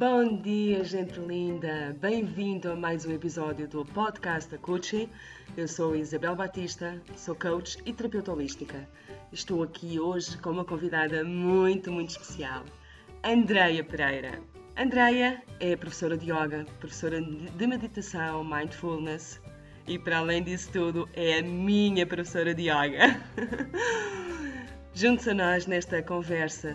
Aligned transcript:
Bom 0.00 0.38
dia, 0.38 0.82
gente 0.82 1.20
linda! 1.20 1.94
Bem-vindo 2.00 2.72
a 2.72 2.74
mais 2.74 3.04
um 3.04 3.12
episódio 3.12 3.68
do 3.68 3.84
podcast 3.84 4.50
da 4.50 4.56
Coaching. 4.56 5.10
Eu 5.58 5.68
sou 5.68 5.94
Isabel 5.94 6.34
Batista, 6.34 6.98
sou 7.14 7.34
coach 7.34 7.76
e 7.84 7.92
terapeuta 7.92 8.32
holística. 8.32 8.88
Estou 9.30 9.62
aqui 9.62 10.00
hoje 10.00 10.38
com 10.38 10.52
uma 10.52 10.64
convidada 10.64 11.22
muito, 11.22 11.92
muito 11.92 12.08
especial, 12.12 12.64
Andreia 13.22 13.84
Pereira. 13.84 14.40
Andreia 14.74 15.42
é 15.60 15.76
professora 15.76 16.16
de 16.16 16.32
yoga, 16.32 16.64
professora 16.78 17.20
de 17.20 17.66
meditação, 17.66 18.42
mindfulness 18.42 19.38
e, 19.86 19.98
para 19.98 20.20
além 20.20 20.42
disso 20.42 20.72
tudo, 20.72 21.10
é 21.12 21.40
a 21.40 21.42
minha 21.42 22.06
professora 22.06 22.54
de 22.54 22.70
yoga. 22.70 23.20
Junte-se 24.94 25.28
a 25.28 25.34
nós 25.34 25.66
nesta 25.66 26.02
conversa 26.02 26.72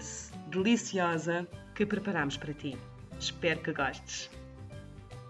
deliciosa 0.52 1.48
que 1.74 1.88
preparamos 1.88 2.38
para 2.38 2.54
ti. 2.54 2.78
Espero 3.26 3.60
que 3.60 3.74
gostes. 3.74 4.30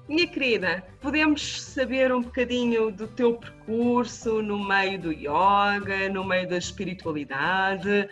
Minha 0.08 0.28
querida, 0.28 0.84
podemos 1.00 1.62
saber 1.62 2.14
um 2.14 2.22
bocadinho 2.22 2.92
do 2.92 3.08
teu 3.08 3.38
percurso 3.38 4.42
no 4.42 4.64
meio 4.68 5.00
do 5.00 5.12
yoga, 5.14 6.10
no 6.12 6.26
meio 6.26 6.48
da 6.48 6.58
espiritualidade? 6.58 8.10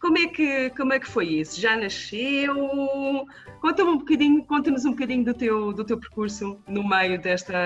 Como 0.00 0.16
é 0.16 0.28
que, 0.28 0.70
como 0.70 0.92
é 0.92 1.00
que 1.00 1.08
foi 1.08 1.26
isso? 1.26 1.60
Já 1.60 1.76
nasceu? 1.76 3.26
Conta-me 3.60 3.90
um 3.90 3.98
bocadinho, 3.98 4.44
conta-nos 4.44 4.84
um 4.84 4.92
bocadinho 4.92 5.24
do 5.24 5.34
teu, 5.34 5.72
do 5.72 5.84
teu 5.84 5.98
percurso 5.98 6.62
no 6.68 6.88
meio 6.88 7.20
desta, 7.20 7.58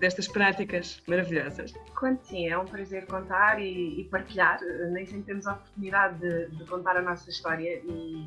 destas 0.00 0.26
práticas 0.26 1.02
maravilhosas. 1.06 1.74
Quando 1.94 2.22
sim, 2.22 2.48
é 2.48 2.56
um 2.56 2.64
prazer 2.64 3.04
contar 3.04 3.60
e, 3.60 4.00
e 4.00 4.04
partilhar. 4.04 4.58
Nem 4.92 5.04
sempre 5.04 5.24
temos 5.24 5.46
a 5.46 5.52
oportunidade 5.52 6.18
de, 6.18 6.56
de 6.56 6.64
contar 6.64 6.96
a 6.96 7.02
nossa 7.02 7.28
história 7.28 7.82
e 7.84 8.24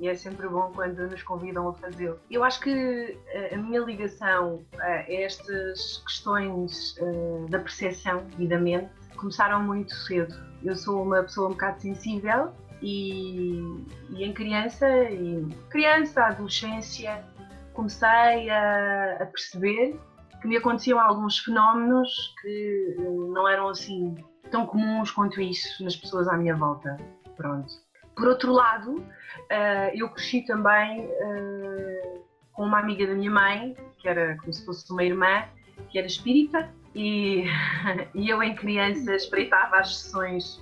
e 0.00 0.08
é 0.08 0.14
sempre 0.14 0.48
bom 0.48 0.72
quando 0.74 1.08
nos 1.08 1.22
convidam 1.22 1.68
a 1.68 1.74
fazê-lo. 1.74 2.18
Eu 2.30 2.42
acho 2.42 2.60
que 2.60 3.18
eh, 3.28 3.54
a 3.54 3.58
minha 3.58 3.80
ligação 3.80 4.64
a 4.78 5.12
estas 5.12 6.02
questões 6.06 6.96
eh, 6.98 7.50
da 7.50 7.58
percepção 7.58 8.26
e 8.38 8.46
da 8.46 8.58
mente 8.58 8.90
começaram 9.16 9.62
muito 9.62 9.94
cedo. 9.94 10.34
Eu 10.62 10.74
sou 10.76 11.02
uma 11.02 11.22
pessoa 11.22 11.48
um 11.48 11.52
bocado 11.52 11.80
sensível 11.80 12.52
e, 12.82 13.62
e 14.10 14.24
em 14.24 14.32
criança, 14.32 14.88
e 15.10 15.46
criança, 15.70 16.24
adolescência, 16.24 17.24
comecei 17.72 18.50
a, 18.50 19.16
a 19.20 19.26
perceber 19.26 19.98
que 20.40 20.48
me 20.48 20.56
aconteciam 20.56 21.00
alguns 21.00 21.38
fenómenos 21.38 22.34
que 22.42 22.96
eh, 22.98 23.02
não 23.02 23.48
eram 23.48 23.68
assim 23.68 24.14
tão 24.50 24.66
comuns 24.66 25.10
quanto 25.10 25.40
isso 25.40 25.82
nas 25.82 25.96
pessoas 25.96 26.28
à 26.28 26.36
minha 26.36 26.54
volta. 26.54 26.96
Pronto. 27.36 27.83
Por 28.16 28.28
outro 28.28 28.52
lado, 28.52 28.96
uh, 28.96 29.90
eu 29.94 30.08
cresci 30.10 30.42
também 30.42 31.06
uh, 31.06 32.24
com 32.52 32.64
uma 32.64 32.78
amiga 32.78 33.06
da 33.06 33.14
minha 33.14 33.30
mãe, 33.30 33.76
que 33.98 34.08
era 34.08 34.36
como 34.38 34.52
se 34.52 34.64
fosse 34.64 34.90
uma 34.92 35.02
irmã, 35.02 35.44
que 35.90 35.98
era 35.98 36.06
espírita, 36.06 36.70
e, 36.94 37.44
e 38.14 38.28
eu, 38.28 38.42
em 38.42 38.54
criança, 38.54 39.14
espreitava 39.14 39.78
as 39.78 39.96
sessões 39.96 40.56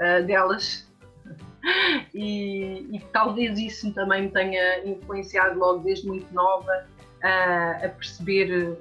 uh, 0.00 0.24
delas. 0.26 0.88
E, 2.14 2.88
e, 2.92 3.00
talvez 3.12 3.58
isso 3.58 3.92
também 3.92 4.22
me 4.22 4.30
tenha 4.30 4.86
influenciado 4.86 5.58
logo 5.58 5.80
desde 5.80 6.06
muito 6.06 6.32
nova 6.32 6.86
a 7.20 7.88
perceber 7.88 8.78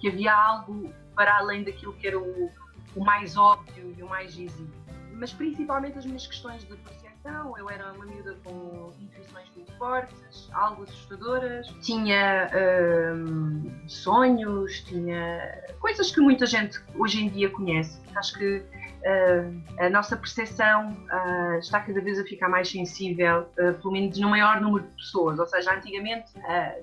que 0.00 0.08
havia 0.08 0.34
algo 0.34 0.92
para 1.14 1.38
além 1.38 1.62
daquilo 1.62 1.94
que 1.94 2.08
era 2.08 2.18
o, 2.18 2.50
o 2.94 3.04
mais 3.04 3.36
óbvio 3.36 3.94
e 3.96 4.02
o 4.02 4.08
mais 4.08 4.34
visível. 4.34 4.74
Mas 5.12 5.32
principalmente 5.32 5.96
as 5.96 6.04
minhas 6.04 6.26
questões 6.26 6.62
de 6.62 6.76
eu 7.58 7.70
era 7.70 7.92
uma 7.92 8.04
miúda 8.04 8.36
com 8.44 8.92
intuições 9.00 9.48
muito 9.54 9.72
fortes, 9.78 10.48
algo 10.52 10.82
assustadoras, 10.84 11.66
tinha 11.82 12.50
hum, 13.14 13.70
sonhos, 13.86 14.80
tinha 14.82 15.64
coisas 15.80 16.10
que 16.10 16.20
muita 16.20 16.46
gente 16.46 16.80
hoje 16.96 17.24
em 17.24 17.28
dia 17.28 17.50
conhece. 17.50 18.00
Acho 18.14 18.38
que 18.38 18.58
uh, 18.58 19.62
a 19.78 19.90
nossa 19.90 20.16
percepção 20.16 20.92
uh, 20.92 21.58
está 21.58 21.80
cada 21.80 22.00
vez 22.00 22.18
a 22.18 22.24
ficar 22.24 22.48
mais 22.48 22.68
sensível, 22.70 23.42
uh, 23.58 23.74
pelo 23.74 23.92
menos 23.92 24.18
no 24.18 24.30
maior 24.30 24.60
número 24.60 24.84
de 24.86 24.94
pessoas. 24.94 25.38
Ou 25.38 25.46
seja, 25.46 25.74
antigamente 25.74 26.32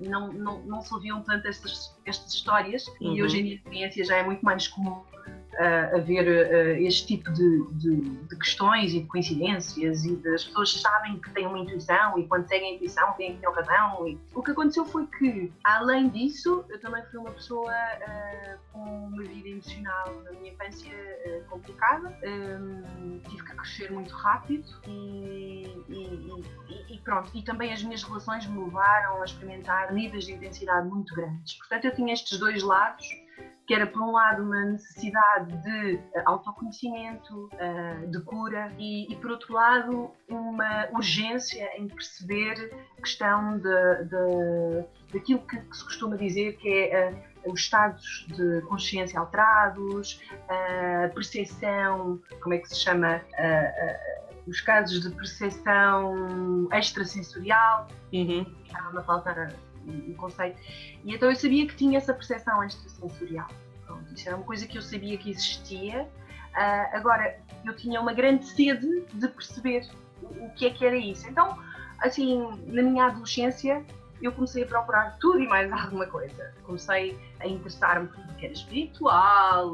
não, 0.01 0.31
não, 0.33 0.59
não 0.63 0.81
se 0.81 0.93
ouviam 0.93 1.21
tanto 1.21 1.47
estas, 1.47 1.95
estas 2.05 2.33
histórias 2.33 2.85
uhum. 3.01 3.15
e 3.15 3.23
hoje 3.23 3.39
em 3.39 3.43
dia 3.43 3.53
a 3.53 3.55
experiência 3.55 4.05
já 4.05 4.17
é 4.17 4.23
muito 4.23 4.43
mais 4.43 4.67
comum 4.67 5.03
uh, 5.53 5.95
haver 5.95 6.27
uh, 6.27 6.81
este 6.81 7.07
tipo 7.07 7.31
de, 7.31 7.67
de, 7.73 8.01
de, 8.01 8.35
questões 8.37 8.93
e 8.93 9.01
de 9.01 9.07
coincidências 9.07 10.05
e 10.05 10.19
as 10.33 10.43
pessoas 10.45 10.81
sabem 10.81 11.19
que 11.19 11.29
têm 11.31 11.47
uma 11.47 11.59
intuição 11.59 12.17
e 12.17 12.27
quando 12.27 12.47
seguem 12.47 12.71
a 12.71 12.75
intuição 12.75 13.13
têm 13.13 13.35
que 13.35 13.41
ter 13.41 13.49
razão. 13.49 14.07
E... 14.07 14.19
O 14.33 14.41
que 14.41 14.51
aconteceu 14.51 14.85
foi 14.85 15.05
que, 15.07 15.51
além 15.63 16.09
disso, 16.09 16.65
eu 16.69 16.79
também 16.79 17.03
fui 17.05 17.19
uma 17.19 17.31
pessoa 17.31 17.71
uh, 17.71 18.57
com 18.71 19.07
uma 19.07 19.23
vida 19.23 19.49
emocional 19.49 20.21
na 20.23 20.31
minha 20.31 20.51
infância 20.51 20.91
uh, 20.91 21.49
complicada, 21.49 22.17
um, 22.23 23.19
tive 23.29 23.43
que 23.43 23.55
crescer 23.55 23.91
muito 23.91 24.13
rápido 24.13 24.67
e, 24.87 25.67
e, 25.89 26.93
e, 26.95 26.97
pronto. 27.03 27.29
E 27.33 27.41
também 27.43 27.71
as 27.71 27.83
minhas 27.83 28.03
relações 28.03 28.45
me 28.47 28.63
levaram 28.63 29.21
a 29.21 29.25
experimentar 29.25 29.93
níveis 29.93 30.25
de 30.25 30.33
intensidade 30.33 30.87
muito 30.87 31.13
grandes. 31.15 31.57
Portanto, 31.57 31.85
eu 31.85 31.95
tinha 31.95 32.13
estes 32.13 32.37
dois 32.37 32.61
lados 32.63 33.22
que 33.65 33.73
era 33.73 33.87
por 33.87 34.01
um 34.01 34.11
lado 34.11 34.43
uma 34.43 34.65
necessidade 34.65 35.55
de 35.63 35.95
eh, 35.95 36.23
autoconhecimento, 36.25 37.49
eh, 37.53 38.05
de 38.07 38.19
cura 38.21 38.71
e, 38.77 39.11
e 39.11 39.15
por 39.15 39.31
outro 39.31 39.53
lado 39.53 40.11
uma 40.27 40.87
urgência 40.91 41.69
em 41.77 41.87
perceber 41.87 42.73
a 42.97 43.01
questão 43.01 43.57
de, 43.57 44.03
de, 44.05 44.85
daquilo 45.13 45.39
que, 45.47 45.57
que, 45.57 45.77
se 45.77 45.83
costuma 45.83 46.17
dizer 46.17 46.57
que 46.57 46.69
é 46.69 47.11
uh, 47.45 47.51
os 47.51 47.61
estados 47.61 48.25
de 48.35 48.61
consciência 48.61 49.19
alterados, 49.19 50.21
a 50.49 51.09
percepção, 51.09 52.19
como 52.41 52.55
é 52.55 52.57
que 52.57 52.69
se 52.69 52.75
chama? 52.75 53.21
Uh, 53.33 54.49
os 54.49 54.59
casos 54.61 55.01
de 55.01 55.09
percepção 55.15 56.67
extrasensorial, 56.71 57.87
uhum. 58.11 58.45
estava 58.65 58.99
a 58.99 59.03
faltar 59.03 59.53
o 59.87 60.15
conceito. 60.15 60.57
E 61.03 61.13
então 61.13 61.29
eu 61.29 61.35
sabia 61.35 61.67
que 61.67 61.75
tinha 61.75 61.97
essa 61.97 62.13
percepção 62.13 62.63
extrasensorial. 62.63 63.47
Pronto, 63.85 64.13
isso 64.13 64.27
era 64.27 64.37
uma 64.37 64.45
coisa 64.45 64.65
que 64.67 64.77
eu 64.77 64.81
sabia 64.81 65.17
que 65.17 65.29
existia. 65.29 66.03
Uh, 66.03 66.95
agora, 66.95 67.39
eu 67.65 67.75
tinha 67.75 67.99
uma 67.99 68.13
grande 68.13 68.45
sede 68.45 69.05
de 69.13 69.27
perceber 69.27 69.87
o, 70.21 70.45
o 70.45 70.49
que 70.53 70.67
é 70.67 70.69
que 70.69 70.85
era 70.85 70.95
isso. 70.95 71.27
Então, 71.27 71.57
assim, 71.99 72.39
na 72.67 72.81
minha 72.81 73.05
adolescência, 73.05 73.83
eu 74.21 74.31
comecei 74.31 74.63
a 74.63 74.67
procurar 74.67 75.17
tudo 75.19 75.39
e 75.41 75.47
mais 75.47 75.71
alguma 75.71 76.05
coisa. 76.05 76.53
Comecei 76.63 77.17
a 77.39 77.47
interessar-me 77.47 78.07
por 78.07 78.15
tudo 78.15 78.35
que 78.35 78.45
era 78.45 78.53
espiritual, 78.53 79.73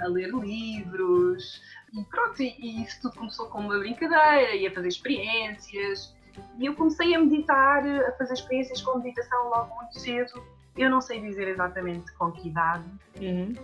a 0.00 0.06
ler 0.06 0.30
livros, 0.34 1.62
e 1.94 2.04
pronto, 2.04 2.42
e, 2.42 2.54
e 2.58 2.82
isso 2.82 3.00
tudo 3.00 3.16
começou 3.16 3.46
como 3.46 3.68
uma 3.68 3.78
brincadeira, 3.78 4.54
e 4.54 4.66
a 4.66 4.74
fazer 4.74 4.88
experiências, 4.88 6.14
e 6.58 6.66
eu 6.66 6.74
comecei 6.74 7.14
a 7.14 7.18
meditar, 7.18 7.86
a 7.86 8.12
fazer 8.12 8.34
experiências 8.34 8.82
com 8.82 8.98
meditação 8.98 9.48
logo 9.48 9.74
muito 9.76 9.98
cedo. 9.98 10.42
Eu 10.76 10.90
não 10.90 11.00
sei 11.00 11.20
dizer 11.20 11.48
exatamente 11.48 12.12
com 12.14 12.30
que 12.30 12.48
idade. 12.48 12.84
Uhum. 13.20 13.54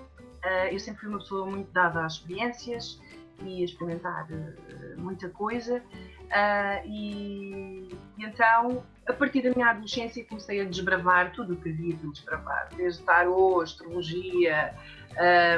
Uh, 0.45 0.69
eu 0.73 0.79
sempre 0.79 1.01
fui 1.01 1.09
uma 1.09 1.19
pessoa 1.19 1.47
muito 1.47 1.71
dada 1.73 2.05
às 2.05 2.15
experiências 2.15 3.01
e 3.43 3.63
a 3.63 3.65
experimentar 3.65 4.27
uh, 4.31 5.01
muita 5.01 5.29
coisa. 5.31 5.79
Uh, 5.79 6.87
e, 6.87 7.89
e, 8.19 8.25
então, 8.25 8.85
a 9.07 9.13
partir 9.13 9.43
da 9.43 9.51
minha 9.51 9.69
adolescência, 9.69 10.25
comecei 10.25 10.61
a 10.61 10.65
desbravar 10.65 11.33
tudo 11.33 11.55
o 11.55 11.57
que 11.57 11.69
havia 11.69 11.95
de 11.95 12.11
desbravar, 12.11 12.69
desde 12.77 13.03
tarô, 13.03 13.61
astrologia, 13.61 14.75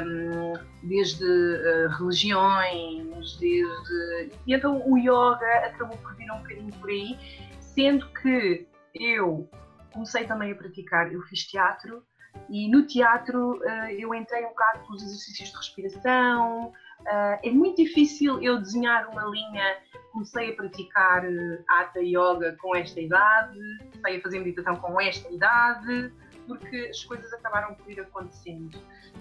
um, 0.05 0.53
desde 0.83 1.25
uh, 1.25 1.89
religiões, 1.99 3.37
desde. 3.39 4.31
E 4.47 4.55
então 4.55 4.83
o 4.87 4.99
yoga 4.99 5.67
acabou 5.67 5.97
por 5.99 6.15
vir 6.17 6.31
um 6.31 6.39
bocadinho 6.39 6.73
por 6.75 6.91
aí, 6.91 7.17
sendo 7.61 8.09
que 8.11 8.67
eu 8.95 9.49
comecei 9.93 10.25
também 10.25 10.53
a 10.53 10.55
praticar, 10.55 11.13
eu 11.13 11.23
fiz 11.23 11.45
teatro 11.45 12.03
e 12.51 12.69
no 12.69 12.87
teatro 12.87 13.59
uh, 13.59 13.91
eu 13.91 14.15
entrei 14.15 14.45
um 14.45 14.49
bocado 14.49 14.81
pelos 14.87 15.03
exercícios 15.03 15.51
de 15.51 15.57
respiração. 15.57 16.73
Uh, 17.01 17.39
é 17.43 17.51
muito 17.51 17.83
difícil 17.83 18.43
eu 18.43 18.59
desenhar 18.59 19.09
uma 19.09 19.25
linha. 19.25 19.77
Comecei 20.17 20.51
a 20.51 20.57
praticar 20.57 21.27
uh, 21.27 21.63
Hatha 21.69 22.01
Yoga 22.01 22.57
com 22.59 22.75
esta 22.75 22.99
idade, 22.99 23.59
comecei 23.93 24.19
a 24.19 24.23
fazer 24.23 24.39
meditação 24.39 24.77
com 24.77 24.99
esta 24.99 25.31
idade, 25.31 26.11
porque 26.47 26.89
as 26.89 27.05
coisas 27.05 27.31
acabaram 27.35 27.75
por 27.75 27.93
ir 27.93 28.01
acontecendo. 28.01 28.79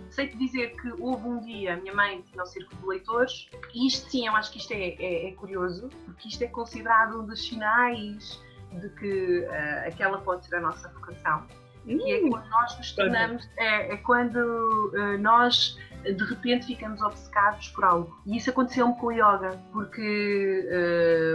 Sei-te 0.09 0.37
dizer 0.37 0.73
que 0.77 0.93
houve 1.01 1.27
um 1.27 1.41
dia, 1.41 1.73
a 1.73 1.75
minha 1.75 1.93
mãe 1.93 2.21
tinha 2.21 2.41
o 2.41 2.45
círculo 2.45 2.79
de 2.79 2.87
leitores, 2.87 3.49
e 3.73 3.87
isto 3.87 4.09
sim, 4.09 4.25
eu 4.25 4.33
acho 4.37 4.53
que 4.53 4.57
isto 4.57 4.71
é, 4.71 4.95
é, 4.97 5.27
é 5.27 5.31
curioso, 5.33 5.89
porque 6.05 6.29
isto 6.29 6.41
é 6.45 6.47
considerado 6.47 7.19
um 7.19 7.25
dos 7.25 7.45
sinais 7.45 8.41
de 8.71 8.87
que 8.91 9.39
uh, 9.39 9.87
aquela 9.89 10.19
pode 10.19 10.45
ser 10.45 10.55
a 10.55 10.61
nossa 10.61 10.87
vocação. 10.93 11.45
E 11.85 12.09
é 12.09 12.23
hum, 12.23 12.29
quando 12.29 12.47
nós 12.47 12.77
nos 12.77 12.91
tornamos, 12.93 13.49
é, 13.57 13.95
é 13.95 13.97
quando 13.97 14.93
uh, 14.95 15.17
nós 15.19 15.77
de 16.13 16.23
repente 16.23 16.67
ficamos 16.67 17.01
obcecados 17.01 17.69
por 17.69 17.83
algo. 17.83 18.21
E 18.25 18.37
isso 18.37 18.49
aconteceu-me 18.49 18.95
com 18.95 19.07
o 19.07 19.11
yoga, 19.11 19.59
porque 19.71 20.67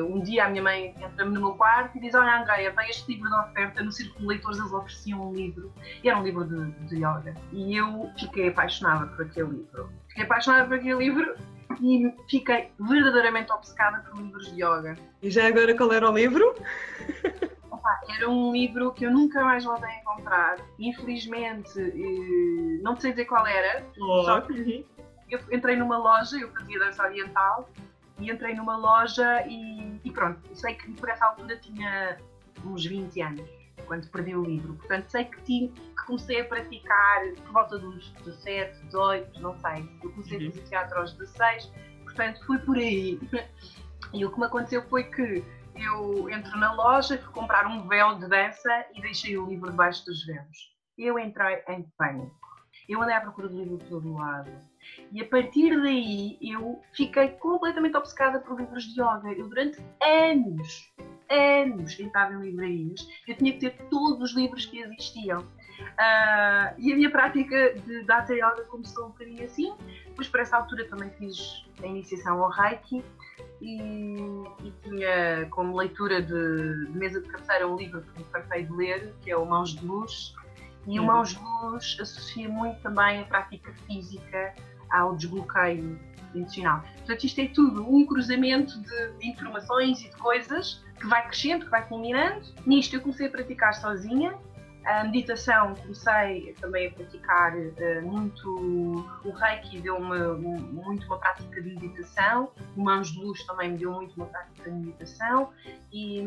uh, 0.03 0.15
um 0.15 0.21
dia 0.21 0.47
a 0.47 0.49
minha 0.49 0.63
mãe 0.63 0.95
entra-me 1.01 1.33
no 1.33 1.41
meu 1.41 1.55
quarto 1.55 1.97
e 1.97 2.01
diz: 2.01 2.15
Olha, 2.15 2.41
Andréia, 2.41 2.73
vem 2.73 2.89
este 2.89 3.13
livro 3.13 3.29
de 3.29 3.37
oferta 3.37 3.83
no 3.83 3.93
Círculo 3.93 4.21
de 4.21 4.27
Leitores, 4.27 4.59
eles 4.59 4.73
ofereciam 4.73 5.31
um 5.31 5.35
livro. 5.35 5.73
E 6.03 6.09
era 6.09 6.19
um 6.19 6.23
livro 6.23 6.45
de, 6.45 6.71
de 6.87 6.97
yoga. 6.97 7.35
E 7.53 7.77
eu 7.77 8.11
fiquei 8.19 8.49
apaixonada 8.49 9.07
por 9.07 9.25
aquele 9.25 9.49
livro. 9.51 9.91
Fiquei 10.09 10.25
apaixonada 10.25 10.67
por 10.67 10.75
aquele 10.75 10.99
livro 10.99 11.35
e 11.81 12.13
fiquei 12.29 12.71
verdadeiramente 12.79 13.53
obcecada 13.53 13.99
por 14.01 14.21
livros 14.21 14.53
de 14.53 14.63
yoga. 14.63 14.97
E 15.23 15.31
já 15.31 15.47
agora 15.47 15.77
qual 15.77 15.93
era 15.93 16.11
o 16.11 16.15
livro? 16.15 16.55
Era 18.09 18.29
um 18.29 18.53
livro 18.53 18.93
que 18.93 19.07
eu 19.07 19.11
nunca 19.11 19.43
mais 19.43 19.65
voltei 19.65 19.89
a 19.89 20.01
encontrar. 20.01 20.57
Infelizmente, 20.79 21.79
eh, 21.79 22.83
não 22.83 22.99
sei 22.99 23.13
dizer 23.13 23.27
qual 23.27 23.47
era. 23.47 23.87
Oh. 24.01 24.25
Só 24.25 24.41
que 24.43 24.87
eu 25.31 25.41
entrei 25.53 25.77
numa 25.77 25.97
loja, 25.97 26.37
eu 26.37 26.51
fazia 26.53 26.79
dança 26.79 27.05
oriental, 27.05 27.69
e 28.19 28.31
entrei 28.31 28.55
numa 28.55 28.77
loja 28.77 29.47
e, 29.47 30.01
e 30.05 30.11
pronto. 30.11 30.41
Sei 30.55 30.75
que 30.75 30.93
por 30.93 31.09
essa 31.09 31.27
altura 31.27 31.57
tinha 31.57 32.19
uns 32.65 32.85
20 32.85 33.23
anos, 33.23 33.51
quando 33.87 34.09
perdi 34.11 34.35
o 34.35 34.43
livro. 34.43 34.75
Portanto, 34.75 35.09
sei 35.09 35.25
que, 35.25 35.43
tinha, 35.43 35.69
que 35.69 36.07
comecei 36.07 36.41
a 36.41 36.45
praticar 36.45 37.23
por 37.45 37.53
volta 37.53 37.79
dos 37.79 38.11
17, 38.25 38.87
18, 38.87 39.41
não 39.41 39.59
sei. 39.59 39.89
Eu 40.03 40.11
comecei 40.11 40.39
uhum. 40.39 40.49
a 40.49 40.51
fazer 40.51 40.69
teatro 40.69 40.99
aos 40.99 41.13
16, 41.15 41.73
portanto, 42.05 42.47
fui 42.47 42.59
por 42.59 42.77
aí. 42.77 43.19
E 44.13 44.25
o 44.25 44.33
que 44.33 44.41
me 44.41 44.47
aconteceu 44.47 44.83
foi 44.89 45.05
que 45.05 45.45
eu 45.75 46.29
entro 46.31 46.57
na 46.59 46.73
loja, 46.73 47.19
fui 47.19 47.33
comprar 47.33 47.67
um 47.67 47.87
véu 47.87 48.19
de 48.19 48.29
dança 48.29 48.87
e 48.95 49.01
deixei 49.01 49.37
o 49.37 49.47
livro 49.47 49.71
debaixo 49.71 50.05
dos 50.05 50.25
véus. 50.27 50.75
Eu 50.99 51.19
entrei 51.19 51.63
em 51.69 51.83
pânico. 51.97 52.39
Eu 52.89 53.01
andei 53.03 53.15
à 53.15 53.21
procura 53.21 53.49
do 53.49 53.57
livro 53.57 53.79
por 53.79 53.89
todo 53.89 54.15
lado. 54.15 54.51
E 55.13 55.21
a 55.21 55.29
partir 55.29 55.81
daí 55.81 56.37
eu 56.41 56.83
fiquei 56.93 57.29
completamente 57.29 57.97
obcecada 57.97 58.41
por 58.41 58.59
livros 58.59 58.85
de 58.85 59.01
yoga. 59.01 59.33
Eu 59.33 59.49
durante 59.49 59.79
anos, 60.03 60.93
anos 61.31 61.95
tentava 61.95 62.35
em 62.35 62.41
livrarias. 62.41 63.07
Eu 63.27 63.37
tinha 63.37 63.53
que 63.53 63.61
ter 63.61 63.77
todos 63.89 64.31
os 64.31 64.37
livros 64.37 64.67
que 64.67 64.81
existiam. 64.81 65.47
Uh, 65.81 66.75
e 66.79 66.93
a 66.93 66.97
minha 66.97 67.11
prática 67.11 67.75
de 67.75 68.05
Data 68.05 68.33
Yoga 68.33 68.65
começou 68.69 69.07
um 69.07 69.09
bocadinho 69.09 69.45
assim. 69.45 69.75
Depois, 70.07 70.29
por 70.29 70.41
essa 70.41 70.57
altura, 70.57 70.87
também 70.89 71.11
fiz 71.11 71.65
a 71.83 71.87
iniciação 71.87 72.43
ao 72.43 72.51
Reiki 72.51 73.05
e, 73.61 74.17
e 74.65 74.73
tinha 74.83 75.47
como 75.51 75.77
leitura 75.77 76.23
de, 76.23 76.87
de, 76.87 76.99
mesa 76.99 77.21
de 77.21 77.29
cabeceira 77.29 77.69
um 77.69 77.77
livro 77.77 78.03
que 78.03 78.19
me 78.19 78.25
fartei 78.31 78.65
de 78.65 78.73
ler, 78.73 79.15
que 79.23 79.31
é 79.31 79.37
o 79.37 79.45
Mãos 79.45 79.75
de 79.75 79.85
Luz. 79.85 80.35
E 80.87 80.99
o 80.99 81.03
uhum. 81.03 81.09
Mãos 81.09 81.31
de 81.31 81.41
Luz 81.43 81.99
associa 82.01 82.49
muito 82.49 82.81
também 82.81 83.21
a 83.21 83.25
prática 83.25 83.73
física 83.87 84.55
ao 84.91 85.15
desbloqueio 85.15 85.99
emocional. 86.35 86.83
Portanto, 86.99 87.25
isto 87.25 87.41
é 87.41 87.49
tudo 87.49 87.83
um 87.83 88.07
cruzamento 88.07 88.81
de, 88.81 89.13
de 89.19 89.29
informações 89.29 90.01
e 90.01 90.09
de 90.09 90.17
coisas 90.17 90.83
que 90.99 91.07
vai 91.07 91.27
crescendo, 91.27 91.65
que 91.65 91.71
vai 91.71 91.87
culminando. 91.87 92.47
Nisto 92.67 92.97
eu 92.97 93.01
comecei 93.01 93.27
a 93.27 93.31
praticar 93.31 93.75
sozinha, 93.75 94.35
a 94.85 95.05
meditação 95.05 95.75
comecei 95.75 96.55
também 96.61 96.89
a 96.89 96.91
praticar 96.93 97.55
uh, 97.55 98.03
muito, 98.03 99.07
o 99.25 99.31
Reiki 99.31 99.81
deu-me 99.81 100.19
muito 100.39 101.07
uma 101.07 101.19
prática 101.19 101.63
de 101.63 101.75
meditação, 101.75 102.51
o 102.77 102.83
Mãos 102.83 103.13
de 103.13 103.21
Luz 103.21 103.45
também 103.45 103.73
me 103.73 103.79
deu 103.79 103.93
muito 103.93 104.15
uma 104.17 104.27
prática 104.27 104.71
de 104.71 104.77
meditação 104.77 105.51
e, 105.93 106.25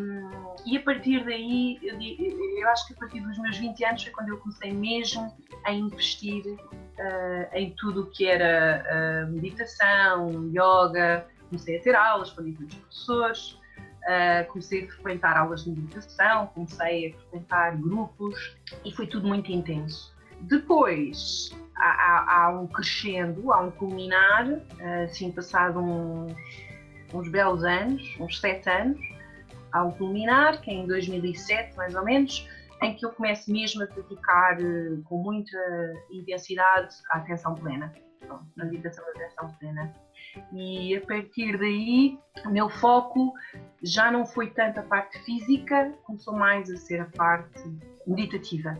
e 0.65 0.77
a 0.77 0.81
partir 0.81 1.23
daí, 1.25 1.79
eu, 1.81 1.99
eu, 1.99 2.69
acho 2.69 2.87
que 2.87 2.93
a 2.93 2.97
partir 2.97 3.21
dos 3.21 3.37
meus 3.39 3.57
20 3.57 3.85
anos 3.85 4.03
foi 4.03 4.11
quando 4.11 4.29
eu 4.29 4.37
comecei 4.37 4.71
mesmo 4.71 5.35
a 5.65 5.71
investir 5.71 6.45
uh, 6.45 7.47
em 7.53 7.71
tudo 7.71 8.01
o 8.01 8.05
que 8.07 8.25
era 8.25 8.83
uh, 9.27 9.31
meditação, 9.31 10.49
yoga, 10.49 11.27
comecei 11.49 11.77
a 11.77 11.81
ter 11.81 11.95
aulas 11.95 12.31
com 12.31 12.43
diferentes 12.43 12.77
professores, 12.77 13.62
Uh, 14.03 14.45
comecei 14.51 14.83
a 14.83 14.87
frequentar 14.87 15.37
aulas 15.37 15.63
de 15.63 15.69
meditação, 15.69 16.47
comecei 16.47 17.11
a 17.11 17.13
frequentar 17.19 17.77
grupos 17.77 18.53
e 18.83 18.91
foi 18.91 19.07
tudo 19.07 19.25
muito 19.27 19.49
intenso. 19.49 20.13
Depois 20.41 21.55
há, 21.77 21.87
há, 21.87 22.35
há 22.35 22.49
um 22.49 22.67
crescendo, 22.67 23.53
há 23.53 23.61
um 23.61 23.71
culminar, 23.71 24.45
uh, 24.49 25.03
assim 25.05 25.31
passado 25.31 25.79
uns, 25.79 26.33
uns 27.13 27.29
belos 27.29 27.63
anos, 27.63 28.03
uns 28.19 28.41
sete 28.41 28.69
anos, 28.69 28.99
há 29.71 29.85
um 29.85 29.91
culminar 29.91 30.59
que 30.59 30.69
é 30.69 30.73
em 30.73 30.85
2007 30.85 31.77
mais 31.77 31.95
ou 31.95 32.03
menos, 32.03 32.45
em 32.81 32.93
que 32.95 33.05
eu 33.05 33.11
começo 33.13 33.49
mesmo 33.49 33.83
a 33.83 33.87
praticar 33.87 34.59
uh, 34.59 35.01
com 35.03 35.23
muita 35.23 35.57
intensidade 36.11 36.93
a 37.11 37.19
atenção 37.19 37.55
plena, 37.55 37.93
a 38.29 38.65
meditação 38.65 39.05
da 39.05 39.11
atenção 39.11 39.49
plena. 39.59 39.93
E 40.51 40.95
a 40.95 41.01
partir 41.01 41.57
daí, 41.57 42.17
o 42.45 42.49
meu 42.49 42.69
foco 42.69 43.33
já 43.81 44.11
não 44.11 44.25
foi 44.25 44.49
tanto 44.49 44.79
a 44.79 44.83
parte 44.83 45.19
física, 45.23 45.93
começou 46.03 46.33
mais 46.33 46.69
a 46.69 46.77
ser 46.77 47.01
a 47.01 47.05
parte 47.05 47.61
meditativa. 48.05 48.77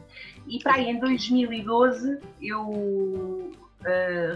E 0.48 0.60
para 0.62 0.76
aí 0.76 0.90
em 0.90 1.00
2012 1.00 2.20
eu 2.42 2.64
uh, 2.70 3.54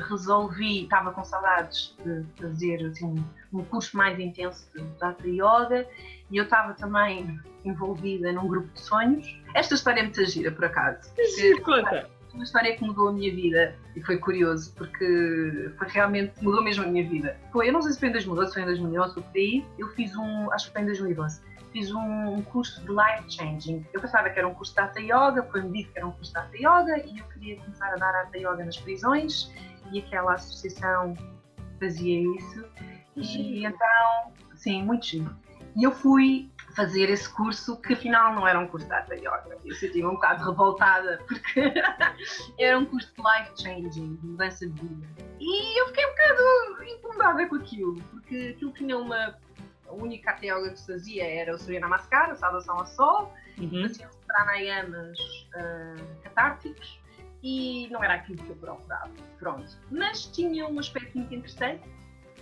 resolvi, 0.09 0.83
estava 0.83 1.11
com 1.11 1.23
saudades 1.23 1.95
de 2.03 2.23
fazer 2.39 2.85
assim, 2.85 3.15
um 3.53 3.63
curso 3.63 3.95
mais 3.97 4.19
intenso 4.19 4.67
de 4.73 4.83
Hatha 5.03 5.27
Yoga 5.27 5.87
e 6.29 6.37
eu 6.37 6.43
estava 6.43 6.73
também 6.73 7.39
envolvida 7.63 8.31
num 8.31 8.47
grupo 8.47 8.67
de 8.73 8.81
sonhos. 8.81 9.41
Esta 9.53 9.75
história 9.75 10.01
é 10.01 10.03
muito 10.03 10.23
gira, 10.25 10.51
por 10.51 10.65
acaso. 10.65 11.11
Sim, 11.35 11.61
conta 11.61 12.16
uma 12.37 12.43
história 12.43 12.75
que 12.75 12.83
mudou 12.83 13.09
a 13.09 13.11
minha 13.11 13.33
vida 13.33 13.75
e 13.95 14.01
foi 14.01 14.17
curioso 14.17 14.73
porque 14.75 15.71
foi 15.77 15.87
realmente 15.87 16.33
mudou 16.41 16.63
mesmo 16.63 16.83
a 16.83 16.87
minha 16.87 17.07
vida. 17.07 17.37
Foi, 17.51 17.67
eu 17.67 17.73
não 17.73 17.81
sei 17.81 17.93
se 17.93 17.99
foi 17.99 18.09
em 18.09 18.11
2012, 18.13 18.53
foi 18.53 18.61
em 18.61 18.65
2011, 18.65 19.13
foi 19.13 19.23
por 19.23 19.37
aí, 19.37 19.65
eu 19.77 19.87
fiz 19.89 20.15
um, 20.15 20.51
acho 20.51 20.67
que 20.67 20.73
foi 20.73 20.81
em 20.83 20.85
2012, 20.85 21.41
fiz 21.73 21.91
um, 21.91 22.35
um 22.35 22.41
curso 22.43 22.81
de 22.81 22.89
life 22.89 23.29
changing. 23.29 23.85
Eu 23.91 23.99
pensava 23.99 24.29
que 24.29 24.37
era 24.37 24.47
um 24.47 24.53
curso 24.53 24.73
de 24.73 24.79
Hatha 24.79 24.99
Yoga, 24.99 25.43
foi-me 25.51 25.71
dito 25.71 25.91
que 25.91 25.97
era 25.97 26.07
um 26.07 26.11
curso 26.11 26.31
de 26.31 26.39
Hatha 26.39 26.57
Yoga 26.57 27.05
e 27.05 27.19
eu 27.19 27.25
queria 27.25 27.57
começar 27.57 27.91
a 27.91 27.95
dar 27.95 28.15
Hatha 28.15 28.37
Yoga 28.37 28.63
nas 28.63 28.77
prisões 28.77 29.51
e 29.91 29.99
aquela 29.99 30.35
associação 30.35 31.15
fazia 31.79 32.21
isso. 32.37 32.63
E 33.15 33.65
então, 33.65 34.31
sim, 34.55 34.83
muito 34.83 35.07
giro. 35.07 35.35
E 35.75 35.83
eu 35.83 35.91
fui 35.91 36.51
fazer 36.77 37.09
esse 37.09 37.27
curso, 37.27 37.75
que 37.81 37.93
afinal 37.93 38.35
não 38.35 38.47
era 38.47 38.59
um 38.59 38.67
curso 38.67 38.85
de 38.85 38.93
Hatha 38.93 39.15
Yoga. 39.15 39.57
Eu 39.65 39.73
senti 39.73 40.05
um 40.05 40.11
bocado 40.11 40.45
revoltada, 40.45 41.19
porque 41.27 41.73
era 42.59 42.77
um 42.77 42.85
curso 42.85 43.11
de 43.15 43.19
life 43.19 43.63
changing, 43.63 43.89
de 44.15 44.25
mudança 44.27 44.69
de 44.69 44.79
vida. 44.79 45.07
E 45.39 45.81
eu 45.81 45.87
fiquei 45.87 46.05
um 46.05 46.09
bocado 46.09 46.83
incomodada 46.83 47.47
com 47.47 47.55
aquilo, 47.55 47.95
porque 48.11 48.53
aquilo 48.55 48.71
tinha 48.73 48.95
uma. 48.95 49.35
A 49.87 49.93
única 49.93 50.29
Hatha 50.29 50.45
Yoga 50.45 50.69
que 50.69 50.79
se 50.79 50.85
fazia 50.85 51.25
era 51.25 51.55
o 51.55 51.57
Surya 51.57 51.79
Namaskar, 51.79 52.29
a 52.29 52.35
saudação 52.35 52.77
ao 52.77 52.85
sol, 52.85 53.33
uhum. 53.57 53.81
faziam 53.83 54.11
pranayamas 54.27 55.17
uh, 55.55 56.21
catárticos 56.23 56.99
e 57.41 57.87
não 57.89 58.03
era 58.03 58.15
aquilo 58.15 58.43
que 58.43 58.49
eu 58.49 58.55
procurava. 58.57 59.09
Pronto. 59.39 59.65
Mas 59.89 60.25
tinha 60.27 60.67
um 60.67 60.77
aspecto 60.77 61.17
muito 61.17 61.33
interessante 61.33 61.81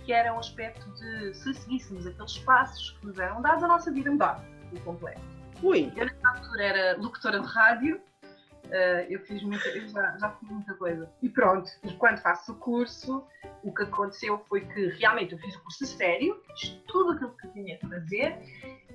que 0.06 0.12
era 0.12 0.32
um 0.32 0.38
aspecto 0.38 0.88
de 0.92 1.34
se 1.34 1.52
seguíssemos 1.52 2.06
aqueles 2.06 2.38
passos 2.38 2.96
que 3.00 3.06
nos 3.08 3.18
eram 3.18 3.42
dados, 3.42 3.64
a 3.64 3.66
nossa 3.66 3.90
vida 3.90 4.08
mudava 4.08 4.42
por 4.70 4.80
completo. 4.84 5.20
Ui. 5.62 5.92
Eu, 5.96 6.06
nessa 6.06 6.28
altura, 6.28 6.62
era 6.62 6.96
locutora 7.00 7.40
de 7.40 7.46
rádio, 7.46 7.96
uh, 7.96 9.10
eu 9.10 9.18
fiz 9.26 9.42
muita, 9.42 9.68
eu 9.68 9.88
já, 9.88 10.16
já 10.16 10.30
fiz 10.30 10.48
muita 10.48 10.74
coisa. 10.74 11.10
E 11.20 11.28
pronto, 11.28 11.68
e 11.82 11.92
quando 11.94 12.18
faço 12.18 12.52
o 12.52 12.54
curso, 12.54 13.26
o 13.64 13.74
que 13.74 13.82
aconteceu 13.82 14.38
foi 14.48 14.60
que 14.60 14.86
realmente 14.90 15.32
eu 15.32 15.40
fiz 15.40 15.56
o 15.56 15.62
curso 15.62 15.82
a 15.82 15.86
sério, 15.88 16.40
fiz 16.56 16.70
tudo 16.86 17.12
aquilo 17.12 17.36
que 17.38 17.48
tinha 17.48 17.76
que 17.76 17.88
fazer, 17.88 18.38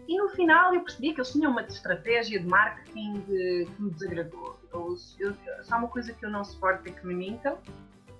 e 0.07 0.17
no 0.17 0.29
final 0.29 0.73
eu 0.73 0.81
percebi 0.81 1.13
que 1.13 1.19
eles 1.19 1.31
tinham 1.33 1.51
uma 1.51 1.63
estratégia 1.63 2.39
de 2.39 2.47
marketing 2.47 3.19
de, 3.21 3.67
que 3.75 3.81
me 3.81 3.91
desagradou. 3.91 4.57
Eu, 4.71 4.95
eu, 5.19 5.35
só 5.63 5.77
uma 5.77 5.89
coisa 5.89 6.13
que 6.13 6.25
eu 6.25 6.29
não 6.29 6.45
suporto 6.45 6.87
é 6.87 6.91
que 6.91 7.05
me 7.05 7.13
mintam 7.13 7.57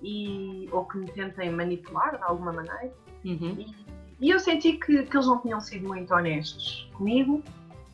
e, 0.01 0.67
ou 0.71 0.85
que 0.85 0.97
me 0.97 1.11
tentem 1.11 1.51
manipular 1.51 2.17
de 2.17 2.23
alguma 2.23 2.51
maneira. 2.51 2.93
Uhum. 3.23 3.55
E, 3.57 3.75
e, 4.19 4.29
eu 4.29 4.39
senti 4.39 4.73
que, 4.73 5.03
que 5.03 5.15
eles 5.15 5.27
não 5.27 5.39
tinham 5.39 5.59
sido 5.59 5.87
muito 5.87 6.13
honestos 6.13 6.89
comigo. 6.93 7.43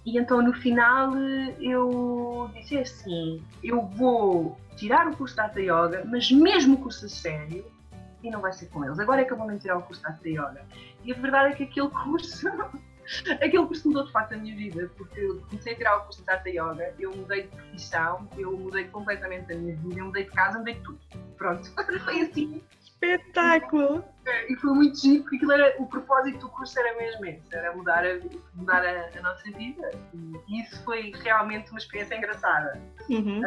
E 0.06 0.18
então 0.18 0.42
no 0.42 0.54
final 0.54 1.14
eu 1.60 2.50
disse 2.54 2.78
assim: 2.78 3.44
eu 3.64 3.82
vou 3.82 4.58
tirar 4.78 5.08
o 5.08 5.16
curso 5.16 5.36
de 5.36 5.42
Hatha 5.42 5.60
Yoga, 5.60 6.06
mas 6.06 6.32
mesmo 6.32 6.76
o 6.76 6.78
curso 6.78 7.06
a 7.06 7.10
sério, 7.10 7.66
e 8.24 8.30
não 8.30 8.40
vai 8.40 8.54
ser 8.54 8.68
com 8.68 8.86
eles. 8.86 9.00
Agora 9.00 9.22
é 9.22 9.26
que 9.26 9.34
eu 9.34 9.38
vou 9.38 9.48
me 9.48 9.60
tirar 9.60 9.78
o 9.78 9.82
curso 9.82 10.02
de 10.02 10.08
Hatha 10.08 10.30
Yoga. 10.30 10.66
E 11.04 11.12
a 11.12 11.16
verdade 11.16 11.54
é 11.54 11.56
que 11.56 11.64
aquele 11.64 11.90
curso 12.04 12.48
aquele 13.42 13.66
curso 13.66 13.88
mudou 13.88 14.06
de 14.06 14.12
facto 14.12 14.34
a 14.34 14.38
minha 14.38 14.56
vida, 14.56 14.92
porque 14.98 15.20
eu 15.20 15.42
comecei 15.50 15.74
a 15.74 15.76
tirar 15.76 15.98
o 15.98 16.02
curso 16.02 16.24
de 16.24 16.30
Hatha 16.30 16.50
Yoga, 16.50 16.94
eu 17.00 17.16
mudei 17.16 17.44
de 17.44 17.48
profissão, 17.50 18.28
eu 18.38 18.58
mudei 18.58 18.86
completamente 18.86 19.52
a 19.54 19.56
minha 19.56 19.76
vida, 19.76 20.00
eu 20.00 20.06
mudei 20.06 20.24
de 20.26 20.32
casa, 20.32 20.60
mudei 20.60 20.76
de 20.76 20.82
tudo. 20.82 21.00
Pronto, 21.38 21.72
foi 22.04 22.22
assim. 22.22 22.62
Espetáculo! 22.82 24.04
E 24.50 24.56
foi 24.56 24.74
muito 24.74 25.00
giro, 25.00 25.22
porque 25.22 25.36
aquilo 25.36 25.52
era, 25.52 25.76
o 25.80 25.86
propósito 25.86 26.40
do 26.40 26.50
curso 26.50 26.80
era 26.80 26.98
mesmo 26.98 27.26
esse, 27.26 27.56
era 27.56 27.76
mudar 27.76 28.04
a, 28.04 28.20
mudar 28.56 28.84
a, 28.84 29.18
a 29.18 29.22
nossa 29.22 29.44
vida. 29.52 29.92
E 30.48 30.62
isso 30.62 30.84
foi 30.84 31.12
realmente 31.24 31.70
uma 31.70 31.78
experiência 31.78 32.16
engraçada. 32.16 32.82
Uhum. 33.08 33.42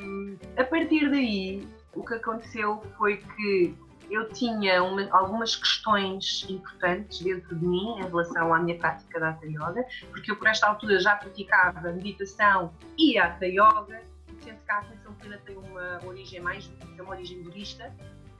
Um, 0.00 0.36
a 0.56 0.64
partir 0.64 1.08
daí, 1.08 1.66
o 1.94 2.04
que 2.04 2.14
aconteceu 2.14 2.82
foi 2.98 3.18
que 3.18 3.74
eu 4.10 4.28
tinha 4.30 4.82
uma, 4.82 5.08
algumas 5.10 5.56
questões 5.56 6.46
importantes 6.48 7.20
dentro 7.20 7.56
de 7.56 7.66
mim 7.66 7.98
em 7.98 8.02
relação 8.04 8.52
à 8.52 8.58
minha 8.60 8.78
prática 8.78 9.18
da 9.18 9.30
Hatha 9.30 9.46
Yoga, 9.46 9.84
porque 10.10 10.30
eu 10.30 10.36
por 10.36 10.46
esta 10.46 10.68
altura 10.68 10.98
já 11.00 11.16
praticava 11.16 11.92
meditação 11.92 12.72
e 12.96 13.18
Hatha 13.18 13.46
Yoga, 13.46 14.02
sendo 14.40 14.58
que 14.64 14.70
a 14.70 14.78
atenção 14.78 15.14
plena 15.14 15.38
tem 15.44 15.56
uma 15.56 16.04
origem 16.04 16.40
mais, 16.40 16.66
tem 16.68 17.00
uma 17.00 17.10
origem 17.10 17.42
budista, 17.42 17.92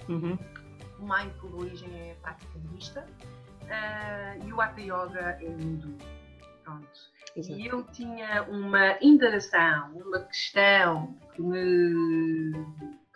uhum. 0.08 0.38
o 1.00 1.02
mindful 1.02 1.58
origem 1.58 1.88
é 1.94 2.14
prática 2.22 2.58
budista, 2.58 3.06
uh, 3.62 4.46
e 4.46 4.52
o 4.52 4.60
Hatha 4.60 4.80
Yoga 4.80 5.38
é 5.40 5.46
hindu. 5.46 5.96
Pronto. 6.62 7.16
Exato. 7.36 7.60
E 7.60 7.66
eu 7.66 7.84
tinha 7.92 8.42
uma 8.44 8.96
interação, 9.00 9.92
uma 9.94 10.20
questão 10.20 11.14
que 11.34 11.42
me 11.42 12.52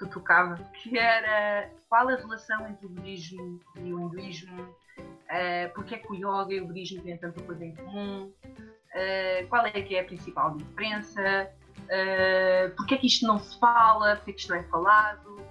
que 0.00 0.07
tocava, 0.09 0.57
que 0.73 0.99
era 0.99 1.71
qual 1.88 2.09
a 2.09 2.16
relação 2.16 2.66
entre 2.66 2.87
o 2.87 2.88
budismo 2.88 3.61
e 3.76 3.92
o 3.92 4.00
hinduísmo, 4.00 4.62
uh, 4.62 5.75
porque 5.75 5.97
é 5.97 5.99
que 5.99 6.11
o 6.11 6.14
yoga 6.14 6.54
e 6.54 6.61
o 6.61 6.66
budismo 6.66 7.02
têm 7.02 7.19
tanta 7.19 7.42
coisa 7.42 7.64
em 7.64 7.75
comum, 7.75 8.25
uh, 8.25 9.49
qual 9.49 9.66
é 9.66 9.71
que 9.71 9.95
é 9.95 10.00
a 10.00 10.04
principal 10.04 10.57
diferença, 10.57 11.52
uh, 11.76 12.75
porque 12.76 12.95
é 12.95 12.97
que 12.97 13.07
isto 13.07 13.26
não 13.26 13.38
se 13.38 13.59
fala, 13.61 14.16
porque 14.16 14.30
é 14.30 14.35
que 14.35 14.40
isto 14.40 14.49
não 14.49 14.57
é 14.57 14.62
falado. 14.64 15.47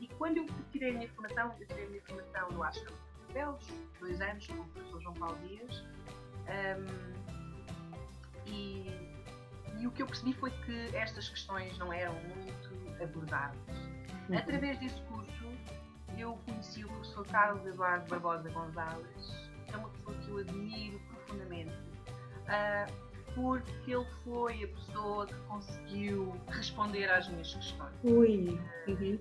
E 0.00 0.08
quando 0.08 0.38
eu 0.38 0.46
tirei 0.72 0.90
a 0.90 0.94
minha 0.94 1.08
formação, 1.10 1.54
eu 1.60 1.66
tirei 1.66 1.84
a 1.84 1.88
minha 1.90 2.02
formação 2.02 2.48
no 2.50 2.62
Ashram 2.62 3.02
de 3.28 3.98
dois 4.00 4.20
anos, 4.20 4.46
com 4.46 4.54
o 4.54 4.64
professor 4.68 5.02
João 5.02 5.14
Paulo 5.14 5.38
Dias, 5.46 5.84
um, 6.48 7.12
e, 8.46 8.90
e 9.78 9.86
o 9.86 9.90
que 9.90 10.02
eu 10.02 10.06
percebi 10.06 10.34
foi 10.34 10.50
que 10.50 10.94
estas 10.94 11.28
questões 11.28 11.78
não 11.78 11.92
eram 11.92 12.14
muito 12.14 12.71
abordadas. 13.02 13.58
Uhum. 14.28 14.38
Através 14.38 14.78
desse 14.78 15.00
curso, 15.02 15.52
eu 16.16 16.38
conheci 16.44 16.84
o 16.84 16.88
professor 16.88 17.26
Carlos 17.26 17.66
Eduardo 17.66 18.08
Barbosa 18.08 18.50
Gonzalez, 18.50 19.50
que 19.66 19.74
é 19.74 19.78
uma 19.78 19.88
pessoa 19.90 20.16
que 20.18 20.28
eu 20.28 20.38
admiro 20.38 21.00
profundamente, 21.08 21.72
uh, 21.72 23.11
porque 23.34 23.92
ele 23.92 24.06
foi 24.24 24.64
a 24.64 24.68
pessoa 24.68 25.26
que 25.26 25.34
conseguiu 25.48 26.36
responder 26.48 27.10
às 27.10 27.28
minhas 27.28 27.54
questões. 27.54 27.92
Ui. 28.04 28.60
Uhum. 28.88 29.18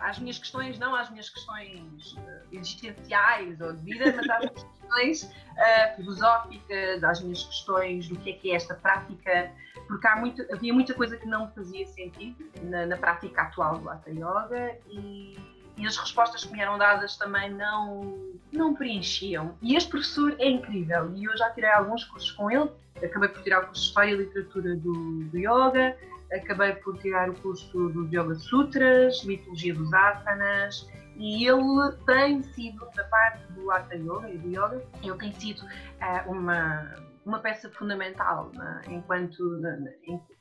Às 0.00 0.18
minhas 0.18 0.38
questões, 0.38 0.78
não 0.78 0.94
às 0.94 1.10
minhas 1.10 1.30
questões 1.30 2.12
uh, 2.12 2.40
existenciais 2.52 3.60
ou 3.60 3.72
de 3.74 3.84
vida, 3.84 4.14
mas 4.16 4.28
às 4.28 4.38
minhas 4.40 4.64
questões 4.64 5.22
uh, 5.22 5.96
filosóficas, 5.96 7.04
às 7.04 7.20
minhas 7.20 7.44
questões 7.44 8.08
do 8.08 8.18
que 8.18 8.30
é 8.30 8.32
que 8.34 8.50
é 8.50 8.54
esta 8.54 8.74
prática 8.74 9.52
porque 9.88 10.06
há 10.06 10.16
muito, 10.16 10.44
havia 10.52 10.72
muita 10.72 10.92
coisa 10.92 11.16
que 11.16 11.26
não 11.26 11.50
fazia 11.52 11.86
sentido 11.86 12.44
na, 12.62 12.84
na 12.86 12.96
prática 12.98 13.42
atual 13.42 13.78
do 13.78 13.88
Hatha 13.88 14.10
Yoga 14.10 14.78
e, 14.86 15.34
e, 15.78 15.86
as 15.86 15.96
respostas 15.96 16.44
que 16.44 16.52
me 16.52 16.60
eram 16.60 16.78
dadas 16.78 17.16
também 17.16 17.50
não, 17.50 18.16
não 18.52 18.74
preenchiam. 18.74 19.56
E 19.62 19.76
este 19.76 19.90
professor 19.90 20.34
é 20.38 20.48
incrível. 20.48 21.12
E 21.14 21.24
eu 21.24 21.36
já 21.36 21.50
tirei 21.50 21.70
alguns 21.70 22.04
cursos 22.04 22.30
com 22.32 22.50
ele, 22.50 22.70
acabei 23.02 23.28
por 23.28 23.42
tirar 23.42 23.62
o 23.62 23.66
curso 23.66 23.82
de 23.82 23.88
História 23.88 24.10
e 24.12 24.16
Literatura 24.16 24.76
do, 24.76 25.24
do 25.24 25.38
Yoga, 25.38 25.96
acabei 26.32 26.72
por 26.72 26.98
tirar 26.98 27.30
o 27.30 27.34
curso 27.34 27.88
dos 27.88 28.12
Yoga 28.12 28.34
Sutras, 28.34 29.24
Mitologia 29.24 29.74
dos 29.74 29.92
Asanas, 29.92 30.88
e 31.16 31.46
ele 31.46 31.92
tem 32.06 32.42
sido, 32.42 32.86
da 32.94 33.04
parte 33.04 33.42
do 33.52 33.70
Hatha 33.70 33.96
Yoga 33.96 34.30
e 34.30 34.38
do 34.38 34.48
Yoga, 34.48 34.82
ele 35.02 35.18
tem 35.18 35.32
sido 35.32 35.62
uh, 35.62 36.30
uma 36.30 37.07
uma 37.28 37.40
peça 37.40 37.68
fundamental 37.70 38.50
né, 38.54 38.82
enquanto, 38.88 39.60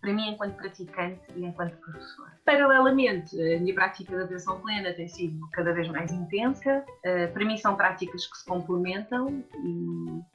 para 0.01 0.13
mim 0.13 0.29
enquanto 0.29 0.55
praticante 0.55 1.19
e 1.35 1.43
enquanto 1.43 1.75
professor. 1.77 2.31
Paralelamente, 2.45 3.35
a 3.35 3.59
minha 3.59 3.75
prática 3.75 4.15
de 4.15 4.23
atenção 4.23 4.61
plena 4.61 4.93
tem 4.93 5.07
sido 5.09 5.47
cada 5.51 5.73
vez 5.73 5.89
mais 5.89 6.11
intensa. 6.11 6.85
Uh, 7.05 7.31
para 7.33 7.45
mim 7.45 7.57
são 7.57 7.75
práticas 7.75 8.25
que 8.25 8.37
se 8.37 8.45
complementam 8.45 9.43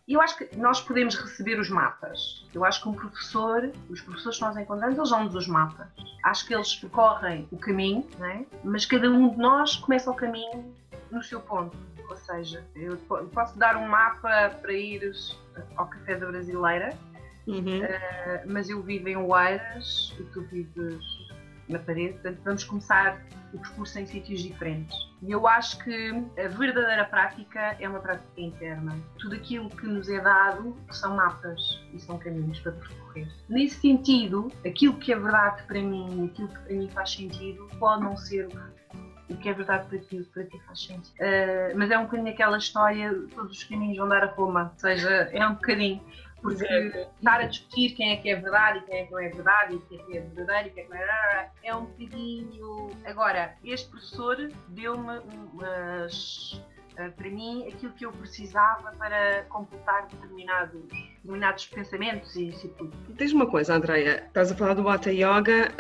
e 0.07 0.15
eu 0.15 0.21
acho 0.21 0.37
que 0.37 0.57
nós 0.59 0.83
podemos 0.83 1.15
receber 1.17 1.59
os 1.59 1.71
mapas. 1.71 2.47
Eu 2.53 2.65
acho 2.67 2.83
que 2.83 2.89
um 2.91 2.93
professor, 2.93 3.73
os 3.89 4.03
professores 4.03 4.37
que 4.37 4.45
nós 4.45 4.57
encontramos, 4.59 4.99
eles 4.99 5.11
dão-nos 5.11 5.35
os 5.35 5.49
mapas. 5.49 5.89
Acho 6.23 6.47
que 6.47 6.55
eles 6.55 6.75
percorrem 6.75 7.49
o 7.51 7.57
caminho, 7.57 8.07
é? 8.21 8.45
mas 8.63 8.85
cada 8.85 9.11
um 9.11 9.31
de 9.31 9.39
nós 9.39 9.77
começa 9.77 10.11
o 10.11 10.15
caminho 10.15 10.75
no 11.11 11.23
seu 11.23 11.41
ponto. 11.41 11.77
Ou 12.11 12.17
seja, 12.17 12.63
eu 12.77 12.99
posso 13.33 13.59
dar 13.59 13.77
um 13.77 13.89
mapa 13.89 14.51
para 14.61 14.73
ires 14.73 15.35
ao 15.77 15.87
Café 15.87 16.17
da 16.17 16.27
Brasileira, 16.27 16.91
uhum. 17.47 17.81
uh, 17.81 18.53
mas 18.53 18.69
eu 18.69 18.83
vivo 18.83 19.09
em 19.09 19.17
Oeiras 19.17 20.15
e 20.19 20.23
tu 20.25 20.43
vives 20.43 21.05
na 21.69 21.79
parede, 21.79 22.15
portanto 22.15 22.41
vamos 22.45 22.65
começar 22.65 23.23
o 23.53 23.59
percurso 23.59 23.99
em 23.99 24.07
sítios 24.07 24.43
diferentes. 24.43 24.97
E 25.23 25.31
eu 25.31 25.47
acho 25.47 25.79
que 25.85 26.11
a 26.37 26.49
verdadeira 26.49 27.05
prática 27.05 27.77
é 27.79 27.89
uma 27.89 28.01
prática 28.01 28.41
interna. 28.41 28.99
Tudo 29.19 29.37
aquilo 29.37 29.69
que 29.71 29.87
nos 29.87 30.09
é 30.09 30.21
dado 30.21 30.77
são 30.91 31.17
mapas 31.17 31.81
e 31.93 31.99
são 32.01 32.19
caminhos 32.19 32.59
para 32.61 32.73
percorrer. 32.73 33.29
Nesse 33.49 33.81
sentido, 33.81 34.51
aquilo 34.67 34.95
que 34.95 35.13
é 35.13 35.17
verdade 35.17 35.63
para 35.65 35.81
mim, 35.81 36.31
aquilo 36.31 36.49
que 36.49 36.59
para 36.59 36.75
mim 36.75 36.89
faz 36.91 37.11
sentido, 37.13 37.69
pode 37.79 38.03
não 38.03 38.17
ser 38.17 38.49
o 39.29 39.37
que 39.37 39.49
é 39.49 39.53
verdade 39.53 39.87
para 39.89 39.99
ti, 39.99 40.17
o 40.17 40.25
que 40.25 40.31
para 40.31 40.45
ti 40.45 40.61
faz 40.67 40.85
sentido. 40.85 41.15
Uh, 41.15 41.77
mas 41.77 41.91
é 41.91 41.99
um 41.99 42.05
bocadinho 42.05 42.33
aquela 42.33 42.59
história, 42.59 43.13
todos 43.35 43.59
os 43.59 43.65
caminhos 43.65 43.97
vão 43.97 44.09
dar 44.09 44.23
a 44.25 44.27
Roma, 44.27 44.73
ou 44.75 44.81
seja, 44.81 45.11
é 45.33 45.47
um 45.47 45.55
bocadinho. 45.55 46.03
Porque 46.43 46.65
estar 46.65 47.41
a 47.41 47.47
discutir 47.47 47.95
quem 47.95 48.11
é 48.11 48.17
que 48.17 48.29
é 48.29 48.35
verdade 48.35 48.79
e 48.79 48.83
quem 48.83 48.99
é 48.99 49.05
que 49.05 49.13
não 49.13 49.21
é 49.21 49.29
verdade, 49.29 49.77
e 49.77 49.79
quem 49.79 50.01
é 50.01 50.03
que 50.03 50.19
é 50.19 50.21
verdadeiro 50.23 50.69
e 50.69 50.71
quem 50.73 50.83
é 50.83 50.87
que 50.87 50.93
não 50.93 50.99
é, 50.99 51.51
é 51.63 51.77
um 51.77 51.85
bocadinho. 51.85 52.91
Agora, 53.05 53.55
este 53.63 53.89
professor 53.89 54.51
deu-me 54.71 55.21
umas 55.53 56.61
para 56.95 57.31
mim 57.31 57.67
aquilo 57.69 57.93
que 57.93 58.05
eu 58.05 58.13
precisava 58.13 58.93
para 58.99 59.45
completar 59.49 60.07
determinados, 60.09 60.81
determinados 60.83 61.67
pensamentos 61.67 62.37
e 62.37 62.49
isso 62.49 62.69
tudo. 62.71 62.93
Diz 63.11 63.33
uma 63.33 63.47
coisa, 63.47 63.75
Andreia, 63.75 64.25
estás 64.27 64.53
a 64.53 64.55
falar 64.55 64.75
do 64.75 64.89
Hatha 64.89 65.11
Yoga, 65.11 65.73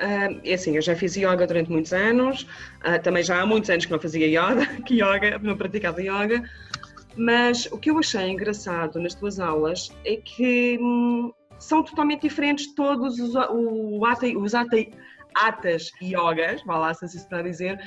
é 0.44 0.54
assim, 0.54 0.76
eu 0.76 0.82
já 0.82 0.96
fiz 0.96 1.16
yoga 1.16 1.46
durante 1.46 1.70
muitos 1.70 1.92
anos, 1.92 2.42
uh, 2.84 3.00
também 3.02 3.22
já 3.22 3.40
há 3.40 3.46
muitos 3.46 3.68
anos 3.70 3.84
que 3.84 3.92
não 3.92 4.00
fazia 4.00 4.26
yoga, 4.26 4.66
que 4.84 4.94
yoga, 4.94 5.38
não 5.38 5.56
praticava 5.56 6.00
yoga, 6.00 6.42
mas 7.16 7.66
o 7.66 7.78
que 7.78 7.90
eu 7.90 7.98
achei 7.98 8.30
engraçado 8.30 8.98
nas 9.00 9.14
tuas 9.14 9.38
aulas 9.38 9.94
é 10.04 10.16
que 10.16 10.78
hum, 10.80 11.32
são 11.58 11.82
totalmente 11.82 12.22
diferentes 12.22 12.74
todos 12.74 13.18
os, 13.18 13.34
o, 13.34 14.04
hatha, 14.06 14.26
os 14.38 14.54
hatha, 14.54 14.76
atas 15.34 15.90
yogas, 16.02 16.62
vá 16.64 16.78
lá 16.78 16.94
se 16.94 17.04
assim 17.04 17.18
se 17.18 17.24
está 17.24 17.38
a 17.38 17.42
dizer, 17.42 17.80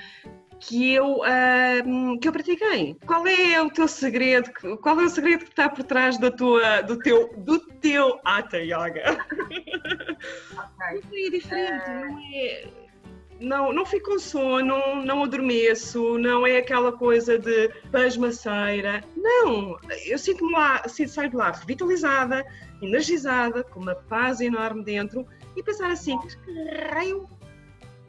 que 0.60 0.94
eu, 0.94 1.20
uh, 1.20 2.20
que 2.20 2.28
eu 2.28 2.32
pratiquei. 2.32 2.96
Qual 3.06 3.26
é 3.28 3.62
o 3.62 3.70
teu 3.70 3.88
segredo? 3.88 4.52
Qual 4.82 5.00
é 5.00 5.04
o 5.04 5.10
segredo 5.10 5.46
que 5.46 5.52
está 5.52 5.70
por 5.70 5.84
trás 5.84 6.18
da 6.18 6.32
tua, 6.32 6.82
do 6.82 6.98
teu, 7.00 7.34
do 7.38 7.60
teu 7.60 8.20
Hatha 8.24 8.58
Yoga? 8.58 9.18
Okay. 10.76 11.28
É 11.28 11.30
diferente, 11.30 11.90
uh... 11.90 12.06
não 12.06 12.20
é 12.20 12.86
não, 13.40 13.74
não 13.74 13.86
fico 13.86 14.12
com 14.12 14.20
sono, 14.20 15.04
não 15.04 15.24
adormeço, 15.24 16.18
não 16.18 16.48
é 16.48 16.58
aquela 16.58 16.92
coisa 16.92 17.38
de 17.38 17.70
pasmaceira. 17.92 19.04
Não, 19.16 19.78
eu 20.06 20.18
sinto-me 20.18 20.54
lá, 20.54 20.82
saio 20.88 21.30
de 21.30 21.36
lá 21.36 21.52
revitalizada, 21.52 22.46
energizada, 22.82 23.64
com 23.64 23.82
uma 23.82 23.96
paz 23.96 24.40
enorme 24.40 24.84
dentro 24.84 25.26
e 25.56 25.64
pensar 25.64 25.92
assim, 25.92 26.18
que 26.20 26.36
raio 26.92 27.28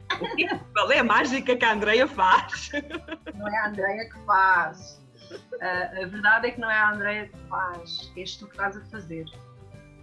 qual 0.73 0.91
é 0.91 0.99
a 0.99 1.03
mágica 1.03 1.55
que 1.55 1.65
a 1.65 1.73
Andreia 1.73 2.07
faz? 2.07 2.71
Não 3.35 3.47
é 3.47 3.57
a 3.57 3.67
Andreia 3.67 4.09
que 4.09 4.19
faz. 4.25 5.05
Uh, 5.31 6.03
a 6.03 6.07
verdade 6.07 6.47
é 6.47 6.51
que 6.51 6.59
não 6.59 6.71
é 6.71 6.77
a 6.77 6.91
Andreia 6.91 7.27
que 7.27 7.37
faz, 7.49 8.11
és 8.15 8.35
tu 8.37 8.45
que 8.47 8.53
estás 8.53 8.77
a 8.77 8.81
fazer. 8.85 9.25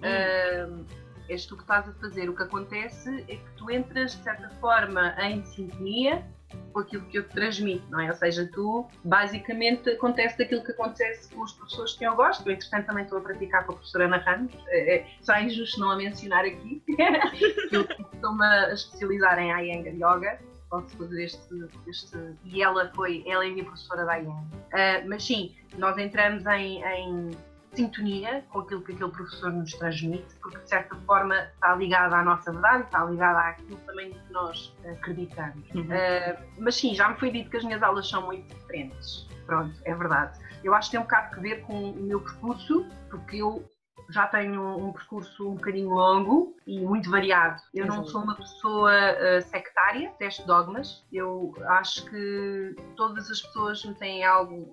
Hum. 0.02 0.82
Uh, 0.82 0.86
és 1.28 1.46
tu 1.46 1.56
que 1.56 1.62
estás 1.62 1.88
a 1.88 1.92
fazer. 1.94 2.28
O 2.28 2.36
que 2.36 2.42
acontece 2.42 3.24
é 3.28 3.36
que 3.36 3.50
tu 3.56 3.70
entras, 3.70 4.16
de 4.16 4.22
certa 4.22 4.48
forma, 4.60 5.14
em 5.18 5.42
sintonia 5.44 6.26
com 6.72 6.80
aquilo 6.80 7.04
que 7.06 7.18
eu 7.18 7.22
te 7.22 7.30
transmito, 7.30 7.84
não 7.90 8.00
é? 8.00 8.08
Ou 8.08 8.14
seja, 8.14 8.48
tu, 8.52 8.86
basicamente, 9.04 9.90
acontece 9.90 10.42
aquilo 10.42 10.62
que 10.64 10.72
acontece 10.72 11.32
com 11.32 11.42
os 11.42 11.52
professores 11.52 11.92
que 11.94 12.04
eu 12.04 12.14
gosto. 12.14 12.46
Eu, 12.48 12.54
entretanto, 12.54 12.86
também 12.86 13.04
estou 13.04 13.18
a 13.18 13.20
praticar 13.20 13.64
com 13.64 13.72
a 13.72 13.74
professora 13.76 14.06
Ana 14.06 14.18
Ramos. 14.18 14.52
É, 14.68 14.96
é, 14.96 15.06
só 15.22 15.34
é 15.34 15.44
injusto 15.44 15.80
não 15.80 15.90
a 15.90 15.96
mencionar 15.96 16.44
aqui, 16.44 16.82
eu 17.70 17.82
estou-me 18.12 18.44
a 18.44 18.72
especializar 18.72 19.38
em 19.38 19.50
Iyengar 19.50 19.94
Yoga. 19.94 20.38
Posso 20.68 20.96
fazer 20.96 21.24
este, 21.24 21.68
este... 21.86 22.18
E 22.44 22.62
ela 22.62 22.90
foi, 22.96 23.22
ela 23.26 23.46
é 23.46 23.50
minha 23.50 23.64
professora 23.64 24.04
da 24.04 24.18
Iyengar. 24.18 24.44
Uh, 24.44 25.08
mas 25.08 25.24
sim, 25.24 25.54
nós 25.78 25.96
entramos 25.98 26.44
em, 26.46 26.82
em 26.82 27.30
sintonia 27.74 28.44
com 28.50 28.60
aquilo 28.60 28.82
que 28.82 28.92
aquele 28.92 29.10
professor 29.10 29.52
nos 29.52 29.72
transmite, 29.72 30.34
porque 30.40 30.58
de 30.58 30.68
certa 30.68 30.96
forma 31.06 31.36
está 31.36 31.74
ligada 31.74 32.16
à 32.16 32.24
nossa 32.24 32.52
verdade, 32.52 32.84
está 32.84 33.04
ligada 33.04 33.38
àquilo 33.40 33.76
também 33.86 34.12
que 34.12 34.32
nós 34.32 34.74
acreditamos. 34.84 35.68
Uhum. 35.74 35.82
Uh, 35.82 36.44
mas 36.58 36.76
sim, 36.76 36.94
já 36.94 37.08
me 37.08 37.18
foi 37.18 37.30
dito 37.30 37.50
que 37.50 37.56
as 37.56 37.64
minhas 37.64 37.82
aulas 37.82 38.08
são 38.08 38.22
muito 38.26 38.54
diferentes. 38.54 39.28
Pronto, 39.46 39.74
é 39.84 39.94
verdade. 39.94 40.38
Eu 40.62 40.74
acho 40.74 40.88
que 40.88 40.92
tem 40.92 41.00
um 41.00 41.04
bocado 41.04 41.34
que 41.34 41.40
ver 41.40 41.60
com 41.62 41.90
o 41.90 42.02
meu 42.02 42.20
percurso, 42.20 42.86
porque 43.10 43.36
eu 43.36 43.68
já 44.08 44.26
tenho 44.26 44.76
um 44.78 44.92
percurso 44.92 45.50
um 45.50 45.54
bocadinho 45.54 45.90
longo 45.90 46.56
e 46.66 46.80
muito 46.80 47.10
variado. 47.10 47.60
Eu 47.72 47.86
não 47.86 48.04
sou 48.06 48.22
uma 48.22 48.34
pessoa 48.34 48.92
uh, 48.92 49.42
sectária, 49.42 50.10
testo 50.18 50.46
dogmas. 50.46 51.04
Eu 51.12 51.54
acho 51.66 52.04
que 52.06 52.76
todas 52.96 53.30
as 53.30 53.40
pessoas 53.42 53.84
me 53.84 53.94
têm 53.94 54.24
algo 54.24 54.72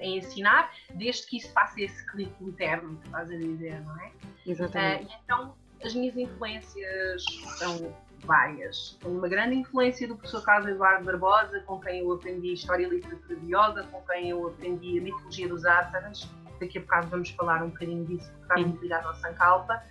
a 0.00 0.04
ensinar, 0.04 0.70
desde 0.94 1.26
que 1.26 1.36
isso 1.38 1.52
faça 1.52 1.80
esse 1.80 2.04
clique 2.06 2.44
interno, 2.44 2.96
que 2.96 3.06
estás 3.06 3.30
a 3.30 3.36
dizer, 3.36 3.80
não 3.82 4.00
é? 4.00 4.12
Exatamente. 4.46 5.04
Uh, 5.04 5.18
então, 5.24 5.54
as 5.84 5.94
minhas 5.94 6.16
influências 6.16 7.24
são 7.58 7.94
várias. 8.24 8.98
Tenho 9.00 9.18
uma 9.18 9.28
grande 9.28 9.56
influência 9.56 10.06
do 10.06 10.16
professor 10.16 10.42
Carlos 10.42 10.70
Eduardo 10.70 11.04
Barbosa, 11.04 11.60
com 11.60 11.80
quem 11.80 12.00
eu 12.00 12.12
aprendi 12.12 12.52
História 12.52 12.86
e 12.86 12.90
Literatura 12.90 13.36
de 13.36 13.46
Yoga, 13.46 13.84
com 13.90 14.02
quem 14.02 14.30
eu 14.30 14.48
aprendi 14.48 14.98
a 14.98 15.02
Mitologia 15.02 15.48
dos 15.48 15.64
Asanas. 15.64 16.28
Daqui 16.60 16.78
a 16.78 16.80
bocado 16.82 17.08
vamos 17.08 17.30
falar 17.30 17.62
um 17.62 17.70
bocadinho 17.70 18.04
disso, 18.04 18.30
porque 18.32 18.42
está 18.42 18.54
muito 18.56 18.82
ligado 18.82 19.06
ao 19.06 19.14
Sankalpa. 19.14 19.82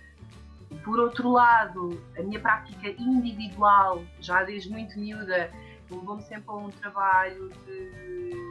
Por 0.84 1.00
outro 1.00 1.30
lado, 1.30 2.00
a 2.16 2.22
minha 2.22 2.38
prática 2.38 2.90
individual, 2.90 4.04
já 4.20 4.44
desde 4.44 4.70
muito 4.70 4.96
miúda, 4.98 5.50
levou-me 5.90 6.22
sempre 6.22 6.48
a 6.48 6.52
um 6.52 6.70
trabalho 6.70 7.50
de 7.66 8.49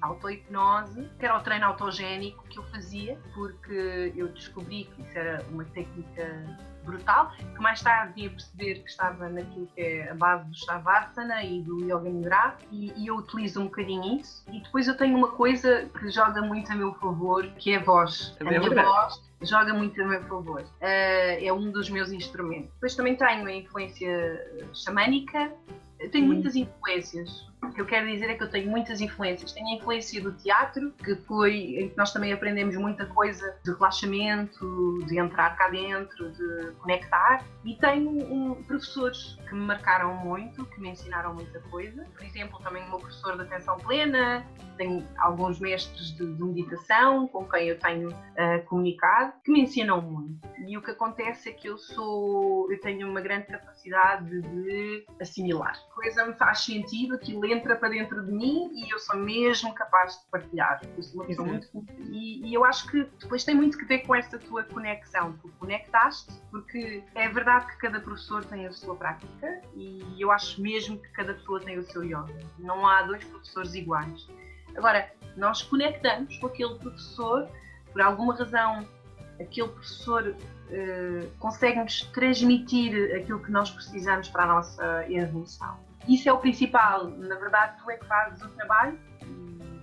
autohipnose, 0.00 1.08
que 1.18 1.24
era 1.24 1.36
o 1.36 1.40
treino 1.40 1.66
autogénico 1.66 2.44
que 2.48 2.58
eu 2.58 2.62
fazia, 2.64 3.18
porque 3.34 4.12
eu 4.16 4.28
descobri 4.28 4.84
que 4.84 5.02
isso 5.02 5.18
era 5.18 5.44
uma 5.50 5.64
técnica 5.64 6.44
brutal, 6.88 7.30
que 7.36 7.60
mais 7.60 7.82
tarde 7.82 8.14
vim 8.14 8.26
a 8.26 8.30
perceber 8.30 8.74
que 8.82 8.90
estava 8.90 9.28
naquilo 9.28 9.66
que 9.74 9.80
é 9.80 10.10
a 10.10 10.14
base 10.14 10.48
do 10.48 10.56
Shavasana 10.56 11.44
e 11.44 11.60
do 11.62 11.84
Yoga 11.84 12.08
Nidra, 12.08 12.56
e, 12.72 12.92
e, 12.96 13.06
eu 13.06 13.16
utilizo 13.16 13.60
um 13.60 13.64
bocadinho 13.64 14.18
isso. 14.18 14.42
E 14.50 14.60
depois 14.60 14.88
eu 14.88 14.96
tenho 14.96 15.16
uma 15.16 15.28
coisa 15.28 15.88
que 15.98 16.10
joga 16.10 16.40
muito 16.40 16.72
a 16.72 16.74
meu 16.74 16.94
favor, 16.94 17.46
que 17.58 17.72
é 17.72 17.76
a 17.76 17.84
voz. 17.84 18.34
A 18.40 18.44
minha 18.44 18.60
voz 18.60 19.22
joga 19.42 19.74
muito 19.74 20.00
a 20.02 20.06
meu 20.06 20.22
favor. 20.24 20.62
Uh, 20.62 21.44
é 21.44 21.52
um 21.52 21.70
dos 21.70 21.90
meus 21.90 22.10
instrumentos. 22.10 22.72
Depois 22.74 22.94
também 22.96 23.16
tenho 23.16 23.46
a 23.46 23.52
influência 23.52 24.66
xamânica, 24.72 25.52
tenho 26.10 26.24
hum. 26.24 26.28
muitas 26.28 26.56
influências. 26.56 27.47
O 27.62 27.72
que 27.72 27.80
eu 27.80 27.86
quero 27.86 28.06
dizer 28.06 28.30
é 28.30 28.34
que 28.34 28.42
eu 28.42 28.50
tenho 28.50 28.70
muitas 28.70 29.00
influências. 29.00 29.52
Tenho 29.52 29.68
a 29.68 29.72
influência 29.72 30.22
do 30.22 30.32
teatro, 30.32 30.92
que 30.92 31.14
foi 31.26 31.54
em 31.76 31.88
que 31.88 31.96
nós 31.96 32.12
também 32.12 32.32
aprendemos 32.32 32.76
muita 32.76 33.06
coisa 33.06 33.56
de 33.64 33.72
relaxamento, 33.72 35.04
de 35.06 35.18
entrar 35.18 35.56
cá 35.56 35.68
dentro, 35.68 36.30
de 36.32 36.72
conectar. 36.78 37.44
E 37.64 37.74
tenho 37.76 38.10
um, 38.10 38.62
professores 38.64 39.38
que 39.48 39.54
me 39.54 39.60
marcaram 39.60 40.14
muito, 40.14 40.64
que 40.66 40.80
me 40.80 40.90
ensinaram 40.90 41.34
muita 41.34 41.60
coisa. 41.62 42.04
Por 42.16 42.24
exemplo, 42.24 42.58
também 42.62 42.82
o 42.84 42.90
meu 42.90 42.98
professor 42.98 43.36
de 43.36 43.42
atenção 43.42 43.76
plena, 43.78 44.46
tenho 44.76 45.06
alguns 45.18 45.58
mestres 45.58 46.12
de, 46.16 46.32
de 46.32 46.42
meditação 46.42 47.26
com 47.28 47.44
quem 47.44 47.68
eu 47.68 47.78
tenho 47.78 48.10
uh, 48.10 48.64
comunicado, 48.66 49.32
que 49.44 49.50
me 49.50 49.62
ensinam 49.62 50.00
muito. 50.00 50.48
E 50.66 50.76
o 50.78 50.82
que 50.82 50.92
acontece 50.92 51.48
é 51.48 51.52
que 51.52 51.68
eu 51.68 51.76
sou, 51.76 52.70
eu 52.70 52.80
tenho 52.80 53.08
uma 53.08 53.20
grande 53.20 53.46
capacidade 53.46 54.40
de 54.40 55.04
assimilar. 55.20 55.78
A 55.90 55.94
coisa 55.94 56.26
me 56.26 56.34
faz 56.34 56.60
sentido, 56.60 57.16
aquilo 57.16 57.44
entra 57.52 57.76
para 57.76 57.88
dentro 57.88 58.24
de 58.24 58.32
mim 58.32 58.70
e 58.74 58.92
eu 58.92 58.98
sou 58.98 59.18
mesmo 59.18 59.74
capaz 59.74 60.18
de 60.18 60.30
partilhar. 60.30 60.80
Eu 60.96 61.02
sou 61.02 61.20
uma 61.20 61.26
pessoa 61.26 61.46
muito. 61.46 61.68
E, 62.10 62.48
e, 62.48 62.54
eu 62.54 62.64
acho 62.64 62.86
que 62.88 63.04
depois 63.20 63.44
tem 63.44 63.54
muito 63.54 63.76
que 63.76 63.84
ver 63.84 64.00
com 64.00 64.14
esta 64.14 64.38
tua 64.38 64.64
conexão. 64.64 65.32
Tu 65.42 65.48
conectaste, 65.58 66.32
porque 66.50 67.02
é 67.14 67.28
verdade 67.28 67.66
que 67.66 67.76
cada 67.78 68.00
professor 68.00 68.44
tem 68.44 68.66
a 68.66 68.72
sua 68.72 68.94
prática 68.94 69.60
e 69.74 70.02
eu 70.18 70.30
acho 70.30 70.60
mesmo 70.60 70.98
que 70.98 71.08
cada 71.08 71.34
pessoa 71.34 71.60
tem 71.60 71.78
o 71.78 71.82
seu 71.84 72.02
yoga. 72.04 72.38
Não 72.58 72.86
há 72.86 73.02
dois 73.02 73.24
professores 73.24 73.74
iguais. 73.74 74.28
Agora, 74.76 75.10
nós 75.36 75.62
conectamos 75.62 76.36
com 76.38 76.46
aquele 76.46 76.74
professor, 76.76 77.48
por 77.92 78.00
alguma 78.02 78.34
razão, 78.34 78.86
aquele 79.40 79.68
professor 79.68 80.28
uh, 80.28 81.30
consegue-nos 81.38 82.02
transmitir 82.12 83.16
aquilo 83.16 83.40
que 83.40 83.50
nós 83.50 83.70
precisamos 83.70 84.28
para 84.28 84.44
a 84.44 84.46
nossa 84.46 85.10
evolução. 85.10 85.87
Isso 86.08 86.28
é 86.28 86.32
o 86.32 86.38
principal. 86.38 87.10
Na 87.10 87.36
verdade, 87.36 87.76
tu 87.82 87.90
é 87.90 87.96
que 87.96 88.06
fazes 88.06 88.42
o 88.42 88.48
trabalho 88.48 88.98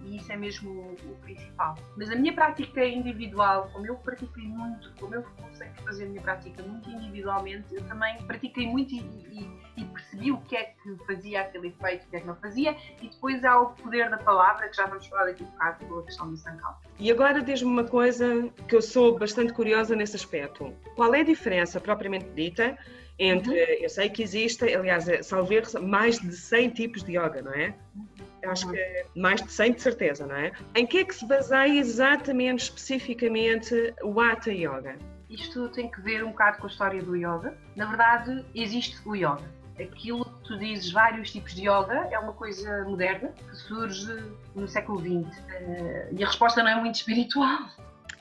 e 0.05 0.17
isso 0.17 0.31
é 0.31 0.37
mesmo 0.37 0.69
o, 0.71 1.15
principal. 1.21 1.75
Mas 1.97 2.09
a 2.11 2.15
minha 2.15 2.33
prática 2.33 2.85
individual, 2.85 3.69
como 3.73 3.85
eu 3.85 3.95
pratiquei 3.95 4.43
muito, 4.43 4.91
como 4.99 5.15
eu 5.15 5.25
a 5.59 5.81
fazer 5.83 6.05
a 6.05 6.07
minha 6.07 6.21
prática 6.21 6.61
muito 6.63 6.89
individualmente, 6.89 7.73
eu 7.73 7.83
também 7.87 8.17
pratiquei 8.23 8.67
muito 8.67 8.93
e, 8.93 8.99
e, 8.99 9.49
e, 9.77 9.85
percebi 9.85 10.31
o 10.31 10.37
que 10.41 10.55
é 10.55 10.63
que 10.65 10.95
fazia 11.05 11.41
aquele 11.41 11.69
efeito, 11.69 12.05
o 12.05 12.09
que 12.09 12.15
é 12.17 12.19
que 12.19 12.27
não 12.27 12.35
fazia, 12.35 12.75
e 13.01 13.07
depois 13.07 13.43
há 13.43 13.59
o 13.59 13.69
poder 13.71 14.09
da 14.09 14.17
palavra, 14.17 14.67
que 14.67 14.75
já 14.75 14.85
vamos 14.85 15.07
falar 15.07 15.25
daqui 15.25 15.43
a 15.43 15.47
bocado 15.47 15.85
pela 15.85 16.03
questão 16.03 16.29
do 16.29 16.37
Sancal. 16.37 16.81
E 16.99 17.11
agora 17.11 17.41
diz-me 17.41 17.69
uma 17.69 17.85
coisa 17.85 18.49
que 18.67 18.75
eu 18.75 18.81
sou 18.81 19.17
bastante 19.17 19.53
curiosa 19.53 19.95
nesse 19.95 20.15
aspecto. 20.15 20.73
Qual 20.95 21.13
é 21.15 21.21
a 21.21 21.25
diferença 21.25 21.79
propriamente 21.79 22.29
dita 22.31 22.77
entre, 23.17 23.51
uhum. 23.51 23.77
eu 23.81 23.89
sei 23.89 24.09
que 24.09 24.21
existe, 24.21 24.63
aliás, 24.73 25.07
é, 25.07 25.23
salver 25.23 25.63
mais 25.81 26.19
de 26.19 26.35
100 26.35 26.69
tipos 26.71 27.03
de 27.03 27.13
yoga, 27.17 27.41
não 27.41 27.53
é? 27.53 27.73
Acho 28.45 28.69
que 28.69 28.77
é 28.77 29.05
mais 29.15 29.41
de 29.41 29.51
100 29.51 29.73
de 29.73 29.81
certeza, 29.81 30.27
não 30.27 30.35
é? 30.35 30.51
Em 30.75 30.85
que 30.85 30.99
é 30.99 31.03
que 31.03 31.15
se 31.15 31.25
baseia 31.25 31.79
exatamente, 31.79 32.63
especificamente, 32.63 33.93
o 34.03 34.19
Hatha 34.19 34.51
Yoga? 34.51 34.97
Isto 35.29 35.69
tem 35.69 35.89
que 35.89 35.99
ver 36.01 36.23
um 36.23 36.29
bocado 36.29 36.59
com 36.59 36.67
a 36.67 36.69
história 36.69 37.01
do 37.01 37.15
yoga. 37.15 37.57
Na 37.75 37.85
verdade, 37.85 38.45
existe 38.53 38.97
o 39.05 39.15
yoga. 39.15 39.43
Aquilo 39.79 40.23
que 40.23 40.43
tu 40.43 40.59
dizes, 40.59 40.91
vários 40.91 41.31
tipos 41.31 41.53
de 41.55 41.61
yoga, 41.61 42.07
é 42.11 42.19
uma 42.19 42.33
coisa 42.33 42.83
moderna 42.83 43.29
que 43.29 43.55
surge 43.55 44.23
no 44.53 44.67
século 44.67 44.99
XX. 44.99 45.37
Eh, 45.49 46.09
e 46.11 46.23
a 46.23 46.27
resposta 46.27 46.63
não 46.63 46.69
é 46.69 46.75
muito 46.75 46.95
espiritual. 46.95 47.59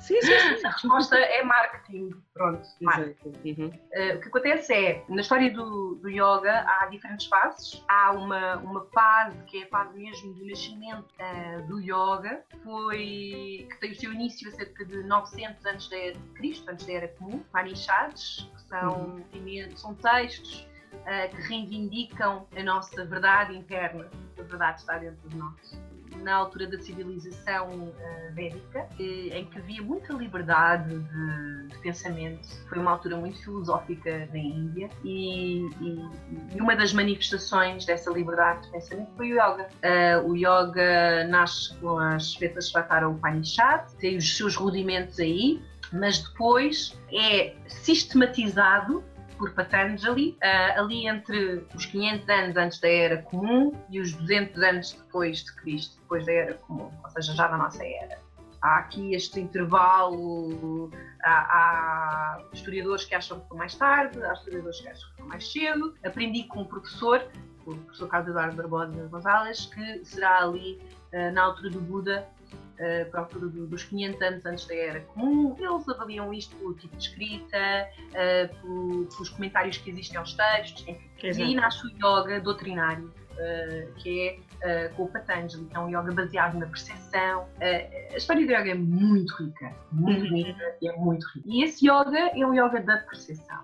Sim, 0.05 0.21
sim, 0.21 0.57
sim. 0.59 0.67
A 0.67 0.71
resposta 0.71 1.17
é 1.17 1.43
marketing. 1.43 2.11
Pronto, 2.35 2.63
marketing. 2.83 3.33
Uhum. 3.59 3.69
Uh, 3.69 4.17
o 4.17 4.21
que 4.21 4.29
acontece 4.29 4.75
é, 4.75 5.05
na 5.09 5.23
história 5.23 5.51
do, 5.51 5.95
do, 5.95 6.11
yoga, 6.11 6.63
há 6.69 6.87
diferentes 6.87 7.27
fases. 7.27 7.83
Há 7.89 8.13
uma, 8.13 8.57
uma 8.57 8.85
fase 8.87 9.43
que 9.45 9.63
é 9.63 9.65
a 9.65 9.69
fase 9.69 9.99
mesmo 9.99 10.35
do 10.35 10.47
nascimento 10.47 11.07
uh, 11.19 11.67
do 11.67 11.81
yoga, 11.81 12.45
foi, 12.63 13.67
que 13.71 13.81
tem 13.81 13.93
o 13.93 13.95
seu 13.95 14.13
início 14.13 14.47
a 14.49 14.53
cerca 14.53 14.85
de 14.85 15.03
900 15.05 15.65
antes 15.65 15.89
da 15.89 15.97
era 15.97 16.13
de 16.13 16.29
Cristo, 16.35 16.71
antes 16.71 16.87
da 16.87 16.93
era 16.93 17.09
comum. 17.09 17.37
Upanishads, 17.37 18.51
que 18.55 18.63
são, 18.69 19.25
uhum. 19.33 19.77
são 19.77 19.95
textos 19.95 20.69
uh, 20.93 21.35
que 21.35 21.43
reivindicam 21.49 22.47
a 22.55 22.63
nossa 22.63 23.07
verdade 23.07 23.57
interna. 23.57 24.11
A 24.39 24.43
verdade 24.43 24.81
está 24.81 24.99
dentro 24.99 25.27
de 25.31 25.37
nós 25.37 25.94
na 26.23 26.35
altura 26.35 26.67
da 26.67 26.79
civilização 26.79 27.69
uh, 27.71 28.35
védica, 28.35 28.89
em 28.99 29.45
que 29.47 29.59
havia 29.59 29.83
muita 29.83 30.13
liberdade 30.13 30.99
de, 30.99 31.69
de, 31.69 31.79
pensamento. 31.79 32.47
Foi 32.69 32.79
uma 32.79 32.93
altura 32.93 33.17
muito 33.17 33.43
filosófica 33.43 34.29
na 34.33 34.39
Índia 34.39 34.89
e, 35.05 35.67
e, 35.81 36.09
e, 36.55 36.61
uma 36.61 36.75
das 36.75 36.93
manifestações 36.93 37.85
dessa 37.85 38.11
liberdade 38.11 38.63
de 38.63 38.73
pensamento 38.73 39.11
foi 39.17 39.33
o 39.33 39.35
yoga. 39.35 39.69
Uh, 39.83 40.31
o 40.31 40.37
yoga 40.37 41.25
nasce 41.29 41.75
com 41.77 41.99
as 41.99 42.33
Svetasvatara 42.33 43.09
Upanishad, 43.09 43.91
tem 43.99 44.17
os 44.17 44.37
seus 44.37 44.57
rudimentos 44.57 45.19
aí, 45.21 45.63
mas 45.93 46.19
depois 46.19 46.99
é 47.13 47.55
sistematizado 47.67 49.05
por 49.39 49.53
Patanjali, 49.53 50.37
uh, 50.43 50.81
ali 50.81 51.07
entre 51.07 51.67
os 51.75 51.87
500 51.87 52.29
anos 52.29 52.57
antes 52.57 52.81
da 52.81 52.89
Era 52.89 53.23
Comum 53.23 53.73
e 53.91 54.01
os 54.01 54.13
200 54.15 54.63
anos 54.63 54.93
depois 54.93 55.45
de 55.45 55.55
Cristo, 55.57 56.01
depois 56.01 56.27
da 56.27 56.33
Era 56.33 56.55
Comum, 56.55 56.91
ou 57.03 57.11
seja, 57.11 57.35
já 57.35 57.49
na 57.49 57.59
nossa 57.59 57.85
Era. 57.85 58.19
Há 58.63 58.79
aqui 58.79 59.15
este 59.15 59.41
intervalo, 59.41 60.91
há, 61.23 62.39
há 62.39 62.43
historiadores 62.53 63.05
que 63.05 63.15
acham 63.15 63.41
que 63.41 63.49
foi 63.49 63.59
mais 63.59 63.75
tarde, 63.75 64.23
há 64.23 64.33
historiadores 64.33 64.81
que 64.81 64.89
acham 64.89 65.11
que 65.11 65.17
foi 65.17 65.27
mais 65.27 65.53
cedo. 65.53 65.95
Aprendi 66.03 66.45
com 66.45 66.63
um 66.63 66.65
professor, 66.65 67.27
o 67.67 67.75
professor 67.77 68.09
Carlos 68.09 68.31
Eduardo 68.31 68.57
Barbosa 68.57 69.09
Gonzalez, 69.09 69.67
que 69.67 70.05
será 70.05 70.43
ali 70.43 70.81
uh, 71.13 71.31
na 71.33 71.43
altura 71.43 71.71
do 71.71 71.81
Buda, 71.81 72.27
uh, 72.75 73.11
para 73.11 73.21
a 73.21 73.23
altura 73.25 73.47
dos 73.49 73.85
500 73.85 74.23
anos 74.23 74.47
antes 74.47 74.67
da 74.67 74.75
Era 74.75 75.01
Comum. 75.01 75.57
Eles 75.59 75.89
avaliam 75.89 76.33
isto 76.33 76.55
pelo 76.57 76.75
tipo 76.75 76.97
de 76.97 77.03
escrita, 77.03 77.89
uh, 78.11 79.07
pelos 79.07 79.29
comentários 79.31 79.79
que 79.79 79.91
existem 79.91 80.19
aos 80.19 80.35
textos, 80.35 80.83
enfim. 80.87 81.11
E 81.23 81.43
aí 81.43 81.55
nasce 81.55 81.87
o 81.87 81.91
yoga 81.91 82.41
doutrinário, 82.41 83.13
uh, 83.33 83.93
que 83.95 84.41
é 84.63 84.89
com 84.97 85.03
o 85.03 85.09
Patanjali, 85.09 85.67
que 85.67 85.77
é 85.77 85.79
um 85.79 85.89
yoga 85.91 86.11
baseado 86.13 86.55
na 86.55 86.65
percepção. 86.65 87.47
a 87.61 88.17
história 88.17 88.47
do 88.47 88.51
yoga 88.51 88.71
é 88.71 88.75
muito 88.75 89.35
rica, 89.37 89.75
muito 89.93 90.25
uhum. 90.25 90.37
rica 90.37 90.77
e 90.81 90.89
é 90.89 90.97
muito 90.97 91.27
rica. 91.35 91.47
E 91.47 91.63
esse 91.65 91.87
yoga 91.87 92.31
é 92.35 92.47
um 92.47 92.55
yoga 92.55 92.81
da 92.81 92.97
percepção. 92.97 93.63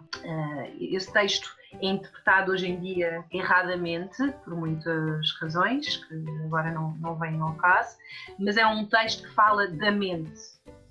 esse 0.78 1.10
texto 1.10 1.56
é 1.72 1.86
interpretado 1.86 2.52
hoje 2.52 2.68
em 2.68 2.80
dia 2.80 3.24
erradamente, 3.30 4.32
por 4.44 4.54
muitas 4.54 5.30
razões, 5.40 5.96
que 5.96 6.14
agora 6.44 6.70
não, 6.70 6.92
não 6.94 7.16
vêm 7.16 7.40
ao 7.40 7.54
caso, 7.54 7.96
mas 8.38 8.56
é 8.56 8.66
um 8.66 8.86
texto 8.86 9.22
que 9.22 9.34
fala 9.34 9.68
da 9.68 9.90
mente 9.90 10.40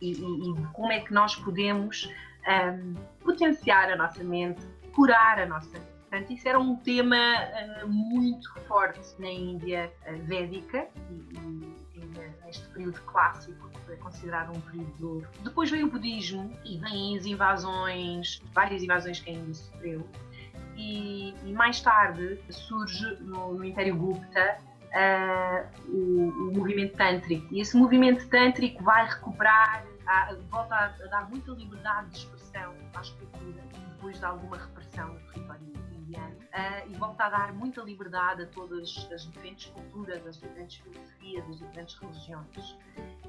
e, 0.02 0.14
e, 0.14 0.52
e 0.52 0.68
como 0.74 0.92
é 0.92 1.00
que 1.00 1.14
nós 1.14 1.36
podemos 1.36 2.10
um, 2.48 2.96
potenciar 3.24 3.92
a 3.92 3.96
nossa 3.96 4.24
mente, 4.24 4.62
curar 4.94 5.40
a 5.40 5.46
nossa 5.46 5.70
mente. 5.72 5.90
Portanto, 6.10 6.34
isso 6.34 6.48
era 6.48 6.60
um 6.60 6.76
tema 6.78 7.18
uh, 7.84 7.88
muito 7.88 8.52
forte 8.68 9.00
na 9.20 9.30
Índia 9.30 9.92
uh, 10.08 10.18
védica 10.26 10.88
e, 11.12 11.36
e, 11.96 12.06
na 12.16 12.40
neste 12.50 12.68
período 12.70 13.00
clássico, 13.02 13.70
que 13.86 13.92
é 13.92 13.96
considerado 13.98 14.56
um 14.56 14.62
período 14.62 14.98
de 14.98 15.06
ouro. 15.06 15.28
Depois 15.44 15.70
veio 15.70 15.86
o 15.86 15.90
budismo 15.92 16.52
e 16.66 16.78
vêm 16.80 17.18
as 17.18 17.26
invasões, 17.26 18.42
várias 18.54 18.82
invasões 18.82 19.20
que 19.20 19.30
ainda 19.30 19.54
sofreu. 19.54 20.08
E, 20.80 21.36
e 21.44 21.52
mais 21.52 21.82
tarde 21.82 22.40
surge 22.50 23.18
no, 23.20 23.54
no 23.54 23.66
Império 23.66 23.98
Gupta 23.98 24.58
uh, 24.90 25.92
o, 25.92 26.30
o, 26.48 26.56
movimento 26.56 26.96
tântrico. 26.96 27.54
E 27.54 27.60
esse 27.60 27.76
movimento 27.76 28.26
tântrico 28.30 28.82
vai 28.82 29.06
recuperar, 29.06 29.84
a, 30.08 30.34
volta 30.50 30.74
a, 30.74 30.86
a, 30.86 31.08
dar 31.08 31.30
muita 31.30 31.52
liberdade 31.52 32.12
de 32.12 32.18
expressão 32.20 32.74
à 32.94 33.02
escritura, 33.02 33.62
depois 33.90 34.18
de 34.18 34.24
alguma 34.24 34.56
repressão 34.56 35.14
no 35.14 35.20
território 35.32 35.68
indiano, 35.92 36.38
uh, 36.38 36.90
e 36.90 36.94
volta 36.98 37.26
a 37.26 37.30
dar 37.30 37.54
muita 37.54 37.82
liberdade 37.82 38.44
a 38.44 38.48
todas 38.48 39.10
as 39.14 39.24
diferentes 39.24 39.66
culturas, 39.72 40.26
as 40.26 40.40
diferentes 40.40 40.78
filosofias, 40.78 41.50
as 41.50 41.60
diferentes 41.60 41.96
religiões. 42.00 42.78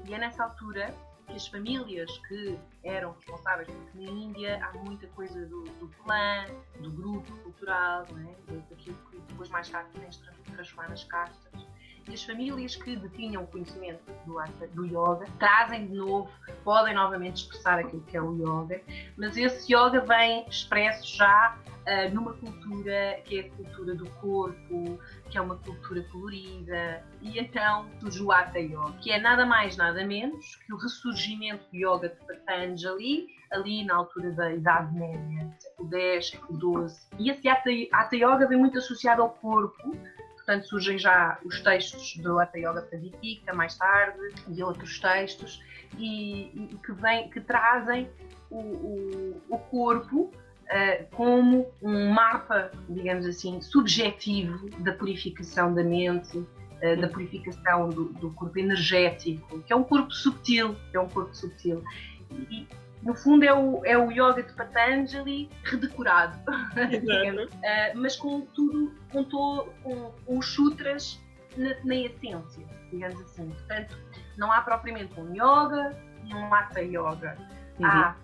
E 0.05 0.13
é 0.13 0.17
nessa 0.17 0.45
altura 0.45 0.95
que 1.27 1.33
as 1.33 1.47
famílias 1.47 2.17
que 2.27 2.57
eram 2.83 3.13
responsáveis, 3.13 3.67
porque 3.69 3.97
na 3.99 4.11
Índia 4.11 4.63
há 4.63 4.73
muita 4.73 5.07
coisa 5.07 5.45
do, 5.45 5.63
do 5.63 5.87
clã, 6.03 6.45
do 6.79 6.91
grupo 6.91 7.31
cultural, 7.37 8.05
é? 8.05 8.55
daquilo 8.69 8.97
que 9.09 9.19
depois 9.27 9.49
mais 9.49 9.69
tarde 9.69 9.89
tem 9.91 10.11
se 10.11 10.21
transformar 10.53 10.89
nas 10.89 11.03
castas. 11.03 11.70
E 12.07 12.13
as 12.13 12.23
famílias 12.23 12.75
que 12.75 12.95
detinham 12.95 13.45
conhecimento 13.45 13.99
do, 14.25 14.37
do 14.73 14.85
yoga 14.85 15.25
trazem 15.39 15.87
de 15.87 15.95
novo, 15.95 16.29
podem 16.63 16.93
novamente 16.93 17.43
expressar 17.43 17.79
aquilo 17.79 18.01
que 18.03 18.17
é 18.17 18.21
o 18.21 18.33
yoga, 18.33 18.81
mas 19.17 19.37
esse 19.37 19.73
yoga 19.73 20.01
vem 20.01 20.45
expresso 20.47 21.17
já 21.17 21.57
uh, 21.81 22.13
numa 22.13 22.33
cultura 22.33 23.21
que 23.25 23.39
é 23.39 23.41
a 23.41 23.49
cultura 23.51 23.95
do 23.95 24.09
corpo, 24.11 24.99
que 25.29 25.37
é 25.37 25.41
uma 25.41 25.55
cultura 25.57 26.03
colorida, 26.11 27.03
e 27.21 27.39
então 27.39 27.87
surge 27.99 28.21
o 28.21 28.31
Hatha 28.31 28.59
Yoga, 28.59 28.93
que 29.01 29.11
é 29.11 29.19
nada 29.19 29.45
mais, 29.45 29.77
nada 29.77 30.03
menos 30.05 30.55
que 30.65 30.73
o 30.73 30.77
ressurgimento 30.77 31.63
do 31.71 31.77
yoga 31.77 32.09
de 32.09 32.15
Patanjali, 32.25 33.27
ali 33.51 33.83
na 33.83 33.95
altura 33.95 34.31
da 34.31 34.51
Idade 34.51 34.93
Média, 34.93 35.51
século 35.59 35.95
X, 35.95 36.29
século 36.29 36.89
XII. 36.89 36.97
E 37.19 37.29
esse 37.29 37.47
Hatha, 37.47 37.69
Hatha 37.91 38.15
Yoga 38.15 38.47
vem 38.47 38.57
muito 38.57 38.77
associado 38.77 39.21
ao 39.21 39.29
corpo, 39.29 39.95
portanto 40.41 40.67
surgem 40.67 40.97
já 40.97 41.37
os 41.45 41.61
textos 41.61 42.17
do 42.17 42.39
Hatha 42.39 42.57
Yoga 42.57 42.81
Pradipika 42.81 43.53
mais 43.53 43.77
tarde 43.77 44.19
e 44.49 44.63
outros 44.63 44.99
textos 44.99 45.61
e, 45.97 46.45
e 46.55 46.79
que, 46.83 46.91
vem, 46.93 47.29
que 47.29 47.39
trazem 47.39 48.09
o, 48.49 48.57
o, 48.57 49.41
o 49.49 49.57
corpo 49.57 50.23
uh, 50.23 51.15
como 51.15 51.71
um 51.81 52.09
mapa, 52.09 52.71
digamos 52.89 53.25
assim, 53.25 53.61
subjetivo 53.61 54.69
da 54.79 54.93
purificação 54.93 55.73
da 55.73 55.83
mente, 55.83 56.37
uh, 56.37 56.99
da 56.99 57.07
purificação 57.07 57.89
do, 57.89 58.05
do, 58.13 58.31
corpo 58.33 58.57
energético, 58.57 59.61
que 59.61 59.71
é 59.71 59.75
um 59.75 59.83
corpo 59.83 60.11
subtil, 60.11 60.75
é 60.93 60.99
um 60.99 61.07
corpo 61.07 61.35
subtil. 61.35 61.83
E, 62.31 62.67
no 63.03 63.15
fundo 63.15 63.43
é 63.43 63.53
o, 63.53 63.85
é 63.85 63.97
o 63.97 64.11
yoga 64.11 64.43
de 64.43 64.53
Patanjali 64.53 65.49
redecorado, 65.63 66.37
uh, 66.47 67.51
mas 67.95 68.15
com 68.15 68.41
tudo, 68.41 68.93
com, 69.11 69.23
to, 69.23 69.67
com, 69.83 70.11
com 70.25 70.37
os 70.37 70.45
sutras 70.45 71.19
na, 71.57 71.75
na, 71.83 71.95
essência, 71.95 72.65
digamos 72.91 73.19
assim. 73.21 73.49
Portanto, 73.49 73.97
não 74.37 74.51
há 74.51 74.61
propriamente 74.61 75.19
um 75.19 75.33
yoga 75.33 75.97
e 76.25 76.33
um 76.33 76.53
hatha 76.53 76.81
yoga. 76.81 77.37
Uhum. 77.79 77.85
Há 77.85 78.15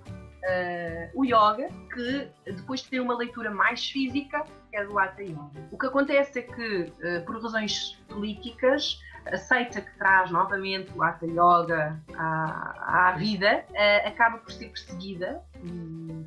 uh, 0.48 1.20
o 1.20 1.26
yoga, 1.26 1.70
que 1.94 2.30
depois 2.46 2.82
de 2.82 2.90
ter 2.90 3.00
uma 3.00 3.16
leitura 3.16 3.52
mais 3.52 3.90
física, 3.90 4.44
é 4.74 4.86
do 4.86 5.00
Hatha 5.00 5.24
Yoga. 5.24 5.68
O 5.72 5.78
que 5.78 5.86
acontece 5.88 6.40
é 6.40 6.42
que, 6.44 6.82
uh, 6.84 7.26
por 7.26 7.42
razões 7.42 7.98
políticas, 8.08 9.02
a 9.32 9.38
seita 9.38 9.82
que 9.82 9.98
traz 9.98 10.32
novamente 10.32 10.92
o 10.96 11.04
Hatha 11.04 11.26
Yoga 11.26 12.00
à, 12.16 13.10
à 13.10 13.12
vida 13.14 13.66
uh, 13.70 14.08
acaba 14.08 14.38
por 14.38 14.52
ser 14.52 14.70
perseguida, 14.70 15.42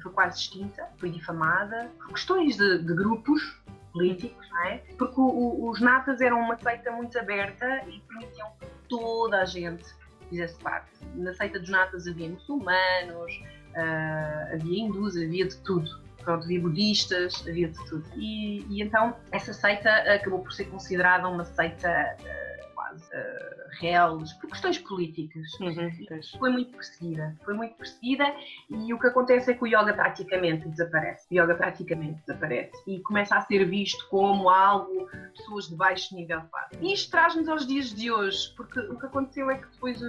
foi 0.03 0.13
quase 0.13 0.39
extinta, 0.41 0.89
foi 0.99 1.11
difamada, 1.11 1.91
por 1.99 2.09
questões 2.09 2.57
de, 2.57 2.79
de 2.79 2.95
grupos 2.95 3.61
políticos, 3.93 4.49
não 4.51 4.65
é? 4.65 4.79
Porque 4.99 5.21
o, 5.21 5.25
o, 5.25 5.71
os 5.71 5.81
natas 5.81 6.21
eram 6.21 6.41
uma 6.41 6.57
seita 6.57 6.91
muito 6.93 7.19
aberta 7.19 7.83
e 7.87 8.01
permitiam 8.01 8.49
que 8.59 8.67
toda 8.89 9.41
a 9.41 9.45
gente 9.45 9.85
fizesse 10.29 10.59
parte. 10.61 10.91
Na 11.15 11.35
seita 11.35 11.59
dos 11.59 11.69
natas 11.69 12.07
havia 12.07 12.29
muçulmanos, 12.29 13.33
uh, 13.75 14.55
havia 14.55 14.81
hindus, 14.81 15.17
havia 15.17 15.47
de 15.47 15.57
tudo. 15.59 16.01
Pronto, 16.23 16.45
havia 16.45 16.61
budistas, 16.61 17.45
havia 17.49 17.69
de 17.69 17.85
tudo. 17.87 18.05
E, 18.17 18.65
e, 18.69 18.83
então 18.83 19.17
essa 19.33 19.53
seita 19.53 19.91
acabou 20.15 20.41
por 20.41 20.53
ser 20.53 20.67
considerada 20.67 21.29
uma 21.29 21.45
seita 21.45 22.17
uh, 22.21 22.40
quase 22.91 23.05
uh, 23.05 23.81
real 23.81 24.19
por 24.41 24.51
questões 24.51 24.79
políticas. 24.79 25.47
Uhum, 25.61 25.91
foi 26.39 26.51
muito 26.51 26.73
perseguida. 26.73 27.37
Foi 27.45 27.55
muito 27.55 27.75
perseguida 27.77 28.35
e 28.69 28.93
o 28.93 28.99
que 28.99 29.07
acontece 29.07 29.51
é 29.51 29.55
que 29.55 29.63
o 29.63 29.67
yoga 29.67 29.93
praticamente 29.93 30.69
desaparece. 30.69 31.27
O 31.31 31.35
yoga 31.35 31.55
praticamente 31.55 32.21
desaparece 32.27 32.73
e 32.87 33.01
começa 33.01 33.37
a 33.37 33.41
ser 33.43 33.65
visto 33.65 34.07
como 34.09 34.49
algo 34.49 35.09
pessoas 35.37 35.69
de 35.69 35.77
baixo 35.77 36.15
nível 36.15 36.43
fazem. 36.51 36.79
E 36.81 36.93
isto 36.93 37.11
traz-nos 37.11 37.49
aos 37.49 37.67
dias 37.67 37.95
de 37.95 38.11
hoje, 38.11 38.53
porque 38.57 38.81
o 38.81 38.99
que 38.99 39.07
aconteceu 39.07 39.51
é 39.51 39.59
que 39.59 39.67
depois 39.69 40.01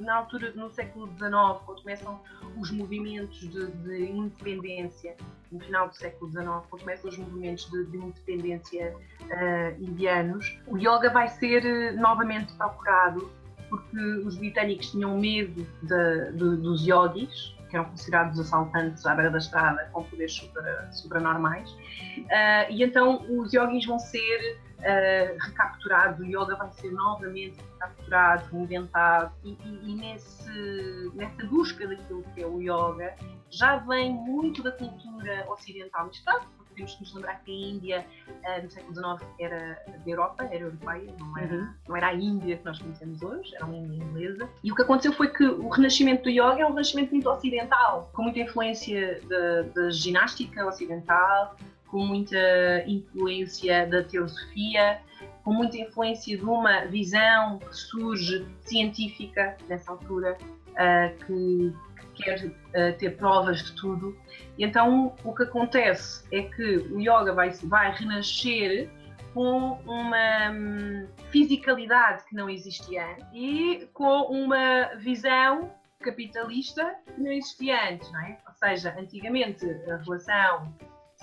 na 0.00 0.16
altura, 0.16 0.52
no 0.54 0.70
século 0.70 1.06
XIX, 1.16 1.30
quando 1.64 1.82
começam 1.82 2.20
os 2.56 2.70
movimentos 2.70 3.40
de, 3.40 3.66
de 3.66 4.10
independência, 4.10 5.16
no 5.50 5.60
final 5.60 5.88
do 5.88 5.96
século 5.96 6.30
XIX, 6.30 6.46
quando 6.68 6.80
começam 6.82 7.10
os 7.10 7.18
movimentos 7.18 7.70
de, 7.70 7.84
de 7.86 7.96
independência 7.96 8.94
uh, 9.22 9.82
indianos, 9.82 10.58
o 10.66 10.76
yoga 10.76 11.10
vai 11.10 11.28
ser 11.28 11.64
uh, 11.64 12.00
novamente 12.00 12.52
procurado 12.54 13.30
porque 13.68 13.98
os 14.24 14.36
britânicos 14.36 14.90
tinham 14.90 15.18
medo 15.18 15.66
de, 15.82 16.32
de, 16.32 16.56
dos 16.56 16.86
yogis, 16.86 17.54
que 17.68 17.76
eram 17.76 17.84
considerados 17.90 18.40
assaltantes 18.40 19.04
à 19.04 19.14
beira 19.14 19.30
da 19.30 19.36
estrada 19.36 19.90
com 19.92 20.02
poderes 20.04 20.32
super, 20.32 21.22
uh, 21.22 22.70
e 22.70 22.82
então 22.82 23.24
os 23.28 23.52
yogis 23.52 23.84
vão 23.84 23.98
ser 23.98 24.58
uh, 24.78 25.38
recapturado, 25.38 26.22
o 26.22 26.26
yoga 26.26 26.56
vai 26.56 26.70
ser 26.72 26.90
novamente 26.92 27.58
recapturado, 27.72 28.56
inventado, 28.56 29.32
e, 29.44 29.56
e, 29.64 29.90
e 29.90 29.94
nesse, 29.96 31.12
nessa 31.14 31.46
busca 31.46 31.86
daquilo 31.86 32.22
que 32.34 32.42
é 32.42 32.46
o 32.46 32.60
yoga 32.60 33.14
já 33.50 33.76
vem 33.76 34.12
muito 34.12 34.62
da 34.62 34.72
cultura 34.72 35.46
ocidental 35.50 36.06
misturada, 36.06 36.44
porque 36.56 36.74
temos 36.74 36.94
que 36.94 37.00
nos 37.00 37.14
lembrar 37.14 37.40
que 37.42 37.50
a 37.50 37.54
Índia 37.54 38.06
uh, 38.28 38.62
no 38.62 38.70
século 38.70 38.94
XIX 38.94 39.30
era 39.40 39.82
da 39.86 40.10
Europa, 40.10 40.44
era 40.44 40.64
europeia, 40.64 41.14
não 41.18 41.38
era, 41.38 41.54
uhum. 41.54 41.74
não 41.88 41.96
era 41.96 42.08
a 42.08 42.14
Índia 42.14 42.56
que 42.58 42.64
nós 42.64 42.78
conhecemos 42.78 43.22
hoje, 43.22 43.54
era 43.54 43.64
uma 43.64 43.76
Índia 43.76 44.04
inglesa. 44.04 44.48
E 44.62 44.70
o 44.70 44.74
que 44.74 44.82
aconteceu 44.82 45.12
foi 45.14 45.28
que 45.28 45.44
o 45.44 45.68
renascimento 45.68 46.24
do 46.24 46.30
yoga 46.30 46.60
é 46.60 46.66
um 46.66 46.70
renascimento 46.70 47.12
muito 47.12 47.28
ocidental, 47.30 48.10
com 48.12 48.22
muita 48.22 48.40
influência 48.40 49.20
da, 49.26 49.62
da 49.62 49.90
ginástica 49.90 50.66
ocidental, 50.66 51.56
com 51.90 52.04
muita 52.04 52.84
influência 52.86 53.86
da 53.86 54.02
teosofia, 54.02 55.00
com 55.42 55.52
muita 55.52 55.78
influência 55.78 56.36
de 56.36 56.44
uma 56.44 56.84
visão 56.86 57.58
que 57.58 57.74
surge 57.74 58.46
científica 58.60 59.56
nessa 59.68 59.92
altura, 59.92 60.36
uh, 60.68 61.24
que, 61.24 61.74
que, 62.14 62.22
quer 62.22 62.44
uh, 62.44 62.98
ter 62.98 63.16
provas 63.16 63.62
de 63.62 63.72
tudo. 63.72 64.16
E 64.56 64.64
então 64.64 65.14
o 65.24 65.34
que 65.34 65.44
acontece 65.44 66.24
é 66.32 66.42
que 66.42 66.76
o 66.92 67.00
yoga 67.00 67.32
vai, 67.32 67.50
vai 67.50 67.92
renascer 67.92 68.90
com 69.32 69.78
uma 69.86 70.50
hum, 70.50 71.06
fisicalidade 71.30 72.24
que 72.24 72.34
não 72.34 72.48
existia 72.48 73.06
antes 73.12 73.28
e 73.32 73.88
com 73.92 74.22
uma 74.22 74.94
visão 74.96 75.70
capitalista 76.00 76.94
que 77.14 77.20
não 77.20 77.32
existia 77.32 77.90
antes, 77.90 78.10
não 78.10 78.20
é? 78.20 78.38
Ou 78.46 78.54
seja, 78.54 78.94
antigamente 78.98 79.64
a 79.90 79.96
relação 79.96 80.74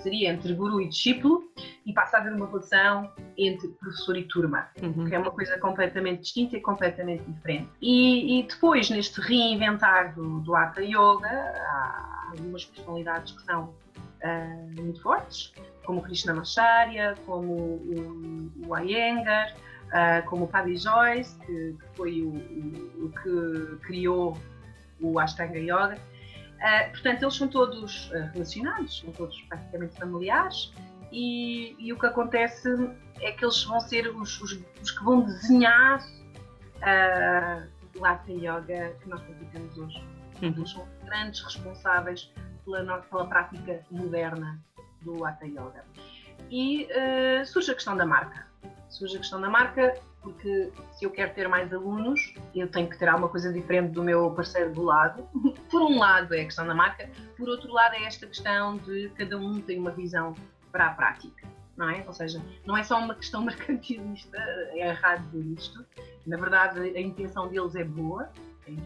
seria 0.01 0.31
entre 0.31 0.53
guru 0.53 0.81
e 0.81 0.89
discípulo 0.89 1.43
e 1.85 1.93
passa 1.93 2.17
a 2.17 2.19
haver 2.19 2.33
uma 2.33 2.47
relação 2.47 3.11
entre 3.37 3.67
professor 3.69 4.17
e 4.17 4.23
turma, 4.23 4.67
uhum. 4.81 5.05
que 5.05 5.15
é 5.15 5.19
uma 5.19 5.31
coisa 5.31 5.57
completamente 5.59 6.21
distinta 6.21 6.57
e 6.57 6.61
completamente 6.61 7.23
diferente. 7.23 7.69
E, 7.81 8.39
e 8.39 8.43
depois, 8.43 8.89
neste 8.89 9.21
reinventar 9.21 10.13
do, 10.15 10.39
do 10.39 10.55
Hatha 10.55 10.81
Yoga, 10.81 11.27
há 11.27 12.29
algumas 12.31 12.65
personalidades 12.65 13.33
que 13.33 13.43
são 13.43 13.73
uh, 14.23 14.81
muito 14.81 15.01
fortes, 15.01 15.53
como 15.85 16.01
Krishnamacharya, 16.01 17.15
como 17.25 17.53
o, 17.53 18.51
o 18.67 18.77
Iyengar, 18.77 19.55
uh, 19.87 20.27
como 20.27 20.45
o 20.45 20.47
Paddy 20.47 20.77
Joyce, 20.77 21.37
que, 21.39 21.77
que 21.79 21.95
foi 21.95 22.21
o, 22.21 22.29
o, 22.29 23.05
o 23.05 23.09
que 23.21 23.85
criou 23.85 24.37
o 24.99 25.19
Ashtanga 25.19 25.59
Yoga 25.59 25.97
Uh, 26.55 26.89
portanto, 26.91 27.23
eles 27.23 27.35
são 27.35 27.47
todos 27.47 28.09
uh, 28.11 28.31
relacionados, 28.33 28.99
são 28.99 29.11
todos 29.11 29.39
praticamente 29.43 29.97
familiares, 29.97 30.73
e, 31.11 31.75
e, 31.77 31.93
o 31.93 31.99
que 31.99 32.05
acontece 32.05 32.67
é 33.21 33.31
que 33.31 33.45
eles 33.45 33.63
vão 33.63 33.79
ser 33.79 34.07
os, 34.07 34.41
os, 34.41 34.59
os 34.81 34.91
que 34.91 35.03
vão 35.03 35.21
desenhar 35.21 35.99
uh, 35.99 37.99
o 37.99 38.05
Hatha 38.05 38.31
Yoga 38.31 38.95
que 39.01 39.09
nós 39.09 39.21
praticamos 39.21 39.77
hoje. 39.77 40.03
Uhum. 40.41 40.53
Eles 40.57 40.71
são 40.71 40.87
grandes 41.05 41.41
responsáveis 41.41 42.33
pela, 42.65 43.01
pela 43.01 43.27
prática 43.27 43.81
moderna 43.91 44.59
do 45.01 45.23
Hatha 45.23 45.45
Yoga. 45.45 45.85
E 46.49 46.87
surge 47.45 47.71
a 47.71 47.75
questão 47.75 47.95
da 47.95 48.05
marca. 48.05 48.45
Surge 48.89 49.15
a 49.15 49.19
questão 49.19 49.39
da 49.41 49.49
marca, 49.49 49.99
porque 50.21 50.71
se 50.93 51.05
eu 51.05 51.11
quero 51.11 51.33
ter 51.33 51.47
mais 51.47 51.71
alunos, 51.71 52.33
eu 52.53 52.69
tenho 52.69 52.89
que 52.89 52.97
ter 52.97 53.07
alguma 53.07 53.29
coisa 53.29 53.53
diferente 53.53 53.91
do 53.91 54.03
meu 54.03 54.31
parceiro 54.31 54.73
do 54.73 54.83
lado. 54.83 55.27
Por 55.69 55.81
um 55.81 55.99
lado 55.99 56.33
é 56.33 56.41
a 56.41 56.45
questão 56.45 56.65
da 56.65 56.73
marca, 56.73 57.09
por 57.37 57.49
outro 57.49 57.71
lado 57.71 57.95
é 57.95 58.03
esta 58.03 58.25
questão 58.25 58.77
de 58.77 59.09
cada 59.09 59.37
um 59.37 59.61
tem 59.61 59.79
uma 59.79 59.91
visão 59.91 60.33
para 60.71 60.87
a 60.87 60.89
prática. 60.91 61.47
Não 61.77 61.89
é? 61.89 62.03
Ou 62.07 62.13
seja, 62.13 62.41
não 62.65 62.77
é 62.77 62.83
só 62.83 62.97
uma 62.97 63.13
questão 63.13 63.43
mercantilista, 63.45 64.37
é 64.37 64.89
errado 64.89 65.29
dizer 65.31 65.53
isto. 65.59 65.85
Na 66.25 66.37
verdade, 66.37 66.79
a 66.79 66.99
intenção 66.99 67.47
deles 67.49 67.75
é 67.75 67.83
boa, 67.83 68.29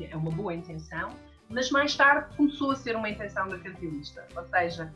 é 0.10 0.16
uma 0.16 0.32
boa 0.32 0.54
intenção, 0.54 1.10
mas 1.50 1.72
mais 1.72 1.96
tarde 1.96 2.36
começou 2.36 2.72
a 2.72 2.76
ser 2.76 2.96
uma 2.96 3.10
intenção 3.10 3.48
mercantilista. 3.48 4.26
Ou 4.36 4.46
seja, 4.46 4.92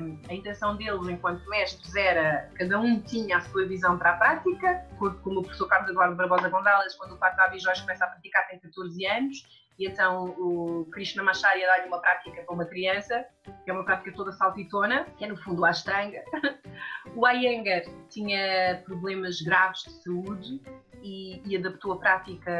um, 0.00 0.18
a 0.28 0.34
intenção 0.34 0.76
deles, 0.76 1.06
enquanto 1.08 1.48
mestres, 1.48 1.94
era 1.94 2.50
cada 2.54 2.78
um 2.78 3.00
tinha 3.00 3.36
a 3.36 3.40
sua 3.42 3.66
visão 3.66 3.98
para 3.98 4.12
a 4.12 4.16
prática, 4.16 4.86
como 4.98 5.40
o 5.40 5.42
professor 5.42 5.68
Carlos 5.68 5.90
Eduardo 5.90 6.16
Barbosa 6.16 6.48
Gonzalez, 6.48 6.94
quando 6.94 7.14
o 7.14 7.18
Fatabi 7.18 7.58
Jorge 7.58 7.82
começa 7.82 8.04
a 8.04 8.08
praticar, 8.08 8.48
tem 8.48 8.58
14 8.58 9.06
anos, 9.06 9.64
e 9.78 9.86
então 9.86 10.26
o 10.38 10.86
Krishna 10.92 11.22
Macharya 11.22 11.66
dá-lhe 11.66 11.88
uma 11.88 12.00
prática 12.00 12.42
para 12.42 12.54
uma 12.54 12.64
criança, 12.64 13.24
que 13.64 13.70
é 13.70 13.72
uma 13.72 13.84
prática 13.84 14.12
toda 14.12 14.32
saltitona, 14.32 15.04
que 15.18 15.24
é 15.24 15.28
no 15.28 15.36
fundo 15.36 15.64
a 15.64 15.70
Ashtanga. 15.70 16.22
o 17.16 17.28
Iyengar 17.28 17.82
tinha 18.08 18.82
problemas 18.84 19.40
graves 19.40 19.82
de 19.82 20.02
saúde 20.02 20.60
e, 21.04 21.42
e 21.44 21.56
adaptou 21.56 21.92
a 21.92 21.98
prática 21.98 22.50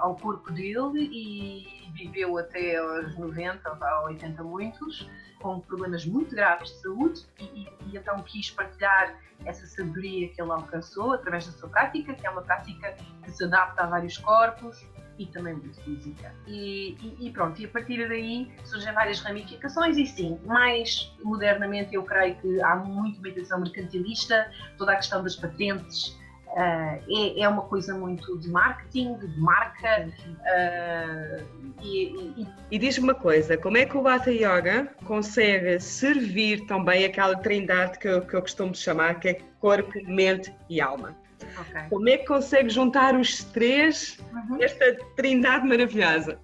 ao 0.00 0.16
corpo 0.16 0.50
dele 0.50 1.08
e 1.12 1.88
viveu 1.92 2.36
até 2.36 2.76
aos 2.76 3.16
90 3.16 3.78
ou 4.00 4.06
80 4.08 4.42
muitos, 4.42 5.08
com 5.40 5.60
problemas 5.60 6.04
muito 6.04 6.34
graves 6.34 6.68
de 6.70 6.82
saúde 6.82 7.26
e, 7.38 7.44
e, 7.44 7.68
e 7.86 7.96
então 7.96 8.20
quis 8.24 8.50
partilhar 8.50 9.16
essa 9.44 9.64
sabedoria 9.66 10.28
que 10.28 10.42
ele 10.42 10.50
alcançou 10.50 11.12
através 11.12 11.46
da 11.46 11.52
sua 11.52 11.68
prática, 11.68 12.12
que 12.12 12.26
é 12.26 12.30
uma 12.30 12.42
prática 12.42 12.96
que 13.22 13.30
se 13.30 13.44
adapta 13.44 13.84
a 13.84 13.86
vários 13.86 14.18
corpos, 14.18 14.84
e 15.18 15.26
também 15.26 15.54
muito 15.54 15.80
física. 15.82 16.32
E, 16.46 16.96
e, 17.00 17.26
e, 17.26 17.30
pronto, 17.32 17.60
e 17.60 17.64
a 17.64 17.68
partir 17.68 18.08
daí 18.08 18.52
surgem 18.64 18.92
várias 18.92 19.20
ramificações 19.20 19.96
e 19.96 20.06
sim, 20.06 20.38
mais 20.46 21.12
modernamente 21.24 21.94
eu 21.94 22.04
creio 22.04 22.36
que 22.36 22.62
há 22.62 22.76
muito 22.76 23.20
meditação 23.20 23.60
mercantilista, 23.60 24.48
toda 24.76 24.92
a 24.92 24.96
questão 24.96 25.22
das 25.22 25.34
patentes, 25.34 26.16
é, 26.56 27.40
é, 27.40 27.48
uma 27.48 27.62
coisa 27.62 27.94
muito 27.94 28.38
de 28.38 28.48
marketing, 28.48 29.14
de 29.14 29.40
marca. 29.40 30.08
Uh, 30.28 31.44
e, 31.82 32.42
e, 32.42 32.46
e 32.70 32.78
diz-me 32.78 33.04
uma 33.04 33.14
coisa: 33.14 33.56
como 33.56 33.76
é 33.76 33.84
que 33.84 33.96
o 33.96 34.02
Bata 34.02 34.30
Yoga 34.30 34.88
consegue 35.04 35.78
servir 35.80 36.66
também 36.66 37.04
aquela 37.04 37.36
trindade 37.36 37.98
que 37.98 38.08
eu, 38.08 38.22
que 38.22 38.34
eu 38.34 38.40
costumo 38.40 38.74
chamar, 38.74 39.20
que 39.20 39.28
é 39.28 39.40
corpo, 39.60 39.92
mente 40.06 40.52
e 40.68 40.80
alma? 40.80 41.14
Okay. 41.60 41.82
Como 41.88 42.08
é 42.08 42.18
que 42.18 42.26
consegue 42.26 42.68
juntar 42.68 43.14
os 43.14 43.44
três 43.44 44.18
uhum. 44.32 44.62
esta 44.62 44.96
trindade 45.16 45.66
maravilhosa? 45.66 46.38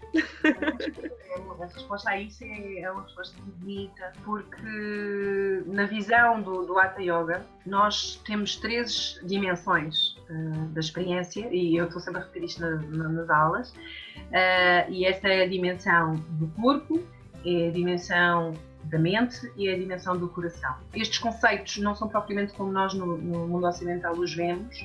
A 1.60 1.66
resposta 1.66 2.10
a 2.10 2.20
isso 2.20 2.44
é, 2.44 2.80
é 2.80 2.90
uma 2.90 3.02
resposta 3.02 3.36
bonita, 3.40 4.12
porque 4.24 5.62
na 5.66 5.86
visão 5.86 6.42
do, 6.42 6.66
do 6.66 6.78
Hatha 6.78 7.00
Yoga 7.00 7.44
nós 7.64 8.20
temos 8.26 8.56
três 8.56 9.20
dimensões 9.24 10.16
uh, 10.30 10.66
da 10.72 10.80
experiência, 10.80 11.48
e 11.50 11.76
eu 11.76 11.86
estou 11.86 12.00
sempre 12.00 12.20
a 12.20 12.24
repetir 12.24 12.44
isto 12.44 12.60
na, 12.60 12.76
na, 12.76 13.08
nas 13.08 13.30
aulas, 13.30 13.70
uh, 13.70 14.90
e 14.90 15.06
esta 15.06 15.28
é 15.28 15.44
a 15.44 15.48
dimensão 15.48 16.16
do 16.30 16.48
corpo, 16.60 17.02
é 17.44 17.68
a 17.68 17.70
dimensão 17.70 18.54
da 18.84 18.98
mente 18.98 19.50
e 19.56 19.68
a 19.68 19.76
dimensão 19.76 20.16
do 20.16 20.28
coração. 20.28 20.76
Estes 20.94 21.18
conceitos 21.18 21.78
não 21.78 21.94
são 21.94 22.08
propriamente 22.08 22.52
como 22.54 22.70
nós 22.70 22.94
no, 22.94 23.16
no 23.16 23.48
mundo 23.48 23.66
ocidental 23.66 24.14
os 24.14 24.34
vemos. 24.34 24.76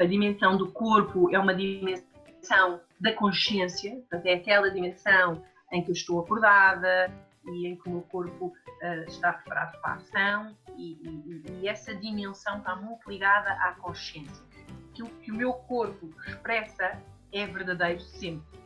A 0.00 0.04
dimensão 0.04 0.56
do 0.56 0.70
corpo 0.70 1.34
é 1.34 1.38
uma 1.38 1.54
dimensão 1.54 2.80
da 2.98 3.12
consciência, 3.12 3.92
portanto, 3.96 4.26
é 4.26 4.34
aquela 4.34 4.70
dimensão 4.70 5.42
em 5.72 5.82
que 5.82 5.90
eu 5.90 5.94
estou 5.94 6.20
acordada 6.20 7.12
e 7.46 7.66
em 7.66 7.76
que 7.76 7.88
o 7.88 7.92
meu 7.92 8.02
corpo 8.02 8.46
uh, 8.46 9.08
está 9.08 9.32
preparado 9.32 9.80
para 9.80 9.92
a 9.92 9.94
ação, 9.96 10.56
e, 10.76 10.92
e, 11.02 11.42
e, 11.60 11.68
essa 11.68 11.94
dimensão 11.94 12.58
está 12.58 12.76
muito 12.76 13.08
ligada 13.10 13.50
à 13.50 13.72
consciência. 13.74 14.44
Aquilo 14.90 15.08
que 15.22 15.32
o 15.32 15.34
meu 15.34 15.52
corpo 15.52 16.10
expressa 16.26 16.98
é 17.32 17.46
verdadeiro 17.46 18.00
sempre. 18.00 18.60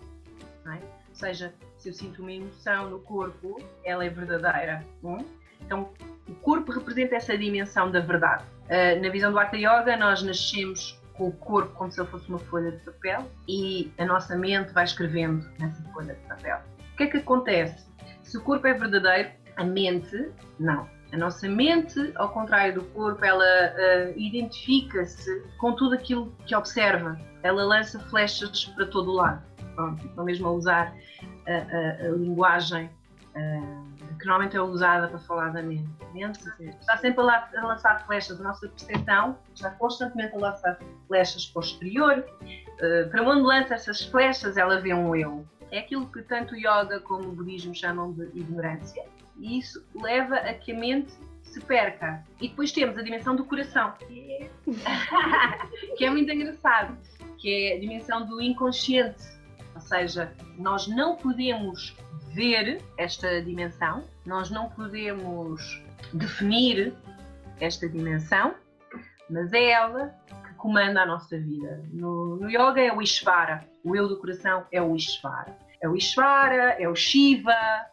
É? 0.67 0.77
Ou 1.09 1.15
seja, 1.15 1.55
se 1.85 1.91
eu 1.91 1.93
sinto 1.93 2.23
uma 2.23 2.33
emoção 2.33 2.89
no 2.89 2.99
corpo, 3.01 3.63
ela 3.85 4.05
é 4.05 4.09
verdadeira. 4.09 4.83
Hum? 5.03 5.19
Então, 5.61 5.91
o 6.27 6.35
corpo 6.37 6.73
representa 6.73 7.17
essa 7.17 7.37
dimensão 7.37 7.91
da 7.91 8.01
verdade. 8.01 8.43
Uh, 8.65 9.03
na 9.03 9.11
visão 9.11 9.31
do 9.31 9.39
Hatha 9.39 9.57
Yoga, 9.57 9.95
nós 9.99 10.23
nascemos 10.23 10.99
com 11.13 11.29
o 11.29 11.33
corpo 11.33 11.75
como 11.75 11.93
se 11.93 12.01
ele 12.01 12.09
fosse 12.09 12.29
uma 12.31 12.39
folha 12.39 12.73
de 12.73 12.79
papel 12.79 13.31
e 13.47 13.93
a 13.99 14.07
nossa 14.07 14.35
mente 14.35 14.73
vai 14.73 14.85
escrevendo 14.85 15.47
nessa 15.59 15.83
folha 15.93 16.15
de 16.15 16.21
papel. 16.27 16.59
O 16.95 16.97
que 16.97 17.03
é 17.03 17.07
que 17.07 17.19
acontece? 17.19 17.87
Se 18.23 18.39
o 18.39 18.43
corpo 18.43 18.67
é 18.67 18.73
verdadeiro, 18.73 19.31
a 19.57 19.65
mente 19.65 20.31
não. 20.59 20.89
A 21.13 21.17
nossa 21.19 21.47
mente, 21.47 22.13
ao 22.17 22.31
contrário 22.31 22.77
do 22.77 22.85
corpo, 22.87 23.23
ela 23.23 23.45
uh, 23.45 24.19
identifica-se 24.19 25.43
com 25.59 25.73
tudo 25.75 25.95
aquilo 25.95 26.35
que 26.47 26.57
observa. 26.57 27.21
Ela 27.43 27.63
lança 27.63 28.01
flechas 28.01 28.65
para 28.75 28.87
todo 28.87 29.11
o 29.11 29.15
lado. 29.15 29.43
Pronto, 29.75 30.07
então 30.07 30.25
mesmo 30.25 30.49
a 30.49 30.53
usar 30.53 30.95
a, 31.47 32.07
a, 32.07 32.09
linguagem 32.09 32.87
uh, 32.87 34.19
que 34.19 34.27
normalmente 34.27 34.57
é 34.57 34.61
usada 34.61 35.09
para 35.09 35.19
falar 35.19 35.51
da 35.51 35.63
mente. 35.63 35.89
Mente 36.13 36.41
está 36.81 36.97
sempre 36.97 37.23
a, 37.23 37.49
a, 37.57 37.67
lançar 37.67 38.05
flechas, 38.07 38.41
a 38.41 38.45
nossa 38.45 38.69
percepção 38.69 39.37
está 39.55 39.71
constantemente 39.71 40.35
a 40.35 40.39
lançar 40.39 40.79
flechas 41.07 41.47
para 41.47 41.61
o 41.61 41.65
exterior. 41.65 42.25
Uh, 42.43 43.11
para 43.11 43.23
onde 43.23 43.43
lança 43.43 43.75
essas 43.75 44.03
flechas, 44.05 44.57
ela 44.57 44.81
vê 44.81 44.95
um 44.95 45.15
eu. 45.15 45.47
É 45.71 45.81
aquilo 45.81 46.07
que 46.07 46.23
tanto 46.23 46.55
o 46.55 46.57
yoga 46.57 47.01
como 47.01 47.29
o 47.29 47.33
budismo 47.33 47.75
chamam 47.75 48.13
de 48.13 48.23
ignorância, 48.39 49.05
e 49.39 49.59
isso 49.59 49.85
leva 49.95 50.37
a 50.37 50.55
que 50.55 50.73
a 50.73 50.79
mente 50.79 51.13
se 51.43 51.61
perca. 51.61 52.25
E 52.41 52.49
depois 52.49 52.73
temos 52.73 52.97
a 52.97 53.03
dimensão 53.03 53.35
do 53.35 53.45
coração, 53.45 53.93
que 53.93 54.33
é, 54.33 54.51
é 56.05 56.11
muito 56.11 56.31
engraçado, 56.31 56.97
que 57.39 57.73
é 57.73 57.77
a 57.77 57.81
dimensão 57.81 58.25
do 58.27 58.41
inconsciente 58.41 59.34
seja, 59.85 60.33
nós 60.59 60.89
não 60.89 61.17
podemos 61.17 61.97
ver 62.33 62.83
esta 62.99 63.41
dimensão, 63.43 64.05
nós 64.27 64.51
não 64.51 64.69
podemos 64.71 65.83
definir 66.13 66.93
esta 67.61 67.89
dimensão, 67.89 68.55
mas 69.31 69.53
é 69.53 69.71
ela 69.71 70.15
que 70.47 70.55
comanda 70.55 71.03
a 71.03 71.07
nossa 71.07 71.39
vida. 71.39 71.83
No, 71.93 72.37
no 72.37 72.51
yoga 72.51 72.81
é 72.81 72.93
o 72.93 73.01
Ishvara, 73.01 73.67
o 73.85 73.95
eu 73.95 74.09
do 74.09 74.19
coração 74.19 74.67
é 74.73 74.83
o 74.83 74.95
Ishvara. 74.95 75.57
É 75.81 75.89
o 75.89 75.95
Ishvara, 75.95 76.77
é 76.81 76.89
o 76.89 76.97
Shiva, 76.97 77.53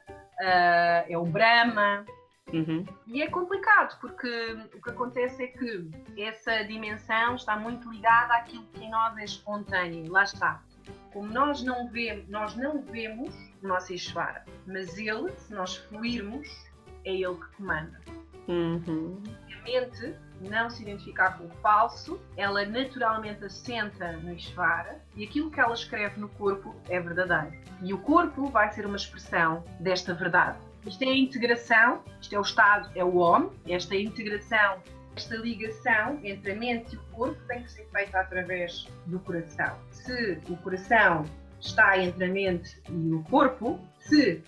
uh, 0.09 1.05
é 1.07 1.17
o 1.17 1.25
Brahma. 1.25 2.05
Uhum. 2.51 2.85
E 3.07 3.21
é 3.21 3.27
complicado 3.27 3.97
porque 4.01 4.57
o 4.75 4.81
que 4.81 4.89
acontece 4.89 5.43
é 5.43 5.47
que 5.47 5.89
essa 6.17 6.63
dimensão 6.63 7.35
está 7.35 7.55
muito 7.55 7.89
ligada 7.89 8.33
àquilo 8.35 8.65
que 8.73 8.83
em 8.83 8.89
nós 8.89 9.17
é 9.17 9.23
espontâneo. 9.23 10.11
Lá 10.11 10.23
está 10.23 10.61
como 11.13 11.31
nós 11.31 11.63
não 11.63 11.89
vemos, 11.89 12.27
nós 12.29 12.55
não 12.55 12.81
vemos 12.81 13.33
o 13.61 13.67
nosso 13.67 13.93
Ishvara, 13.93 14.45
mas 14.65 14.97
ele, 14.97 15.31
se 15.37 15.53
nós 15.53 15.77
fluirmos, 15.77 16.47
é 17.05 17.13
ele 17.13 17.35
que 17.35 17.55
comanda. 17.57 17.99
Uhum. 18.47 19.21
A 19.53 19.63
mente 19.63 20.15
não 20.41 20.69
se 20.69 20.81
identificar 20.81 21.37
com 21.37 21.45
o 21.45 21.49
falso, 21.61 22.19
ela 22.35 22.65
naturalmente 22.65 23.45
assenta 23.45 24.13
no 24.13 24.33
Ishvara 24.33 25.01
e 25.15 25.23
aquilo 25.23 25.51
que 25.51 25.59
ela 25.59 25.73
escreve 25.73 26.19
no 26.19 26.29
corpo 26.29 26.75
é 26.89 26.99
verdadeiro. 26.99 27.55
E 27.81 27.93
o 27.93 27.97
corpo 27.99 28.47
vai 28.47 28.71
ser 28.71 28.85
uma 28.85 28.95
expressão 28.95 29.63
desta 29.79 30.13
verdade. 30.13 30.57
Isto 30.85 31.03
é 31.03 31.07
a 31.07 31.15
integração, 31.15 32.03
isto 32.19 32.35
é 32.35 32.39
o 32.39 32.41
estado, 32.41 32.89
é 32.95 33.03
o 33.03 33.17
homem, 33.17 33.51
esta 33.67 33.95
integração 33.95 34.81
esta 35.15 35.35
ligação 35.35 36.19
entre 36.23 36.51
a 36.51 36.55
mente 36.55 36.95
e 36.95 36.97
o 36.97 37.03
corpo 37.11 37.41
tem 37.47 37.63
que 37.63 37.71
ser 37.71 37.85
feita 37.91 38.19
através 38.19 38.87
do 39.05 39.19
coração. 39.19 39.77
Se 39.91 40.39
o 40.49 40.55
coração 40.57 41.25
está 41.59 41.97
entre 41.97 42.25
a 42.25 42.29
mente 42.29 42.81
e 42.89 43.13
o 43.13 43.23
corpo, 43.23 43.79
se 43.99 44.43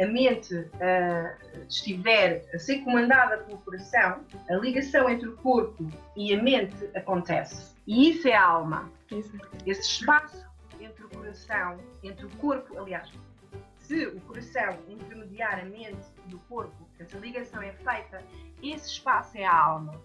a 0.00 0.06
mente 0.06 0.54
uh, 0.54 1.64
estiver 1.68 2.44
a 2.52 2.58
ser 2.58 2.80
comandada 2.80 3.38
pelo 3.38 3.58
coração, 3.58 4.20
a 4.48 4.54
ligação 4.54 5.08
entre 5.08 5.28
o 5.28 5.36
corpo 5.36 5.86
e 6.14 6.34
a 6.34 6.42
mente 6.42 6.76
acontece. 6.94 7.74
E 7.86 8.10
isso 8.10 8.28
é 8.28 8.34
a 8.34 8.44
alma. 8.44 8.90
Esse 9.64 9.80
espaço 9.80 10.44
entre 10.80 11.04
o 11.04 11.08
coração, 11.08 11.78
entre 12.02 12.26
o 12.26 12.30
corpo, 12.36 12.78
aliás, 12.78 13.10
se 13.78 14.06
o 14.08 14.20
coração 14.22 14.76
intermediar 14.88 15.15
a 15.42 15.64
mente 15.64 16.06
do 16.26 16.38
corpo, 16.40 16.88
essa 16.98 17.18
ligação 17.18 17.62
é 17.62 17.72
feita, 17.72 18.22
esse 18.62 18.90
espaço 18.90 19.36
é 19.36 19.44
a 19.44 19.54
alma, 19.54 20.00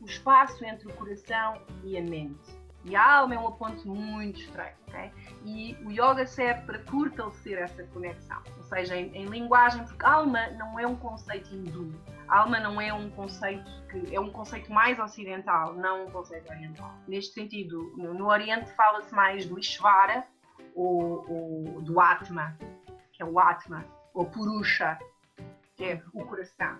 o 0.00 0.04
espaço 0.04 0.64
entre 0.64 0.88
o 0.88 0.92
coração 0.94 1.60
e 1.82 1.96
a 1.96 2.02
mente. 2.02 2.62
E 2.84 2.96
a 2.96 3.18
alma 3.18 3.36
é 3.36 3.38
um 3.38 3.52
ponto 3.52 3.86
muito 3.88 4.40
estreito, 4.40 4.76
ok? 4.88 5.12
E 5.44 5.76
o 5.84 5.90
yoga 5.92 6.26
serve 6.26 6.62
para 6.62 6.78
fortalecer 6.80 7.58
essa 7.58 7.84
conexão, 7.84 8.42
ou 8.56 8.64
seja, 8.64 8.96
em, 8.96 9.14
em 9.16 9.26
linguagem, 9.26 9.84
porque 9.84 10.04
alma 10.04 10.48
não 10.50 10.78
é 10.80 10.86
um 10.86 10.96
conceito 10.96 11.54
hindu, 11.54 11.94
alma 12.26 12.58
não 12.58 12.80
é 12.80 12.92
um 12.92 13.08
conceito 13.10 13.70
que 13.88 14.14
é 14.14 14.18
um 14.18 14.30
conceito 14.30 14.72
mais 14.72 14.98
ocidental, 14.98 15.74
não 15.74 16.06
um 16.06 16.10
conceito 16.10 16.50
oriental. 16.50 16.92
Neste 17.06 17.34
sentido, 17.34 17.94
no, 17.96 18.14
no 18.14 18.26
Oriente 18.26 18.72
fala-se 18.72 19.14
mais 19.14 19.46
do 19.46 19.60
Ishvara 19.60 20.26
ou, 20.74 21.24
ou 21.30 21.82
do 21.82 22.00
Atma, 22.00 22.56
que 23.12 23.22
é 23.22 23.24
o 23.24 23.38
Atma, 23.38 23.84
ou 24.14 24.26
Purusha, 24.26 24.98
que 25.76 25.84
é 25.84 26.02
o 26.12 26.24
coração. 26.24 26.78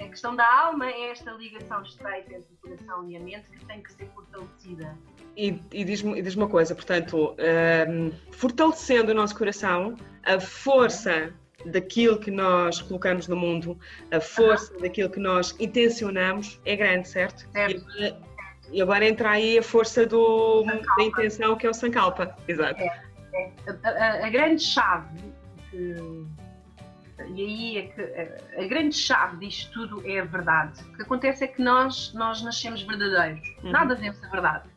A 0.00 0.08
questão 0.08 0.34
da 0.34 0.60
alma 0.60 0.86
é 0.86 1.10
esta 1.10 1.30
ligação 1.32 1.82
estreita 1.82 2.34
entre 2.34 2.52
o 2.52 2.56
coração 2.56 3.08
e 3.08 3.16
a 3.16 3.20
mente 3.20 3.48
que 3.50 3.64
tem 3.66 3.82
que 3.82 3.92
ser 3.92 4.08
fortalecida. 4.14 4.96
E, 5.36 5.62
e 5.72 5.84
diz-me 5.84 6.20
diz 6.20 6.34
uma 6.34 6.48
coisa, 6.48 6.74
portanto, 6.74 7.36
um, 7.88 8.12
fortalecendo 8.32 9.12
o 9.12 9.14
nosso 9.14 9.36
coração, 9.36 9.96
a 10.24 10.40
força 10.40 11.32
daquilo 11.66 12.18
que 12.18 12.30
nós 12.30 12.82
colocamos 12.82 13.28
no 13.28 13.36
mundo, 13.36 13.78
a 14.10 14.20
força 14.20 14.74
uhum. 14.74 14.80
daquilo 14.80 15.10
que 15.10 15.20
nós 15.20 15.54
intencionamos 15.60 16.60
é 16.64 16.76
grande, 16.76 17.08
certo? 17.08 17.48
certo. 17.52 17.84
E, 17.98 18.14
e 18.72 18.82
agora 18.82 19.06
entra 19.06 19.30
aí 19.30 19.58
a 19.58 19.62
força 19.62 20.06
do, 20.06 20.64
da 20.64 21.04
intenção, 21.04 21.56
que 21.56 21.66
é 21.66 21.70
o 21.70 21.74
Sankalpa. 21.74 22.36
Exato. 22.48 22.80
É, 22.80 22.86
é. 23.34 23.52
A, 23.84 23.88
a, 23.88 24.26
a, 24.26 24.30
grande 24.30 24.62
chave 24.62 25.32
que 25.70 26.26
e 27.28 27.42
aí 27.42 27.78
é 27.78 27.86
que 27.88 28.60
a, 28.60 28.66
grande 28.66 28.96
chave 28.96 29.38
disto 29.38 29.72
tudo 29.72 30.08
é 30.08 30.20
a 30.20 30.24
verdade. 30.24 30.82
O 30.84 30.96
que 30.96 31.02
acontece 31.02 31.44
é 31.44 31.46
que 31.46 31.62
nós, 31.62 32.12
nós 32.14 32.42
nascemos 32.42 32.82
verdadeiros. 32.82 33.46
Uhum. 33.62 33.70
Nada 33.70 33.94
vence 33.94 34.24
a 34.24 34.28
verdade. 34.28 34.68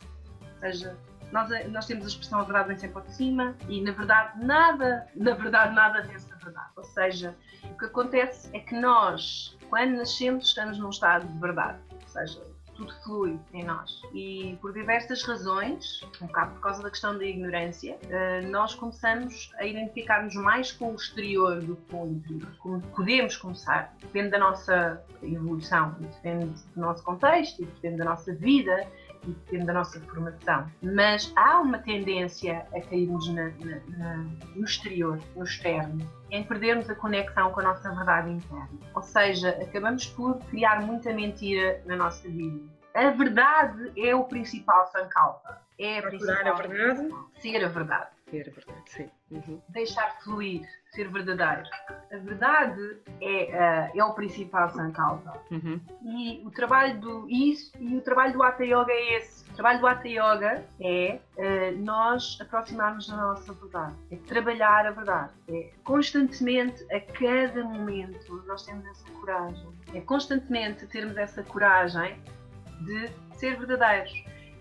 Ou 0.42 0.60
seja, 0.60 0.98
nós, 1.32 1.50
nós 1.70 1.86
temos 1.86 2.06
a 2.06 2.08
expressão 2.08 2.40
a 2.40 2.44
verdade 2.44 2.70
vem 2.70 2.78
sempre 2.78 2.98
ao 2.98 3.04
de 3.04 3.14
cima 3.14 3.56
e 3.68 3.82
na 3.82 3.92
verdade 3.92 4.44
nada, 4.44 5.08
na 5.16 5.34
verdade 5.34 5.74
nada 5.74 6.02
vence 6.04 6.32
a 6.32 6.38
verdade. 6.38 6.70
Ou 6.76 6.84
seja, 6.84 7.36
o 7.64 7.78
que 7.78 7.86
acontece 7.86 8.50
é 8.54 8.60
que 8.60 8.76
nós, 8.76 9.58
quando 9.70 9.98
nascemos, 9.98 10.46
estamos 10.46 10.78
num 10.78 10.90
estado 10.90 11.28
de 11.28 11.40
verdade. 11.40 11.80
Ou 11.92 12.08
seja, 12.08 12.42
tudo 12.76 12.94
flui 13.04 13.40
em 13.54 13.64
nós. 13.64 14.02
E 14.14 14.58
por 14.62 14.74
diversas 14.74 15.24
razões, 15.24 16.02
um 16.22 16.28
bocado 16.28 16.54
por 16.54 16.62
causa 16.62 16.84
da 16.84 16.90
questão 16.90 17.18
da 17.18 17.26
ignorância, 17.26 17.98
eh, 18.10 18.42
nós 18.42 18.76
começamos 18.76 19.52
a 19.58 19.66
identificar-nos 19.66 20.36
mais 20.36 20.72
com 20.72 20.92
o 20.92 20.96
exterior 20.96 21.62
do 21.62 21.76
que 21.76 21.86
com 21.92 22.04
o 22.04 22.08
interior. 22.08 22.56
Como 22.60 22.82
podemos 22.82 23.38
começar, 23.38 23.94
depende 24.00 24.30
da 24.30 24.40
nossa 24.40 25.04
evolução, 25.24 25.96
depende 26.00 26.54
do 26.76 26.82
nosso 26.82 27.04
contexto, 27.04 27.64
depende 27.66 27.98
da 27.98 28.06
nossa 28.06 28.34
vida 28.34 28.88
e 29.28 29.32
depende 29.32 29.66
da 29.66 29.74
nossa 29.74 30.00
formação. 30.02 30.70
Mas 30.82 31.32
há 31.36 31.60
uma 31.60 31.80
tendência 31.80 32.66
a 32.74 32.82
cairmos 32.82 33.28
na, 33.30 33.50
na, 33.50 33.80
na, 33.98 34.18
no 34.56 34.64
exterior, 34.64 35.20
no 35.36 35.44
externo, 35.44 36.10
em 36.32 36.44
perdermos 36.44 36.90
a 36.90 36.96
conexão 36.96 37.52
com 37.52 37.60
a 37.60 37.64
nossa 37.64 37.92
verdade 37.94 38.30
interna. 38.30 38.70
Ou 38.94 39.02
seja, 39.02 39.50
acabamos 39.62 40.08
por 40.08 40.38
criar 40.46 40.82
muita 40.82 41.14
mentira 41.14 41.82
na 41.86 41.96
nossa 41.96 42.28
vida. 42.28 42.64
A 42.94 43.10
verdade 43.10 43.92
é 43.98 44.16
o 44.16 44.24
principal 44.24 44.88
sankalpa. 44.88 45.62
É 45.78 46.00
a 46.00 46.02
Procurar 46.02 46.48
a 46.48 46.54
verdade? 46.54 47.14
Ser 47.42 47.66
a 47.66 47.68
verdade. 47.68 48.15
Ser 48.30 48.52
verdade, 48.52 48.82
sim. 48.88 49.10
Uhum. 49.30 49.62
Deixar 49.70 50.20
fluir, 50.24 50.68
ser 50.92 51.10
verdadeiro. 51.10 51.70
A 52.12 52.18
verdade 52.18 52.98
é, 53.22 53.92
uh, 53.94 54.00
é 54.00 54.04
o 54.04 54.14
principal 54.14 54.70
sankalpa. 54.72 55.40
Uhum. 55.52 55.80
E 56.04 56.42
o 56.44 56.50
trabalho 56.50 57.00
do 57.00 57.30
isso 57.30 57.72
e 57.80 57.96
o 57.96 58.02
trabalho 58.02 58.34
do 58.34 58.42
Hatha 58.42 58.64
Yoga 58.64 58.92
é 58.92 59.18
esse. 59.18 59.48
O 59.52 59.54
trabalho 59.54 59.80
do 59.80 59.88
Hatha 59.88 60.08
Yoga 60.08 60.66
é 60.80 61.20
uh, 61.38 61.78
nós 61.84 62.38
aproximarmos 62.42 63.08
da 63.08 63.16
nossa 63.16 63.54
verdade, 63.54 63.96
é 64.10 64.16
trabalhar 64.16 64.88
a 64.88 64.92
verdade, 64.92 65.32
é 65.48 65.72
constantemente, 65.84 66.84
a 66.92 67.00
cada 67.00 67.64
momento, 67.64 68.44
nós 68.48 68.66
temos 68.66 68.86
essa 68.88 69.10
coragem, 69.12 69.70
é 69.94 70.02
constantemente 70.02 70.88
termos 70.88 71.16
essa 71.16 71.44
coragem 71.44 72.20
de 72.82 73.10
ser 73.38 73.56
verdadeiros. 73.58 74.12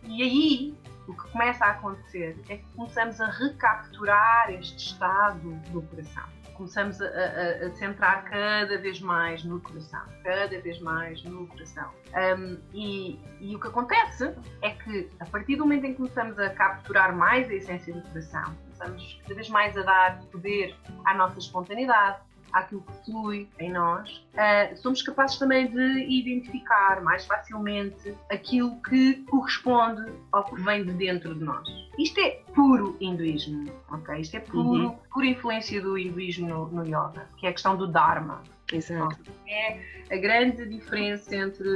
E 0.07 0.23
aí 0.23 0.75
o 1.07 1.15
que 1.15 1.31
começa 1.31 1.65
a 1.65 1.71
acontecer 1.71 2.37
é 2.49 2.57
que 2.57 2.65
começamos 2.77 3.21
a 3.21 3.27
recapturar 3.27 4.51
este 4.51 4.93
estado 4.93 5.55
do 5.71 5.83
coração. 5.83 6.25
Começamos 6.55 7.03
a, 7.03 7.07
a, 7.07 7.67
a 7.67 7.71
centrar 7.73 8.25
cada 8.25 8.79
vez 8.79 9.01
mais 9.01 9.43
no 9.43 9.61
coração, 9.61 10.03
cada 10.23 10.61
vez 10.61 10.81
mais 10.81 11.23
no 11.25 11.49
coração. 11.49 11.91
Um, 12.39 12.59
e, 12.73 13.21
e 13.41 13.57
o 13.57 13.61
que 13.61 13.67
acontece 13.67 14.33
é 14.63 14.71
que, 14.71 15.11
a 15.19 15.27
partir 15.27 15.57
do 15.57 15.65
momento 15.65 15.87
em 15.87 15.91
que 15.91 15.97
começamos 15.97 16.39
a 16.39 16.51
capturar 16.51 17.15
mais 17.15 17.51
a 17.51 17.55
essência 17.55 17.93
do 17.93 18.03
coração, 18.03 18.55
começamos 18.65 19.21
cada 19.23 19.35
vez 19.35 19.49
mais 19.49 19.77
a 19.77 19.83
dar 19.83 20.21
poder 20.31 20.77
à 21.05 21.15
nossa 21.15 21.41
espontaneidade, 21.41 22.19
àquilo 22.55 22.83
que 22.83 23.05
flui 23.05 23.49
em 23.59 23.73
nós, 23.73 24.25
uh, 24.35 24.77
somos 24.77 25.03
capazes 25.03 25.39
também 25.39 25.67
de 25.67 26.07
identificar 26.09 27.03
mais 27.03 27.27
facilmente 27.27 28.15
aquilo 28.31 28.81
que 28.83 29.17
corresponde 29.25 30.11
ao 30.33 30.45
que 30.45 30.63
vem 30.63 30.85
de 30.85 30.93
dentro 30.93 31.35
de 31.35 31.45
nós. 31.45 31.69
Isto 31.99 32.21
é 32.21 32.41
puro 32.55 32.97
hinduísmo, 33.01 33.71
ok? 33.91 34.21
Isto 34.21 34.37
é 34.37 34.41
puro, 34.41 34.89
uhum. 34.89 34.99
pura 35.13 35.27
influência 35.27 35.83
do 35.83 35.99
hinduísmo 35.99 36.49
no, 36.49 36.67
no, 36.69 36.85
yoga, 36.85 37.29
que 37.37 37.47
é 37.47 37.51
a 37.51 37.53
questão 37.53 37.77
do 37.77 37.89
Dharma. 37.89 38.43
Exato. 38.73 39.19
É 39.47 39.79
a 40.11 40.17
grande 40.17 40.65
diferença 40.67 41.35
entre 41.35 41.69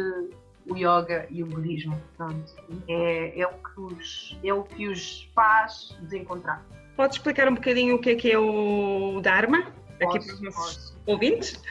o 0.67 0.77
yoga 0.77 1.27
e 1.29 1.43
o 1.43 1.47
budismo. 1.47 2.01
Portanto, 2.17 2.55
é, 2.87 3.41
é, 3.41 3.47
o 3.47 3.53
que 3.53 3.81
os, 3.81 4.39
é 4.45 4.55
o 4.55 4.63
que 4.63 4.89
os 4.89 5.29
faz 5.35 5.97
desencontrar. 6.03 6.65
Pode 6.97 7.15
explicar 7.15 7.49
um 7.49 7.55
bocadinho 7.55 7.97
o 7.97 8.01
que 8.01 8.11
é 8.11 8.15
que 8.15 8.31
é 8.31 8.39
o 8.39 9.21
Dharma? 9.21 9.67
Aqui 10.05 10.25
para 10.25 10.35
os 10.35 10.41
nossos 10.41 10.97
ouvintes? 11.07 11.63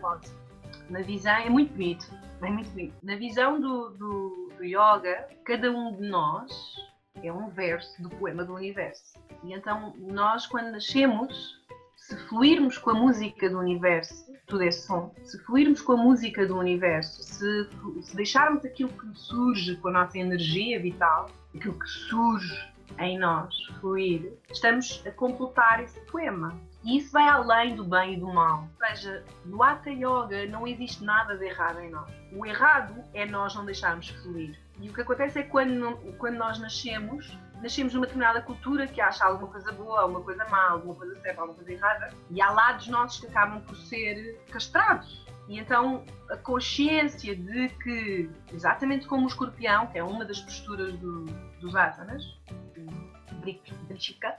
Posso. 0.00 0.42
Na 0.90 1.00
visão, 1.00 1.32
é 1.32 1.48
muito 1.48 1.72
bonito, 1.72 2.06
é 2.42 2.50
muito 2.50 2.70
bonito. 2.70 2.94
Na 3.02 3.16
visão 3.16 3.60
do, 3.60 3.90
do, 3.90 4.50
do 4.58 4.64
yoga, 4.64 5.28
cada 5.44 5.70
um 5.70 5.96
de 5.96 6.08
nós 6.08 6.52
é 7.22 7.32
um 7.32 7.48
verso 7.48 8.02
do 8.02 8.10
poema 8.10 8.44
do 8.44 8.54
universo. 8.54 9.14
E 9.42 9.52
então, 9.52 9.94
nós, 9.98 10.46
quando 10.46 10.70
nascemos, 10.70 11.62
se 11.96 12.16
fluirmos 12.28 12.78
com 12.78 12.90
a 12.90 12.94
música 12.94 13.48
do 13.48 13.58
universo, 13.58 14.32
tudo 14.46 14.64
é 14.64 14.70
som, 14.70 15.14
se 15.22 15.38
fluirmos 15.44 15.80
com 15.80 15.92
a 15.92 15.96
música 15.96 16.46
do 16.46 16.58
universo, 16.58 17.22
se, 17.22 17.68
se 18.02 18.16
deixarmos 18.16 18.64
aquilo 18.64 18.90
que 18.90 19.18
surge 19.18 19.76
com 19.76 19.88
a 19.88 19.92
nossa 19.92 20.18
energia 20.18 20.80
vital, 20.80 21.30
aquilo 21.54 21.78
que 21.78 21.88
surge 21.88 22.72
em 22.98 23.18
nós 23.18 23.54
fluir, 23.80 24.32
estamos 24.50 25.02
a 25.06 25.10
completar 25.12 25.82
esse 25.82 26.00
poema. 26.06 26.58
E 26.84 26.98
isso 26.98 27.12
vai 27.12 27.28
além 27.28 27.76
do 27.76 27.84
bem 27.84 28.14
e 28.14 28.16
do 28.16 28.26
mal. 28.26 28.68
Ou 28.80 28.88
seja, 28.88 29.24
no 29.44 29.62
Hatha 29.62 29.90
Yoga 29.90 30.46
não 30.48 30.66
existe 30.66 31.04
nada 31.04 31.36
de 31.36 31.44
errado 31.44 31.80
em 31.80 31.90
nós. 31.90 32.10
O 32.32 32.44
errado 32.44 33.04
é 33.14 33.24
nós 33.24 33.54
não 33.54 33.64
deixarmos 33.64 34.08
fluir. 34.08 34.58
E 34.80 34.88
o 34.88 34.92
que 34.92 35.00
acontece 35.00 35.38
é 35.38 35.42
que 35.42 35.50
quando, 35.50 35.96
quando 36.18 36.36
nós 36.36 36.58
nascemos, 36.58 37.38
nascemos 37.62 37.94
numa 37.94 38.06
determinada 38.06 38.42
cultura 38.42 38.86
que 38.86 39.00
acha 39.00 39.24
alguma 39.24 39.52
coisa 39.52 39.70
boa, 39.70 40.00
alguma 40.00 40.22
coisa 40.22 40.44
má, 40.48 40.70
alguma 40.70 40.94
coisa 40.96 41.14
certa, 41.20 41.40
alguma 41.40 41.56
coisa 41.56 41.72
errada, 41.72 42.08
e 42.30 42.42
há 42.42 42.50
lados 42.50 42.88
nossos 42.88 43.20
que 43.20 43.26
acabam 43.26 43.60
por 43.62 43.76
ser 43.76 44.40
castrados. 44.50 45.24
E 45.48 45.58
então 45.58 46.04
a 46.30 46.36
consciência 46.36 47.36
de 47.36 47.68
que, 47.68 48.30
exatamente 48.52 49.06
como 49.06 49.24
o 49.24 49.28
escorpião, 49.28 49.86
que 49.86 49.98
é 49.98 50.02
uma 50.02 50.24
das 50.24 50.40
posturas 50.40 50.92
do, 50.94 51.26
dos 51.60 51.76
asanas, 51.76 52.24
Brichika, 53.88 54.36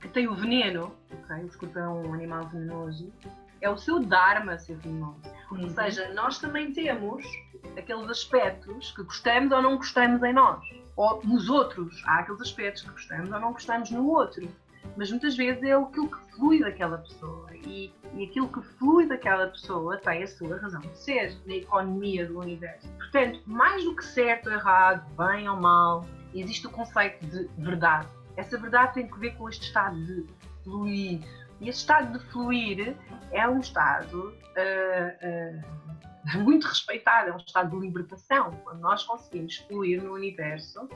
Que 0.00 0.08
tem 0.08 0.28
o 0.28 0.34
veneno, 0.34 0.94
okay? 1.10 1.42
o 1.42 1.46
escorpião 1.46 2.04
é 2.04 2.08
um 2.08 2.14
animal 2.14 2.46
venenoso, 2.48 3.12
é 3.60 3.70
o 3.70 3.76
seu 3.76 4.00
Dharma 4.00 4.58
ser 4.58 4.76
venenoso. 4.76 5.20
Uhum. 5.50 5.64
Ou 5.64 5.70
seja, 5.70 6.12
nós 6.14 6.38
também 6.38 6.72
temos 6.72 7.24
aqueles 7.76 8.08
aspectos 8.08 8.92
que 8.92 9.02
gostamos 9.02 9.52
ou 9.52 9.62
não 9.62 9.76
gostamos 9.76 10.22
em 10.22 10.32
nós. 10.32 10.62
Ou 10.96 11.22
nos 11.24 11.48
outros, 11.48 12.02
há 12.06 12.20
aqueles 12.20 12.40
aspectos 12.40 12.82
que 12.82 12.90
gostamos 12.90 13.30
ou 13.30 13.40
não 13.40 13.52
gostamos 13.52 13.90
no 13.90 14.06
outro. 14.08 14.48
Mas 14.96 15.10
muitas 15.10 15.36
vezes 15.36 15.62
é 15.62 15.72
aquilo 15.72 16.08
que 16.08 16.36
flui 16.36 16.60
daquela 16.60 16.98
pessoa. 16.98 17.48
E, 17.54 17.92
e 18.14 18.24
aquilo 18.24 18.48
que 18.48 18.62
flui 18.78 19.06
daquela 19.06 19.48
pessoa 19.48 19.98
tem 19.98 20.22
a 20.22 20.26
sua 20.26 20.56
razão 20.58 20.80
de 20.80 20.98
ser 20.98 21.36
na 21.44 21.56
economia 21.56 22.26
do 22.26 22.38
universo. 22.38 22.88
Portanto, 22.96 23.40
mais 23.46 23.84
do 23.84 23.94
que 23.96 24.04
certo 24.04 24.46
ou 24.46 24.52
errado, 24.52 25.04
bem 25.16 25.48
ou 25.48 25.56
mal, 25.56 26.06
existe 26.34 26.66
o 26.66 26.70
conceito 26.70 27.26
de 27.26 27.48
verdade. 27.58 28.08
Essa 28.36 28.58
verdade 28.58 28.94
tem 28.94 29.08
que 29.08 29.18
ver 29.18 29.36
com 29.36 29.48
este 29.48 29.66
estado 29.66 29.96
de 30.04 30.26
fluir. 30.62 31.20
E 31.60 31.68
esse 31.68 31.78
estado 31.78 32.18
de 32.18 32.24
fluir 32.30 32.96
é 33.32 33.48
um 33.48 33.60
estado 33.60 34.28
uh, 34.28 36.34
uh, 36.34 36.42
muito 36.42 36.66
respeitado, 36.66 37.30
é 37.30 37.32
um 37.32 37.38
estado 37.38 37.70
de 37.70 37.86
libertação, 37.86 38.50
quando 38.64 38.80
nós 38.80 39.04
conseguimos 39.04 39.56
fluir 39.58 40.02
no 40.02 40.12
universo 40.12 40.88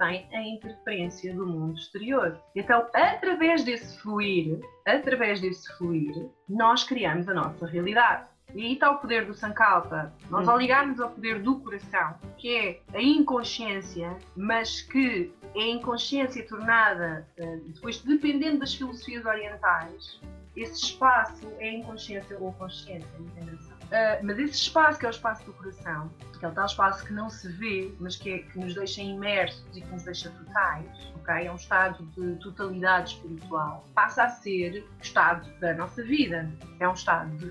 sem 0.00 0.28
a 0.32 0.42
interferência 0.42 1.34
do 1.34 1.44
mundo 1.44 1.76
exterior. 1.76 2.40
Então, 2.54 2.86
através 2.94 3.64
desse 3.64 4.00
fluir, 4.00 4.60
através 4.86 5.40
desse 5.40 5.76
fluir, 5.76 6.14
nós 6.48 6.84
criamos 6.84 7.28
a 7.28 7.34
nossa 7.34 7.66
realidade. 7.66 8.24
E 8.54 8.64
aí 8.64 8.72
está 8.72 8.90
o 8.90 8.98
poder 8.98 9.26
do 9.26 9.34
Sankalpa. 9.34 10.12
Nós, 10.30 10.48
ao 10.48 10.58
ligarmos 10.58 11.00
ao 11.00 11.10
poder 11.10 11.40
do 11.42 11.60
coração, 11.60 12.14
que 12.38 12.56
é 12.56 12.80
a 12.94 13.02
inconsciência, 13.02 14.16
mas 14.34 14.80
que 14.80 15.32
é 15.54 15.60
a 15.60 15.68
inconsciência 15.68 16.46
tornada, 16.46 17.28
eh, 17.36 17.58
depois 17.66 18.00
dependendo 18.00 18.60
das 18.60 18.74
filosofias 18.74 19.24
orientais, 19.26 20.20
esse 20.56 20.82
espaço 20.82 21.46
é 21.58 21.72
inconsciência 21.72 22.38
ou 22.40 22.52
consciência, 22.54 23.08
entendeu? 23.18 23.58
Uh, 23.88 24.22
mas 24.22 24.38
esse 24.38 24.54
espaço, 24.54 24.98
que 24.98 25.06
é 25.06 25.08
o 25.08 25.10
espaço 25.10 25.44
do 25.44 25.52
coração, 25.54 26.10
que 26.38 26.44
é 26.44 26.48
o 26.48 26.52
tal 26.52 26.66
espaço 26.66 27.04
que 27.04 27.12
não 27.12 27.30
se 27.30 27.48
vê, 27.48 27.92
mas 27.98 28.16
que, 28.16 28.30
é, 28.30 28.38
que 28.38 28.58
nos 28.58 28.74
deixa 28.74 29.00
imersos 29.00 29.64
e 29.74 29.80
que 29.80 29.88
nos 29.88 30.04
deixa 30.04 30.30
totais, 30.30 30.86
okay? 31.16 31.46
é 31.46 31.52
um 31.52 31.56
estado 31.56 32.04
de 32.16 32.36
totalidade 32.36 33.14
espiritual, 33.14 33.84
passa 33.94 34.24
a 34.24 34.28
ser 34.28 34.86
o 34.98 35.02
estado 35.02 35.50
da 35.58 35.74
nossa 35.74 36.02
vida. 36.02 36.50
É 36.78 36.88
um 36.88 36.92
estado 36.92 37.30
de, 37.36 37.50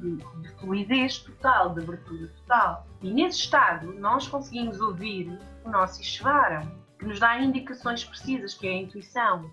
de, 0.00 0.16
de 0.16 0.48
fluidez 0.60 1.18
total, 1.18 1.74
de 1.74 1.80
abertura 1.80 2.28
total. 2.28 2.86
E 3.02 3.10
nesse 3.10 3.40
estado, 3.40 3.92
nós 3.94 4.28
conseguimos 4.28 4.80
ouvir 4.80 5.38
o 5.64 5.70
nosso 5.70 6.00
Ishvara, 6.00 6.70
que 6.98 7.06
nos 7.06 7.18
dá 7.18 7.38
indicações 7.38 8.04
precisas, 8.04 8.54
que 8.54 8.66
é 8.66 8.70
a 8.70 8.82
intuição, 8.82 9.50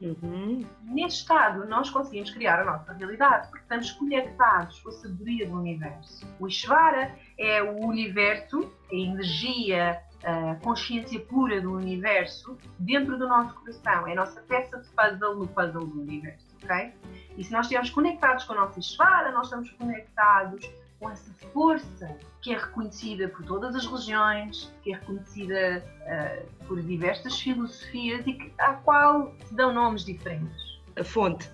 Uhum. 0.00 0.64
Neste 0.84 1.22
estado, 1.22 1.66
nós 1.66 1.90
conseguimos 1.90 2.30
criar 2.30 2.60
a 2.60 2.64
nossa 2.64 2.92
realidade, 2.92 3.48
porque 3.48 3.62
estamos 3.62 3.90
conectados 3.92 4.78
com 4.80 4.90
a 4.90 4.92
sabedoria 4.92 5.48
do 5.48 5.58
universo. 5.58 6.26
O 6.38 6.46
Ishvara 6.46 7.14
é 7.36 7.62
o 7.62 7.84
universo, 7.84 8.72
a 8.90 8.94
energia, 8.94 10.00
a 10.24 10.54
consciência 10.56 11.18
pura 11.20 11.60
do 11.60 11.72
universo 11.72 12.56
dentro 12.78 13.18
do 13.18 13.28
nosso 13.28 13.54
coração. 13.56 14.06
É 14.06 14.12
a 14.12 14.16
nossa 14.16 14.40
peça 14.42 14.78
de 14.78 14.88
puzzle 14.90 15.34
no 15.34 15.48
puzzle 15.48 15.86
do 15.86 16.00
universo, 16.00 16.46
ok? 16.62 16.92
E 17.36 17.44
se 17.44 17.52
nós 17.52 17.66
estivermos 17.66 17.90
conectados 17.90 18.44
com 18.44 18.52
a 18.52 18.56
nossa 18.56 18.78
Ishvara, 18.78 19.32
nós 19.32 19.46
estamos 19.46 19.70
conectados 19.72 20.64
com 20.98 21.10
essa 21.10 21.32
força 21.52 22.16
que 22.42 22.52
é 22.52 22.58
reconhecida 22.58 23.28
por 23.28 23.44
todas 23.44 23.74
as 23.74 23.86
religiões, 23.86 24.72
que 24.82 24.92
é 24.92 24.96
reconhecida 24.96 25.84
uh, 26.02 26.64
por 26.66 26.82
diversas 26.82 27.40
filosofias 27.40 28.26
e 28.26 28.32
que, 28.32 28.52
à 28.58 28.74
qual 28.74 29.32
se 29.44 29.54
dão 29.54 29.72
nomes 29.72 30.04
diferentes. 30.04 30.80
A 30.98 31.04
fonte. 31.04 31.50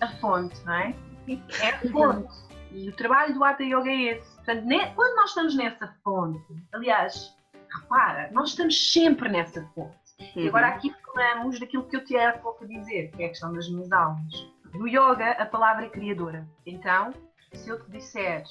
A 0.00 0.08
fonte, 0.08 0.64
não 0.64 0.74
é? 0.74 0.94
É 1.60 1.68
a 1.68 1.78
fonte. 1.90 2.48
E 2.70 2.88
o 2.88 2.92
trabalho 2.96 3.34
do 3.34 3.44
Hatha 3.44 3.62
Yoga 3.62 3.90
é 3.90 4.16
esse. 4.16 4.36
Portanto, 4.36 4.66
quando 4.94 5.16
nós 5.16 5.30
estamos 5.30 5.54
nessa 5.56 5.94
fonte, 6.02 6.66
aliás, 6.72 7.34
repara, 7.80 8.30
nós 8.32 8.50
estamos 8.50 8.92
sempre 8.92 9.28
nessa 9.28 9.62
fonte. 9.74 9.96
Uhum. 10.20 10.42
E 10.42 10.48
agora 10.48 10.68
aqui 10.68 10.94
falamos 11.04 11.60
daquilo 11.60 11.84
que 11.84 11.96
eu 11.96 12.04
tinha 12.04 12.30
há 12.30 12.32
pouco 12.38 12.64
a 12.64 12.66
dizer, 12.66 13.10
que 13.12 13.22
é 13.22 13.26
a 13.26 13.28
questão 13.28 13.52
das 13.52 13.68
minhas 13.68 13.90
almas. 13.92 14.48
No 14.74 14.86
yoga, 14.86 15.30
a 15.32 15.46
palavra 15.46 15.86
é 15.86 15.88
criadora. 15.88 16.46
Então, 16.66 17.12
se 17.52 17.68
eu 17.68 17.80
te 17.80 17.90
disser, 17.90 18.44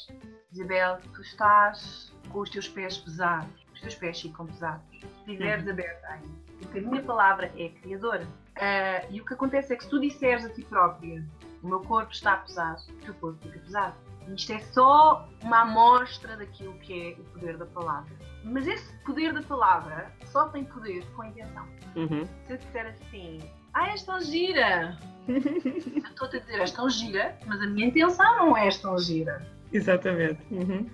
Isabel, 0.51 0.99
tu 1.13 1.21
estás 1.21 2.13
com 2.29 2.39
os 2.39 2.49
teus 2.49 2.67
pés 2.67 2.97
pesados, 2.97 3.65
os 3.73 3.81
teus 3.81 3.95
pés 3.95 4.21
ficam 4.21 4.45
pesados, 4.45 4.83
estiveres 5.19 5.65
uhum. 5.65 5.71
aberta 5.71 6.19
porque 6.61 6.79
a 6.79 6.81
minha 6.81 7.03
palavra 7.03 7.51
é 7.57 7.69
criadora. 7.69 8.23
Uh, 8.57 9.13
e 9.13 9.21
o 9.21 9.25
que 9.25 9.33
acontece 9.33 9.73
é 9.73 9.75
que 9.75 9.83
se 9.83 9.89
tu 9.89 9.99
disseres 9.99 10.45
a 10.45 10.49
ti 10.49 10.63
própria, 10.63 11.23
o 11.61 11.67
meu 11.67 11.79
corpo 11.81 12.11
está 12.11 12.37
pesado, 12.37 12.81
o 12.89 13.05
teu 13.05 13.13
corpo 13.15 13.39
fica 13.43 13.59
pesado. 13.59 13.95
Isto 14.35 14.53
é 14.53 14.59
só 14.59 15.27
uma 15.41 15.61
amostra 15.61 16.35
daquilo 16.35 16.73
que 16.79 17.13
é 17.13 17.21
o 17.21 17.23
poder 17.25 17.57
da 17.57 17.65
palavra. 17.65 18.11
Mas 18.43 18.67
esse 18.67 18.93
poder 19.05 19.33
da 19.33 19.41
palavra 19.41 20.11
só 20.25 20.49
tem 20.49 20.65
poder 20.65 21.05
com 21.11 21.21
a 21.21 21.27
intenção. 21.27 21.65
Uhum. 21.95 22.25
Se 22.45 22.53
eu 22.53 22.57
disser 22.57 22.87
assim, 22.87 23.39
ah, 23.77 23.89
és 23.91 24.03
tão 24.03 24.19
gira, 24.21 24.97
estou 25.27 26.27
a 26.27 26.31
dizer, 26.31 26.59
és 26.59 26.71
tão 26.71 26.89
gira, 26.89 27.37
mas 27.45 27.61
a 27.61 27.67
minha 27.67 27.87
intenção 27.87 28.37
não 28.37 28.57
é 28.57 28.69
tão 28.69 28.97
gira. 28.97 29.45
Exatamente. 29.71 30.41
Uhum. 30.51 30.89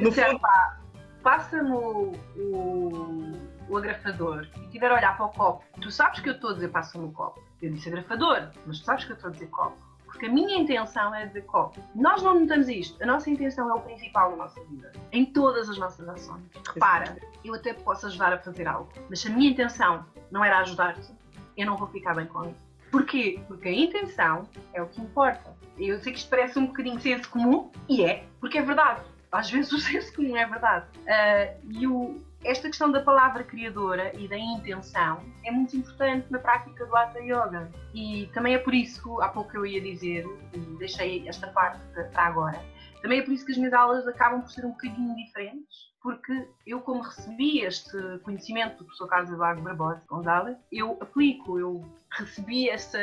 No 0.00 0.12
fundo... 0.12 0.40
pá, 0.40 0.80
passa-me 1.22 1.70
o, 1.70 2.12
o, 2.36 3.32
o, 3.68 3.76
agrafador 3.76 4.48
e 4.56 4.66
tiver 4.68 4.90
a 4.90 4.94
olhar 4.94 5.16
para 5.16 5.26
o 5.26 5.28
copo, 5.30 5.64
tu 5.80 5.90
sabes 5.90 6.20
que 6.20 6.28
eu 6.28 6.34
estou 6.34 6.50
a 6.50 6.54
dizer 6.54 6.68
passa-me 6.68 7.06
o 7.06 7.12
copo. 7.12 7.40
Eu 7.62 7.70
disse 7.72 7.88
agrafador, 7.88 8.48
mas 8.66 8.80
tu 8.80 8.84
sabes 8.86 9.04
que 9.04 9.12
eu 9.12 9.16
estou 9.16 9.28
a 9.28 9.32
dizer 9.32 9.46
copo. 9.48 9.76
Porque 10.06 10.26
a 10.26 10.28
minha 10.28 10.58
intenção 10.58 11.14
é 11.14 11.26
dizer 11.26 11.42
copo. 11.42 11.80
Nós 11.94 12.22
não 12.22 12.40
notamos 12.40 12.68
isto. 12.68 13.00
A 13.00 13.06
nossa 13.06 13.30
intenção 13.30 13.70
é 13.70 13.74
o 13.74 13.80
principal 13.80 14.32
na 14.32 14.38
nossa 14.38 14.60
vida. 14.64 14.90
Em 15.12 15.24
todas 15.24 15.68
as 15.68 15.78
nossas 15.78 16.08
ações. 16.08 16.42
Repara, 16.74 17.16
eu 17.44 17.54
até 17.54 17.72
posso 17.72 18.06
ajudar 18.06 18.32
a 18.32 18.38
fazer 18.38 18.66
algo, 18.66 18.90
mas 19.08 19.20
se 19.20 19.28
a 19.28 19.30
minha 19.30 19.50
intenção 19.50 20.04
não 20.30 20.44
era 20.44 20.58
ajudar-te, 20.58 21.12
eu 21.56 21.66
não 21.66 21.76
vou 21.76 21.88
ficar 21.88 22.14
bem 22.14 22.26
com 22.26 22.44
isso. 22.44 22.70
Porquê? 22.90 23.40
Porque 23.46 23.68
a 23.68 23.72
intenção 23.72 24.48
é 24.74 24.82
o 24.82 24.86
que 24.86 25.00
importa. 25.00 25.54
Eu 25.78 25.98
sei 26.00 26.12
que 26.12 26.18
isto 26.18 26.28
parece 26.28 26.58
um 26.58 26.66
bocadinho 26.66 27.00
senso 27.00 27.28
comum, 27.30 27.70
e 27.88 28.04
é, 28.04 28.24
porque 28.40 28.58
é 28.58 28.62
verdade. 28.62 29.00
Às 29.30 29.50
vezes 29.50 29.72
o 29.72 29.78
senso 29.80 30.12
comum 30.14 30.36
é 30.36 30.46
verdade. 30.46 30.86
Uh, 30.98 31.70
e 31.70 31.86
o, 31.86 32.20
esta 32.44 32.68
questão 32.68 32.90
da 32.90 33.00
palavra 33.00 33.44
criadora 33.44 34.12
e 34.18 34.26
da 34.26 34.36
intenção 34.36 35.20
é 35.44 35.50
muito 35.50 35.76
importante 35.76 36.26
na 36.30 36.38
prática 36.38 36.84
do 36.84 36.96
Hatha 36.96 37.20
Yoga. 37.20 37.70
E 37.94 38.28
também 38.34 38.54
é 38.54 38.58
por 38.58 38.74
isso, 38.74 39.20
há 39.20 39.28
pouco 39.28 39.56
eu 39.56 39.64
ia 39.64 39.80
dizer, 39.80 40.26
e 40.52 40.58
deixei 40.78 41.28
esta 41.28 41.46
parte 41.48 41.80
para 42.12 42.26
agora, 42.26 42.60
também 43.02 43.20
é 43.20 43.22
por 43.22 43.32
isso 43.32 43.44
que 43.44 43.52
as 43.52 43.58
minhas 43.58 43.72
aulas 43.72 44.06
acabam 44.06 44.40
por 44.42 44.50
ser 44.50 44.64
um 44.64 44.70
bocadinho 44.70 45.14
diferentes, 45.16 45.89
porque 46.02 46.48
eu, 46.66 46.80
como 46.80 47.02
recebi 47.02 47.60
este 47.60 48.18
conhecimento 48.22 48.78
do 48.78 48.84
professor 48.84 49.08
Carlos 49.08 49.30
Eduardo 49.30 49.62
Barbosa 49.62 50.02
Gonzalez, 50.08 50.56
eu 50.72 50.96
aplico, 51.00 51.58
eu 51.58 51.84
recebi 52.10 52.68
essa 52.68 52.98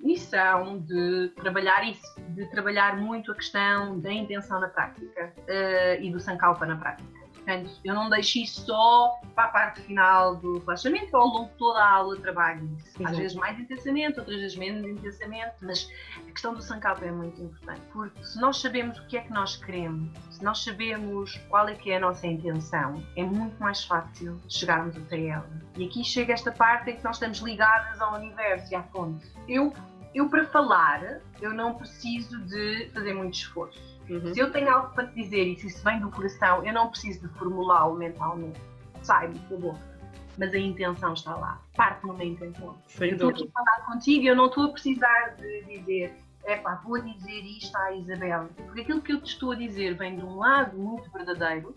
missão 0.00 0.78
de 0.78 1.28
trabalhar 1.36 1.82
isso, 1.88 2.20
de 2.30 2.46
trabalhar 2.46 2.96
muito 2.96 3.32
a 3.32 3.34
questão 3.34 3.98
da 3.98 4.12
intenção 4.12 4.60
na 4.60 4.68
prática 4.68 5.32
uh, 5.38 6.02
e 6.02 6.10
do 6.10 6.20
Sankalpa 6.20 6.66
na 6.66 6.76
prática. 6.76 7.19
Portanto, 7.50 7.80
eu 7.84 7.94
não 7.94 8.08
deixo 8.08 8.38
isso 8.38 8.64
só 8.64 9.18
para 9.34 9.44
a 9.44 9.48
parte 9.48 9.80
final 9.80 10.36
do 10.36 10.60
relaxamento, 10.60 11.16
ao 11.16 11.26
longo 11.26 11.48
de 11.50 11.56
toda 11.56 11.80
a 11.80 11.90
aula 11.94 12.16
trabalho 12.16 12.62
nisso. 12.62 13.04
Às 13.04 13.16
vezes 13.16 13.34
mais 13.36 13.58
intensamente, 13.58 14.20
outras 14.20 14.38
vezes 14.38 14.56
menos 14.56 14.88
intensamente, 14.88 15.56
mas 15.60 15.90
a 16.16 16.30
questão 16.30 16.54
do 16.54 16.62
Sankalpa 16.62 17.04
é 17.04 17.10
muito 17.10 17.42
importante, 17.42 17.80
porque 17.92 18.24
se 18.24 18.40
nós 18.40 18.60
sabemos 18.60 18.98
o 19.00 19.06
que 19.08 19.16
é 19.16 19.22
que 19.22 19.32
nós 19.32 19.56
queremos, 19.56 20.16
se 20.30 20.44
nós 20.44 20.62
sabemos 20.62 21.34
qual 21.48 21.68
é 21.68 21.74
que 21.74 21.90
é 21.90 21.96
a 21.96 22.00
nossa 22.00 22.24
intenção, 22.24 23.02
é 23.16 23.24
muito 23.24 23.60
mais 23.60 23.82
fácil 23.82 24.40
chegarmos 24.48 24.96
até 24.96 25.26
ela. 25.26 25.50
E 25.76 25.84
aqui 25.86 26.04
chega 26.04 26.32
esta 26.32 26.52
parte 26.52 26.90
em 26.90 26.96
que 26.96 27.02
nós 27.02 27.16
estamos 27.16 27.40
ligadas 27.40 28.00
ao 28.00 28.14
universo 28.14 28.72
e 28.72 28.76
à 28.76 28.82
fonte. 28.84 29.26
Eu, 29.48 29.72
eu 30.14 30.28
para 30.28 30.46
falar, 30.46 31.20
eu 31.40 31.52
não 31.52 31.74
preciso 31.74 32.38
de 32.44 32.90
fazer 32.94 33.12
muito 33.12 33.34
esforço 33.34 33.89
Uhum. 34.08 34.34
Se 34.34 34.40
eu 34.40 34.50
tenho 34.50 34.70
algo 34.70 34.94
para 34.94 35.06
te 35.06 35.14
dizer 35.14 35.44
e 35.44 35.56
se 35.56 35.68
isso 35.68 35.84
vem 35.84 36.00
do 36.00 36.10
coração, 36.10 36.64
eu 36.64 36.72
não 36.72 36.88
preciso 36.88 37.26
de 37.26 37.34
formulá-lo 37.38 37.96
mentalmente. 37.96 38.60
Sai-me 39.02 39.38
da 39.38 39.56
boca. 39.56 39.90
Mas 40.38 40.52
a 40.52 40.58
intenção 40.58 41.12
está 41.12 41.36
lá. 41.36 41.60
Parte 41.76 42.06
numa 42.06 42.24
intenção. 42.24 42.76
Sem 42.86 43.10
eu 43.10 43.14
estou 43.14 43.30
aqui 43.30 43.48
a 43.48 43.52
falar 43.52 43.86
contigo 43.86 44.24
e 44.24 44.26
eu 44.26 44.36
não 44.36 44.46
estou 44.46 44.64
a 44.64 44.68
precisar 44.70 45.36
de 45.38 45.64
dizer 45.64 46.12
é 46.44 46.56
pá, 46.56 46.80
vou 46.84 47.00
dizer 47.00 47.42
isto 47.44 47.76
à 47.76 47.92
Isabel. 47.92 48.48
Porque 48.56 48.80
aquilo 48.80 49.02
que 49.02 49.12
eu 49.12 49.20
te 49.20 49.32
estou 49.32 49.52
a 49.52 49.54
dizer 49.54 49.94
vem 49.94 50.16
de 50.16 50.24
um 50.24 50.38
lado 50.38 50.76
muito 50.76 51.10
verdadeiro 51.10 51.74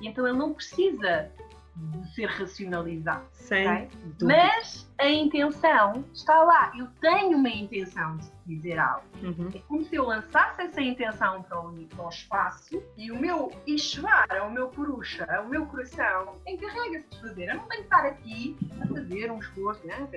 e 0.00 0.08
então 0.08 0.26
ele 0.26 0.36
não 0.36 0.52
precisa 0.52 1.30
de 1.76 2.14
ser 2.14 2.26
racionalizado. 2.26 3.26
Sem 3.32 3.68
okay? 3.68 3.88
Mas 4.22 4.90
a 4.98 5.08
intenção 5.08 6.04
está 6.12 6.42
lá. 6.42 6.72
Eu 6.76 6.86
tenho 7.00 7.36
uma 7.36 7.50
intenção 7.50 8.16
de 8.16 8.30
dizer 8.46 8.78
algo. 8.78 9.04
Uhum. 9.22 9.50
É 9.54 9.58
como 9.68 9.84
se 9.84 9.94
eu 9.94 10.06
lançasse 10.06 10.62
essa 10.62 10.80
intenção 10.80 11.42
para 11.42 11.60
o, 11.60 11.72
para 11.72 12.06
o 12.06 12.08
espaço 12.08 12.82
e 12.96 13.10
o 13.10 13.18
meu 13.18 13.52
Ishvara, 13.66 14.44
o 14.44 14.50
meu 14.50 14.68
Purusha, 14.68 15.26
o 15.44 15.48
meu 15.48 15.66
coração 15.66 16.36
encarrega-se 16.46 17.08
de 17.10 17.20
fazer. 17.20 17.48
Eu 17.48 17.56
não 17.56 17.66
tenho 17.66 17.82
que 17.82 17.94
estar 17.94 18.06
aqui 18.06 18.56
a 18.80 18.86
fazer 18.86 19.30
um 19.30 19.38
esforço. 19.38 19.86
Né? 19.86 20.08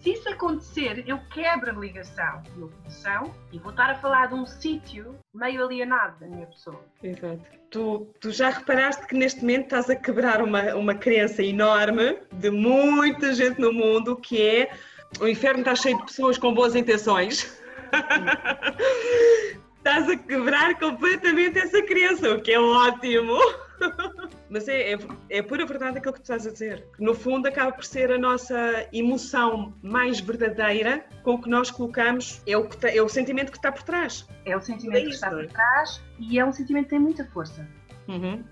Se 0.00 0.12
isso 0.12 0.28
acontecer, 0.28 1.04
eu 1.06 1.18
quebro 1.30 1.70
a 1.70 1.74
ligação 1.74 2.42
do 2.42 2.58
meu 2.58 2.68
coração 2.68 3.34
e 3.52 3.58
vou 3.58 3.70
estar 3.70 3.90
a 3.90 3.94
falar 3.96 4.26
de 4.28 4.34
um 4.34 4.46
sítio 4.46 5.14
meio 5.34 5.64
alienado 5.64 6.18
da 6.20 6.26
minha 6.26 6.46
pessoa. 6.46 6.80
Exato. 7.02 7.40
Tu, 7.70 8.06
tu 8.20 8.30
já 8.30 8.50
reparaste 8.50 9.06
que 9.06 9.14
neste 9.14 9.40
momento 9.42 9.64
estás 9.64 9.90
a 9.90 9.96
quebrar 9.96 10.42
uma, 10.42 10.74
uma 10.74 10.94
crença 10.94 11.42
enorme 11.42 12.18
de 12.32 12.50
muita 12.50 13.32
gente 13.32 13.60
no 13.60 13.72
mundo 13.72 14.16
que 14.16 14.40
é 14.40 14.70
o 15.18 15.26
inferno 15.26 15.60
está 15.60 15.74
cheio 15.74 15.98
de 15.98 16.04
pessoas 16.04 16.38
com 16.38 16.54
boas 16.54 16.76
intenções. 16.76 17.60
estás 19.76 20.08
a 20.08 20.16
quebrar 20.16 20.78
completamente 20.78 21.58
essa 21.58 21.82
crença, 21.82 22.30
o 22.30 22.40
que 22.40 22.52
é 22.52 22.60
ótimo. 22.60 23.36
Mas 24.48 24.66
é, 24.68 24.94
é, 24.94 24.98
é, 25.28 25.42
pura 25.42 25.64
verdade 25.64 25.98
aquilo 25.98 26.12
que 26.12 26.20
tu 26.20 26.24
estás 26.24 26.46
a 26.46 26.50
dizer. 26.50 26.86
No 26.98 27.14
fundo, 27.14 27.46
acaba 27.46 27.72
por 27.72 27.84
ser 27.84 28.10
a 28.10 28.18
nossa 28.18 28.86
emoção 28.92 29.72
mais 29.82 30.20
verdadeira 30.20 31.04
com 31.22 31.34
o 31.34 31.40
que 31.40 31.48
nós 31.48 31.70
colocamos, 31.70 32.42
é 32.46 32.56
o, 32.56 32.68
que 32.68 32.86
é 32.86 33.02
o 33.02 33.08
sentimento 33.08 33.52
que 33.52 33.58
está 33.58 33.70
por 33.70 33.82
trás. 33.82 34.26
É 34.44 34.56
o 34.56 34.60
sentimento 34.60 35.02
é 35.02 35.04
que 35.04 35.14
está 35.14 35.30
por 35.30 35.46
trás 35.46 36.02
e 36.18 36.38
é 36.38 36.44
um 36.44 36.52
sentimento 36.52 36.84
que 36.84 36.90
tem 36.90 36.98
muita 36.98 37.24
força. 37.26 37.66
Uhum. 38.08 38.42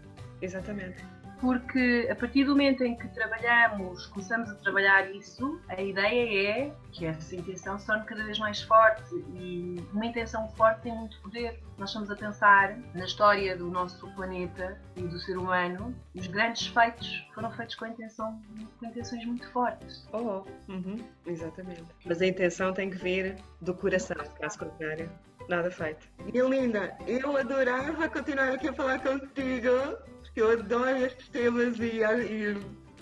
Exatamente. 0.40 1.04
Porque 1.40 2.08
a 2.10 2.14
partir 2.14 2.44
do 2.44 2.50
momento 2.50 2.82
em 2.84 2.96
que 2.96 3.08
trabalhamos, 3.08 4.06
começamos 4.06 4.50
a 4.50 4.54
trabalhar 4.56 5.10
isso, 5.10 5.60
a 5.68 5.80
ideia 5.80 6.50
é 6.50 6.72
que 6.92 7.06
essa 7.06 7.34
intenção 7.34 7.78
se 7.78 7.86
torne 7.86 8.04
cada 8.04 8.24
vez 8.24 8.38
mais 8.38 8.62
forte 8.62 9.14
e 9.34 9.76
uma 9.92 10.06
intenção 10.06 10.48
forte 10.50 10.82
tem 10.82 10.94
muito 10.94 11.20
poder. 11.20 11.60
Nós 11.78 11.90
estamos 11.90 12.10
a 12.10 12.16
pensar 12.16 12.76
na 12.94 13.04
história 13.04 13.56
do 13.56 13.70
nosso 13.70 14.06
planeta 14.14 14.80
e 14.96 15.02
do 15.02 15.18
ser 15.18 15.38
humano, 15.38 15.94
os 16.14 16.26
grandes 16.26 16.66
feitos 16.66 17.24
foram 17.34 17.50
feitos 17.52 17.76
com, 17.76 17.86
intenção, 17.86 18.40
com 18.80 18.86
intenções 18.86 19.24
muito 19.24 19.48
fortes. 19.52 20.08
Oh, 20.12 20.44
uhum, 20.68 20.98
exatamente. 21.26 21.84
Mas 22.04 22.20
a 22.20 22.26
intenção 22.26 22.72
tem 22.72 22.90
que 22.90 22.96
vir 22.96 23.36
do 23.60 23.74
coração, 23.74 24.16
caso 24.40 24.58
contrário 24.58 25.08
nada 25.48 25.70
feito. 25.70 26.06
E 26.32 26.40
linda, 26.40 26.96
eu 27.06 27.36
adorava 27.36 28.08
continuar 28.08 28.52
aqui 28.52 28.68
a 28.68 28.72
falar 28.72 29.00
contigo, 29.00 29.96
eu 30.38 30.52
adoro 30.52 31.04
estes 31.04 31.28
temas 31.28 31.78
e, 31.78 32.00
e 32.02 32.56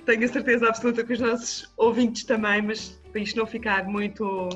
tenho 0.04 0.24
a 0.24 0.28
certeza 0.28 0.68
absoluta 0.68 1.04
que 1.04 1.12
os 1.12 1.20
nossos 1.20 1.72
ouvintes 1.76 2.24
também, 2.24 2.62
mas 2.62 3.00
para 3.10 3.20
isto 3.20 3.36
não 3.36 3.46
ficar 3.46 3.84
muito 3.84 4.48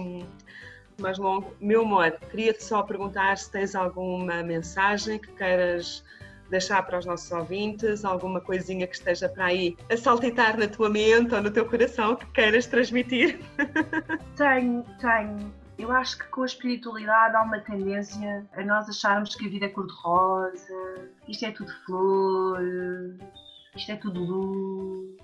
mais 0.99 1.18
longo, 1.18 1.55
meu 1.61 1.83
amor, 1.83 2.12
queria-te 2.31 2.62
só 2.62 2.83
perguntar 2.83 3.37
se 3.39 3.51
tens 3.51 3.74
alguma 3.74 4.43
mensagem 4.43 5.18
que 5.18 5.33
queiras 5.33 6.05
deixar 6.51 6.83
para 6.83 6.99
os 6.99 7.07
nossos 7.07 7.31
ouvintes, 7.31 8.05
alguma 8.05 8.41
coisinha 8.41 8.87
que 8.87 8.95
esteja 8.95 9.28
para 9.28 9.47
aí 9.47 9.76
a 9.91 9.97
saltitar 9.97 10.59
na 10.59 10.66
tua 10.66 10.91
mente 10.91 11.35
ou 11.35 11.43
no 11.43 11.51
teu 11.51 11.64
coração 11.64 12.16
que 12.16 12.26
queiras 12.26 12.66
transmitir? 12.66 13.41
Tenho, 14.37 14.85
tenho. 15.01 15.60
Eu 15.81 15.91
acho 15.93 16.18
que 16.18 16.26
com 16.26 16.43
a 16.43 16.45
espiritualidade 16.45 17.35
há 17.35 17.43
uma 17.43 17.59
tendência 17.59 18.47
a 18.53 18.62
nós 18.62 18.87
acharmos 18.87 19.35
que 19.35 19.47
a 19.47 19.49
vida 19.49 19.64
é 19.64 19.68
cor-de-rosa, 19.70 21.09
isto 21.26 21.47
é 21.47 21.53
tudo 21.53 21.72
flores, 21.87 23.18
isto 23.74 23.91
é 23.91 23.97
tudo 23.97 24.20
luz. 24.20 25.16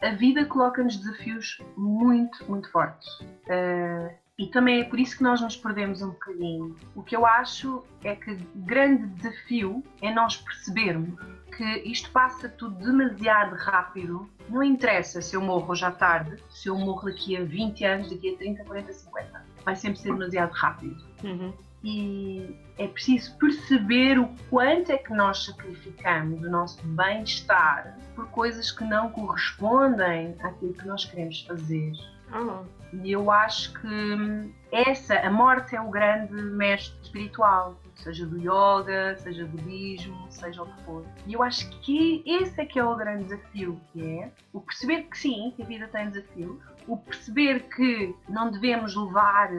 A 0.00 0.10
vida 0.10 0.44
coloca-nos 0.44 0.96
desafios 0.96 1.60
muito, 1.76 2.38
muito 2.48 2.70
fortes. 2.70 3.08
Uh, 3.18 4.14
e 4.38 4.46
também 4.46 4.82
é 4.82 4.84
por 4.84 5.00
isso 5.00 5.16
que 5.16 5.24
nós 5.24 5.40
nos 5.40 5.56
perdemos 5.56 6.00
um 6.02 6.10
bocadinho. 6.10 6.76
O 6.94 7.02
que 7.02 7.16
eu 7.16 7.26
acho 7.26 7.82
é 8.04 8.14
que 8.14 8.30
o 8.30 8.38
grande 8.54 9.08
desafio 9.08 9.82
é 10.00 10.14
nós 10.14 10.36
percebermos 10.36 11.18
que 11.56 11.64
isto 11.80 12.12
passa 12.12 12.48
tudo 12.48 12.76
demasiado 12.76 13.56
rápido. 13.56 14.30
Não 14.48 14.62
interessa 14.62 15.20
se 15.20 15.34
eu 15.34 15.40
morro 15.40 15.74
à 15.82 15.90
tarde, 15.90 16.40
se 16.48 16.68
eu 16.68 16.78
morro 16.78 17.06
daqui 17.06 17.36
a 17.36 17.42
20 17.42 17.84
anos, 17.84 18.10
daqui 18.10 18.34
a 18.34 18.38
30, 18.38 18.64
40, 18.64 18.92
50 18.92 19.55
vai 19.66 19.74
sempre 19.74 19.98
ser 19.98 20.12
demasiado 20.12 20.52
rápido. 20.52 20.96
Uhum. 21.24 21.52
E 21.82 22.56
é 22.78 22.86
preciso 22.86 23.36
perceber 23.36 24.18
o 24.18 24.28
quanto 24.48 24.92
é 24.92 24.96
que 24.96 25.12
nós 25.12 25.44
sacrificamos 25.44 26.40
o 26.42 26.48
nosso 26.48 26.80
bem-estar 26.86 27.98
por 28.14 28.28
coisas 28.28 28.70
que 28.70 28.84
não 28.84 29.10
correspondem 29.10 30.36
àquilo 30.40 30.72
que 30.72 30.86
nós 30.86 31.04
queremos 31.04 31.42
fazer. 31.42 31.92
Uhum. 32.32 32.64
E 33.04 33.12
eu 33.12 33.30
acho 33.30 33.72
que 33.80 34.54
essa, 34.70 35.18
a 35.18 35.30
morte 35.30 35.74
é 35.74 35.80
o 35.80 35.90
grande 35.90 36.32
mestre 36.32 36.96
espiritual, 37.02 37.76
seja 37.96 38.24
do 38.24 38.38
yoga, 38.38 39.16
seja 39.18 39.44
do 39.44 39.56
budismo, 39.56 40.26
seja 40.30 40.62
o 40.62 40.66
que 40.66 40.84
for. 40.84 41.04
E 41.26 41.34
eu 41.34 41.42
acho 41.42 41.68
que 41.80 42.22
esse 42.24 42.60
é 42.60 42.64
que 42.64 42.78
é 42.78 42.84
o 42.84 42.94
grande 42.94 43.24
desafio, 43.24 43.80
que 43.92 44.02
é 44.02 44.30
o 44.52 44.60
perceber 44.60 45.02
que 45.02 45.18
sim, 45.18 45.52
que 45.56 45.62
a 45.62 45.66
vida 45.66 45.88
tem 45.88 46.08
desafios, 46.08 46.58
o 46.86 46.96
perceber 46.96 47.68
que 47.68 48.14
não 48.28 48.50
devemos 48.50 48.94
levar 48.94 49.50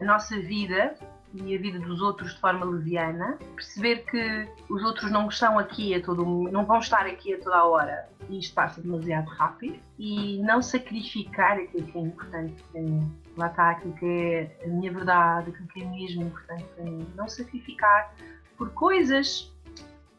a 0.00 0.04
nossa 0.04 0.38
vida 0.38 0.94
e 1.34 1.54
a 1.54 1.58
vida 1.58 1.78
dos 1.78 2.00
outros 2.00 2.34
de 2.34 2.40
forma 2.40 2.64
leviana, 2.64 3.38
perceber 3.54 4.04
que 4.06 4.48
os 4.70 4.82
outros 4.82 5.10
não 5.10 5.28
estão 5.28 5.58
aqui 5.58 5.94
a 5.94 6.02
todo 6.02 6.24
não 6.24 6.64
vão 6.64 6.78
estar 6.78 7.06
aqui 7.06 7.34
a 7.34 7.38
toda 7.38 7.56
a 7.56 7.64
hora 7.64 8.08
e 8.28 8.38
isto 8.38 8.54
passa 8.54 8.80
demasiado 8.80 9.28
rápido 9.28 9.78
e 9.98 10.38
não 10.38 10.62
sacrificar 10.62 11.58
aquilo 11.58 11.86
que 11.86 11.98
é 11.98 12.00
importante 12.00 12.62
para 12.72 12.80
mim. 12.80 13.12
Lá 13.36 13.48
está 13.48 13.70
aquilo 13.70 13.94
que 13.94 14.06
é 14.06 14.64
a 14.64 14.68
minha 14.68 14.92
verdade, 14.92 15.50
aquilo 15.50 15.68
que 15.68 15.82
é 15.82 15.84
mesmo 15.84 16.22
importante 16.22 16.64
para 16.74 16.84
mim. 16.84 17.06
Não 17.14 17.28
sacrificar 17.28 18.14
por 18.56 18.70
coisas 18.70 19.52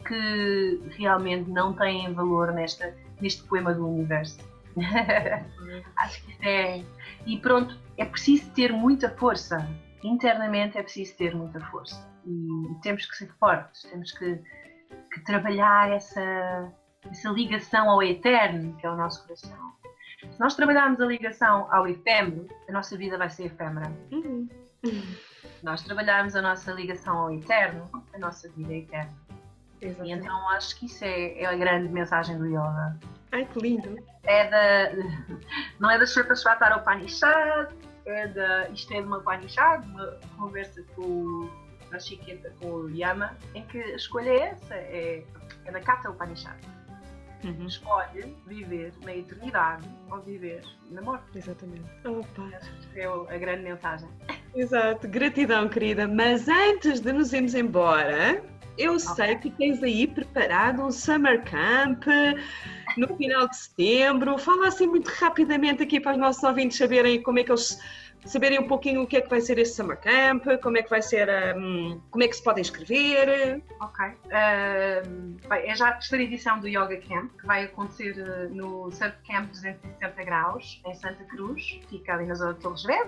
que 0.05 0.81
realmente 0.91 1.49
não 1.49 1.73
têm 1.73 2.13
valor 2.13 2.51
nesta, 2.53 2.95
neste 3.19 3.43
poema 3.43 3.73
do 3.73 3.87
universo. 3.87 4.39
Acho 5.97 6.23
que 6.23 6.47
é. 6.47 6.83
E 7.25 7.37
pronto, 7.39 7.77
é 7.97 8.05
preciso 8.05 8.51
ter 8.51 8.71
muita 8.71 9.09
força. 9.09 9.67
Internamente 10.03 10.77
é 10.77 10.83
preciso 10.83 11.15
ter 11.15 11.35
muita 11.35 11.59
força. 11.67 12.07
E 12.25 12.81
temos 12.81 13.05
que 13.05 13.15
ser 13.15 13.33
fortes, 13.39 13.83
temos 13.83 14.11
que, 14.11 14.39
que 15.13 15.19
trabalhar 15.21 15.91
essa, 15.91 16.71
essa 17.09 17.29
ligação 17.29 17.89
ao 17.89 18.03
eterno, 18.03 18.75
que 18.77 18.85
é 18.85 18.91
o 18.91 18.95
nosso 18.95 19.23
coração. 19.23 19.73
Se 20.19 20.39
nós 20.39 20.55
trabalharmos 20.55 20.99
a 20.99 21.05
ligação 21.05 21.67
ao 21.71 21.87
efêmero, 21.87 22.47
a 22.67 22.71
nossa 22.71 22.97
vida 22.97 23.17
vai 23.17 23.29
ser 23.29 23.45
efêmera. 23.45 23.91
Uhum. 24.11 24.47
Se 24.83 25.63
nós 25.63 25.81
trabalharmos 25.83 26.35
a 26.35 26.41
nossa 26.41 26.71
ligação 26.71 27.17
ao 27.17 27.33
eterno, 27.33 27.89
a 28.13 28.17
nossa 28.19 28.49
vida 28.51 28.73
é 28.73 28.77
eterna. 28.77 29.26
Exatamente. 29.81 30.09
E 30.09 30.19
então 30.19 30.49
acho 30.49 30.79
que 30.79 30.85
isso 30.85 31.03
é, 31.03 31.39
é 31.39 31.45
a 31.45 31.55
grande 31.55 31.89
mensagem 31.89 32.37
do 32.37 32.45
yoga. 32.45 32.97
Ai, 33.31 33.45
que 33.45 33.59
lindo! 33.59 33.97
É 34.23 34.49
da. 34.49 35.37
Não 35.79 35.89
é 35.89 35.97
da 35.97 36.05
Shweta 36.05 36.33
Upanishad, 36.77 37.69
é 38.05 38.27
da. 38.27 38.69
Isto 38.69 38.93
é 38.93 39.01
de 39.01 39.07
uma 39.07 39.17
Upanishad, 39.17 39.85
uma 39.85 40.17
conversa 40.37 40.83
com 40.95 41.49
a 41.91 41.99
Chiqueta 41.99 42.51
com 42.59 42.67
o 42.67 42.89
Yama, 42.89 43.37
em 43.53 43.63
que 43.63 43.77
a 43.77 43.95
escolha 43.95 44.29
é 44.29 44.39
essa, 44.39 44.73
é, 44.75 45.23
é 45.65 45.71
da 45.71 45.79
Kata 45.79 46.09
Upanishad. 46.09 46.57
Uhum. 47.43 47.67
Escolhe 47.67 48.35
viver 48.47 48.93
na 49.03 49.15
eternidade 49.15 49.87
ou 50.09 50.19
viver 50.21 50.63
na 50.89 51.01
morte. 51.01 51.37
Exatamente. 51.37 51.85
Opa. 52.03 52.49
É 52.95 53.05
a 53.05 53.37
grande 53.37 53.63
mensagem. 53.63 54.09
Exato. 54.55 55.07
Gratidão, 55.07 55.69
querida. 55.69 56.07
Mas 56.07 56.47
antes 56.47 56.99
de 56.99 57.13
nos 57.13 57.31
irmos 57.31 57.53
embora, 57.53 58.41
eu 58.77 58.95
okay. 58.95 59.15
sei 59.15 59.35
que 59.35 59.49
tens 59.49 59.81
aí 59.81 60.07
preparado 60.07 60.83
um 60.83 60.91
summer 60.91 61.43
camp 61.43 62.05
no 62.97 63.07
final 63.15 63.47
de 63.47 63.57
setembro. 63.57 64.37
Fala 64.37 64.67
assim 64.67 64.87
muito 64.87 65.07
rapidamente 65.07 65.83
aqui 65.83 65.99
para 65.99 66.13
os 66.13 66.17
nossos 66.17 66.43
ouvintes 66.43 66.77
saberem 66.77 67.21
como 67.21 67.39
é 67.39 67.43
que 67.43 67.51
eles 67.51 67.79
saberem 68.27 68.59
um 68.59 68.67
pouquinho 68.67 69.01
o 69.03 69.07
que 69.07 69.17
é 69.17 69.21
que 69.21 69.29
vai 69.29 69.41
ser 69.41 69.57
este 69.57 69.75
Summer 69.75 69.97
Camp, 69.97 70.45
como 70.61 70.77
é 70.77 70.83
que 70.83 70.89
vai 70.89 71.01
ser, 71.01 71.29
um, 71.55 72.01
como 72.11 72.23
é 72.23 72.27
que 72.27 72.35
se 72.35 72.43
podem 72.43 72.61
inscrever. 72.61 73.61
Ok. 73.79 74.05
Uh, 74.05 75.47
bem, 75.47 75.69
é 75.69 75.75
já 75.75 75.89
a 75.89 75.93
terceira 75.93 76.23
edição 76.23 76.59
do 76.59 76.67
Yoga 76.67 76.97
Camp, 76.97 77.31
que 77.39 77.45
vai 77.45 77.63
acontecer 77.65 78.15
uh, 78.17 78.53
no 78.53 78.91
Surf 78.91 79.15
Camp 79.27 79.49
260 79.49 80.23
graus, 80.23 80.81
em 80.85 80.93
Santa 80.95 81.23
Cruz, 81.25 81.79
fica 81.89 82.13
ali 82.13 82.25
na 82.25 82.35
zona 82.35 82.53
de 82.53 82.59
Torres 82.59 82.83
Vedras. 82.83 83.07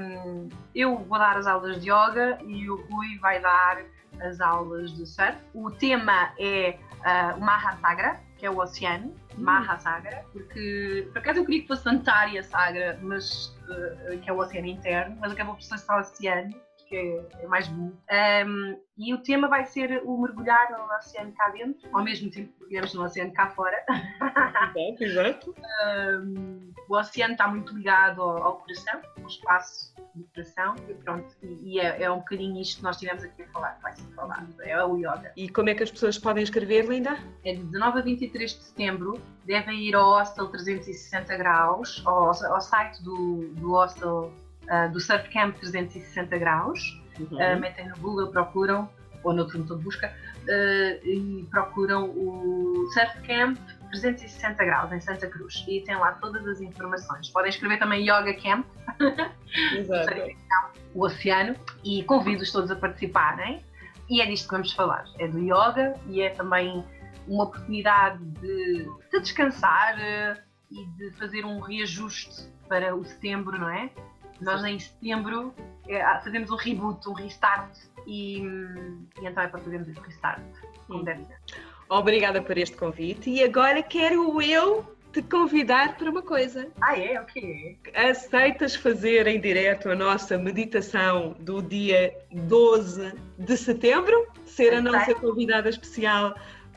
Um, 0.00 0.48
eu 0.74 0.96
vou 0.96 1.18
dar 1.18 1.36
as 1.36 1.46
aulas 1.46 1.80
de 1.80 1.90
yoga 1.90 2.38
e 2.46 2.68
o 2.70 2.76
Rui 2.76 3.18
vai 3.20 3.40
dar 3.40 3.82
as 4.20 4.40
aulas 4.40 4.92
de 4.92 5.06
surf. 5.06 5.36
O 5.54 5.70
tema 5.70 6.32
é 6.38 6.78
uh, 7.00 7.38
o 7.38 7.40
Mahasagra, 7.40 8.20
que 8.36 8.46
é 8.46 8.50
o 8.50 8.58
oceano, 8.58 9.06
hum. 9.06 9.42
Mahasagra, 9.42 10.24
porque 10.32 11.08
por 11.12 11.18
acaso 11.18 11.40
eu 11.40 11.44
queria 11.44 11.62
que 11.62 11.68
fosse 11.68 11.88
Antária 11.88 12.42
Sagra, 12.42 12.98
mas 13.02 13.56
uh, 13.68 14.18
que 14.18 14.28
é 14.28 14.32
o 14.32 14.38
oceano 14.38 14.66
interno, 14.66 15.16
mas 15.20 15.32
acabou 15.32 15.54
por 15.54 15.62
ser 15.62 15.78
só 15.78 15.98
oceano, 15.98 16.54
que 16.88 16.96
é, 16.96 17.42
é 17.42 17.46
mais 17.46 17.68
bonito. 17.68 17.98
Um, 18.46 18.78
e 18.96 19.12
o 19.12 19.18
tema 19.18 19.48
vai 19.48 19.64
ser 19.64 20.02
o 20.04 20.18
mergulhar 20.18 20.70
no 20.70 20.96
oceano 20.96 21.32
cá 21.32 21.50
dentro, 21.50 21.88
ao 21.92 22.02
mesmo 22.02 22.30
tempo 22.30 22.52
que 22.52 22.60
mergulhamos 22.60 22.94
no 22.94 23.04
oceano 23.04 23.32
cá 23.32 23.50
fora. 23.50 23.84
Exato, 24.76 25.04
exato. 25.04 25.54
Um, 25.84 26.72
o 26.88 26.96
oceano 26.96 27.32
está 27.32 27.48
muito 27.48 27.76
ligado 27.76 28.22
ao, 28.22 28.42
ao 28.42 28.56
coração, 28.58 29.00
ao 29.20 29.26
espaço 29.26 29.94
do 30.14 30.24
coração, 30.34 30.74
e 30.88 30.94
pronto, 30.94 31.36
e, 31.42 31.74
e 31.74 31.80
é, 31.80 32.02
é, 32.02 32.10
um 32.10 32.18
bocadinho 32.18 32.60
isto 32.60 32.78
que 32.78 32.82
nós 32.82 32.96
tivemos 32.96 33.22
aqui 33.24 33.42
a 33.42 33.48
falar, 33.48 33.78
vai 33.82 33.92
ser 33.92 34.06
falado, 34.14 34.48
é 34.60 34.84
o 34.84 34.96
yoga. 34.96 35.32
E 35.36 35.48
como 35.48 35.68
é 35.68 35.74
que 35.74 35.82
as 35.82 35.90
pessoas 35.90 36.18
podem 36.18 36.42
escrever, 36.42 36.86
Linda? 36.86 37.18
É 37.44 37.54
de 37.54 37.62
19 37.62 37.98
a 37.98 38.02
23 38.02 38.50
de 38.50 38.62
setembro, 38.62 39.20
devem 39.44 39.80
ir 39.80 39.94
ao 39.94 40.10
Hostel 40.10 40.48
360 40.48 41.36
Graus, 41.36 42.02
ao, 42.06 42.28
ao 42.28 42.60
site 42.60 43.02
do, 43.02 43.48
do 43.56 43.72
Hostel 43.72 44.32
uh, 44.70 44.92
do 44.92 45.00
Surf 45.00 45.28
Camp 45.30 45.56
360 45.56 46.38
Graus, 46.38 47.00
uhum. 47.18 47.26
uh, 47.36 47.60
metem 47.60 47.88
no 47.88 47.96
Google, 47.96 48.28
procuram, 48.28 48.88
ou 49.22 49.32
noutro 49.32 49.58
motor 49.58 49.78
de 49.78 49.84
busca, 49.84 50.12
uh, 50.42 51.06
e 51.06 51.46
procuram 51.50 52.10
o 52.10 52.88
Surf 52.92 53.20
Camp 53.22 53.58
360 53.90 54.64
graus 54.64 54.92
em 54.92 55.00
Santa 55.00 55.28
Cruz 55.28 55.64
e 55.68 55.80
tem 55.80 55.96
lá 55.96 56.12
todas 56.12 56.46
as 56.46 56.60
informações. 56.60 57.28
Podem 57.30 57.50
escrever 57.50 57.78
também 57.78 58.02
Yoga 58.02 58.34
Camp, 58.34 58.66
o 60.94 61.04
oceano, 61.04 61.54
e 61.84 62.02
convido-os 62.04 62.50
todos 62.50 62.70
a 62.70 62.76
participarem. 62.76 63.64
E 64.08 64.20
é 64.20 64.26
disto 64.26 64.48
que 64.48 64.52
vamos 64.52 64.72
falar: 64.72 65.04
é 65.18 65.28
do 65.28 65.38
yoga 65.38 65.94
e 66.08 66.20
é 66.20 66.30
também 66.30 66.84
uma 67.26 67.44
oportunidade 67.44 68.24
de, 68.24 68.88
de 69.10 69.20
descansar 69.20 69.98
e 70.70 70.86
de 70.96 71.10
fazer 71.12 71.44
um 71.44 71.60
reajuste 71.60 72.48
para 72.68 72.94
o 72.94 73.04
setembro, 73.04 73.58
não 73.58 73.68
é? 73.68 73.90
Nós 74.40 74.62
em 74.64 74.78
setembro 74.78 75.54
é, 75.88 76.02
fazemos 76.20 76.50
um 76.50 76.56
reboot, 76.56 77.08
um 77.08 77.12
restart 77.12 77.76
e, 78.06 78.40
e 78.40 79.26
então 79.26 79.42
é 79.42 79.48
para 79.48 79.60
fazermos 79.60 79.88
esse 79.88 80.00
restart, 80.00 80.42
como 80.86 81.04
deve 81.04 81.24
ser. 81.24 81.36
Obrigada 81.88 82.42
por 82.42 82.58
este 82.58 82.76
convite 82.76 83.30
e 83.30 83.42
agora 83.42 83.82
quero 83.82 84.42
eu 84.42 84.96
te 85.12 85.22
convidar 85.22 85.96
para 85.96 86.10
uma 86.10 86.20
coisa. 86.20 86.68
Ah, 86.82 86.98
é? 86.98 87.20
O 87.20 87.24
quê? 87.24 87.76
Aceitas 87.94 88.74
fazer 88.74 89.26
em 89.26 89.40
direto 89.40 89.88
a 89.88 89.94
nossa 89.94 90.36
meditação 90.36 91.34
do 91.40 91.62
dia 91.62 92.14
12 92.32 93.14
de 93.38 93.56
setembro? 93.56 94.26
Ser 94.44 94.74
a 94.74 94.82
nossa 94.82 95.14
convidada 95.14 95.68
especial 95.68 96.34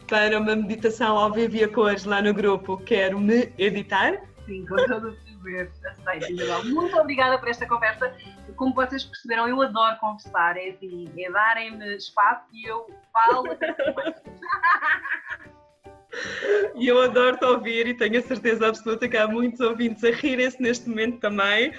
para 0.07 0.39
uma 0.39 0.55
meditação 0.55 1.17
ao 1.17 1.33
vivo 1.33 1.55
e 1.57 1.63
a 1.63 1.67
cores 1.67 2.05
lá 2.05 2.21
no 2.21 2.33
grupo 2.33 2.77
Quero 2.77 3.19
Me 3.19 3.51
Editar? 3.57 4.21
Sim, 4.45 4.65
com 4.65 4.75
todo 4.87 5.17
prazer. 5.39 5.71
Aceito, 5.85 6.31
Isabel. 6.31 6.65
Muito 6.65 6.97
obrigada 6.97 7.37
por 7.37 7.49
esta 7.49 7.65
conversa. 7.67 8.15
Como 8.55 8.73
vocês 8.73 9.03
perceberam, 9.03 9.47
eu 9.47 9.61
adoro 9.61 9.97
conversar. 9.99 10.57
É 10.57 10.69
assim, 10.69 11.11
é 11.17 11.31
darem-me 11.31 11.95
espaço 11.95 12.45
e 12.53 12.69
eu 12.69 12.87
falo. 13.13 13.45
E 16.75 16.87
eu 16.87 17.01
adoro-te 17.01 17.45
ouvir 17.45 17.87
e 17.87 17.93
tenho 17.93 18.17
a 18.17 18.21
certeza 18.21 18.67
absoluta 18.67 19.07
que 19.07 19.15
há 19.15 19.27
muitos 19.27 19.59
ouvintes 19.59 20.03
a 20.03 20.09
rirem-se 20.09 20.61
neste 20.61 20.89
momento 20.89 21.19
também, 21.19 21.71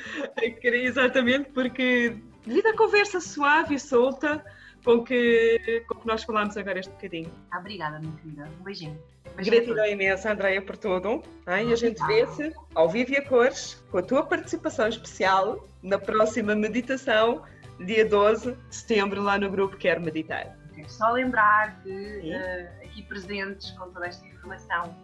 exatamente 0.62 1.50
porque 1.50 2.16
devido 2.46 2.66
à 2.66 2.76
conversa 2.76 3.20
suave 3.20 3.74
e 3.74 3.80
solta 3.80 4.44
com 4.84 5.02
que, 5.04 5.84
com 5.88 5.96
que 5.96 6.06
nós 6.06 6.22
falámos 6.24 6.56
agora 6.56 6.78
este 6.78 6.92
bocadinho. 6.92 7.32
Obrigada, 7.56 7.98
minha 7.98 8.16
querida. 8.16 8.48
Um 8.61 8.62
beijinho. 8.62 8.98
Gratidão 9.37 9.87
imensa, 9.87 10.33
Andréia, 10.33 10.61
por 10.61 10.76
tudo. 10.76 11.22
Tá? 11.45 11.62
E 11.62 11.72
a 11.72 11.76
gente 11.76 12.05
vê-se 12.07 12.53
ao 12.74 12.89
vivo 12.89 13.12
e 13.12 13.16
a 13.16 13.26
cores, 13.26 13.83
com 13.91 13.99
a 13.99 14.03
tua 14.03 14.22
participação 14.22 14.89
especial 14.89 15.66
na 15.83 15.99
próxima 15.99 16.55
meditação, 16.55 17.43
dia 17.78 18.07
12 18.07 18.53
de 18.53 18.76
setembro, 18.76 19.22
lá 19.22 19.39
no 19.39 19.51
grupo 19.51 19.76
Quero 19.76 20.01
Meditar. 20.01 20.57
Só 20.87 21.12
lembrar 21.12 21.81
que 21.83 21.91
uh, 21.91 22.85
aqui 22.85 23.03
presentes 23.03 23.70
com 23.72 23.91
toda 23.91 24.07
esta 24.07 24.26
informação 24.26 24.95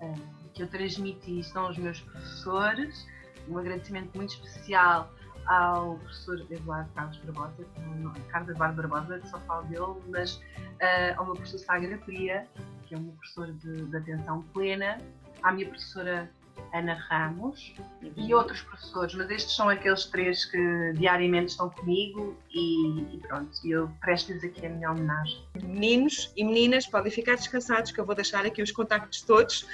uh, 0.00 0.14
que 0.54 0.62
eu 0.62 0.68
transmiti 0.68 1.40
estão 1.40 1.70
os 1.70 1.78
meus 1.78 2.00
professores. 2.00 3.06
Um 3.48 3.58
agradecimento 3.58 4.14
muito 4.14 4.34
especial 4.34 5.10
ao 5.46 5.96
professor 5.96 6.46
Eduardo 6.50 6.88
Carlos 6.94 7.18
Barbosa, 7.18 7.66
Carlos 8.28 8.50
Eduardo 8.50 8.76
Barbosa, 8.82 9.18
que 9.18 9.28
só 9.28 9.40
falo 9.40 9.64
dele, 9.64 10.00
mas 10.08 10.36
uh, 10.36 10.42
ao 11.16 11.24
meu 11.24 11.34
professor 11.34 11.58
Sagra 11.58 11.98
Fria, 11.98 12.46
que 12.92 12.96
é 12.96 12.98
meu 12.98 13.12
professor 13.12 13.50
de, 13.54 13.86
de 13.86 13.96
atenção 13.96 14.42
plena, 14.52 15.00
à 15.42 15.50
minha 15.50 15.66
professora 15.66 16.30
Ana 16.72 16.94
Ramos 16.94 17.74
uhum. 18.02 18.12
e 18.16 18.34
outros 18.34 18.62
professores, 18.62 19.14
mas 19.14 19.30
estes 19.30 19.54
são 19.54 19.68
aqueles 19.68 20.06
três 20.06 20.44
que 20.44 20.92
diariamente 20.94 21.52
estão 21.52 21.68
comigo 21.68 22.36
e, 22.50 23.14
e 23.14 23.20
pronto, 23.26 23.50
eu 23.64 23.90
presto-lhes 24.00 24.42
aqui 24.42 24.64
a 24.66 24.70
minha 24.70 24.90
homenagem. 24.90 25.42
Meninos 25.62 26.32
e 26.36 26.44
meninas, 26.44 26.86
podem 26.86 27.12
ficar 27.12 27.34
descansados 27.34 27.92
que 27.92 28.00
eu 28.00 28.06
vou 28.06 28.14
deixar 28.14 28.46
aqui 28.46 28.62
os 28.62 28.72
contactos 28.72 29.20
todos, 29.22 29.66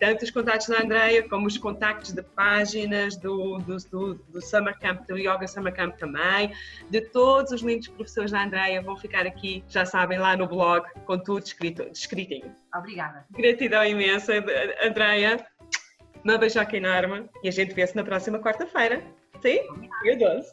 tanto 0.00 0.24
os 0.24 0.30
contactos 0.30 0.68
da 0.68 0.82
Andreia 0.82 1.28
como 1.28 1.46
os 1.46 1.58
contactos 1.58 2.12
de 2.12 2.22
páginas 2.22 3.16
do, 3.16 3.58
do, 3.58 3.76
do, 3.90 4.14
do 4.14 4.40
Summer 4.40 4.78
Camp, 4.78 5.06
do 5.06 5.18
Yoga 5.18 5.46
Summer 5.46 5.74
Camp 5.74 5.96
também, 5.96 6.54
de 6.90 7.00
todos 7.02 7.52
os 7.52 7.60
lindos 7.60 7.88
professores 7.88 8.30
da 8.30 8.42
Andreia 8.42 8.80
vão 8.80 8.96
ficar 8.96 9.26
aqui, 9.26 9.62
já 9.68 9.84
sabem, 9.84 10.18
lá 10.18 10.36
no 10.36 10.46
blog, 10.46 10.86
com 11.04 11.18
tudo 11.18 11.44
escrito, 11.44 11.82
escritinho. 11.92 12.54
Obrigada. 12.74 13.24
Gratidão 13.30 13.84
imensa, 13.84 14.32
Andreia 14.82 15.46
uma 16.26 16.38
beijoca 16.38 16.76
enorme 16.76 17.30
e 17.40 17.48
a 17.48 17.52
gente 17.52 17.72
vê-se 17.72 17.94
na 17.94 18.02
próxima 18.02 18.40
quarta-feira. 18.40 19.00
Sim? 19.40 19.60
Dia 20.02 20.18
12. 20.18 20.52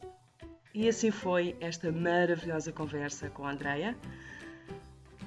E 0.76 0.88
assim 0.88 1.09
foi 1.09 1.55
esta 1.59 1.91
maravilhosa 1.91 2.71
conversa 2.71 3.28
com 3.32 3.43
a 3.47 3.51
Andrea. 3.51 3.95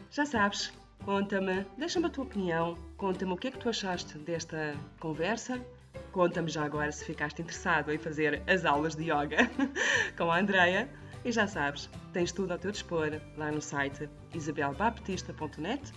Já 0.09 0.25
sabes, 0.25 0.73
conta-me, 1.05 1.67
deixa-me 1.77 2.07
a 2.07 2.11
tua 2.11 2.23
opinião, 2.23 2.79
conta-me 2.97 3.33
o 3.33 3.37
que 3.37 3.49
é 3.49 3.51
que 3.51 3.59
tu 3.59 3.69
achaste 3.69 4.17
desta 4.19 4.75
conversa. 5.01 5.61
Conta-me 6.13 6.49
já 6.49 6.65
agora 6.65 6.93
se 6.93 7.05
ficaste 7.05 7.43
interessado 7.43 7.93
em 7.93 7.99
fazer 7.99 8.41
as 8.47 8.65
aulas 8.65 8.95
de 8.95 9.11
yoga 9.11 9.51
com 10.17 10.31
a 10.31 10.39
Andrea. 10.39 10.89
E 11.25 11.33
já 11.33 11.49
sabes, 11.49 11.91
tens 12.13 12.31
tudo 12.31 12.53
ao 12.53 12.59
teu 12.59 12.71
dispor 12.71 13.21
lá 13.37 13.51
no 13.51 13.61
site 13.61 14.09
isabelbaptista.net. 14.33 15.93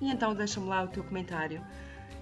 E 0.00 0.10
então 0.10 0.34
deixa-me 0.34 0.66
lá 0.66 0.84
o 0.84 0.88
teu 0.88 1.04
comentário 1.04 1.62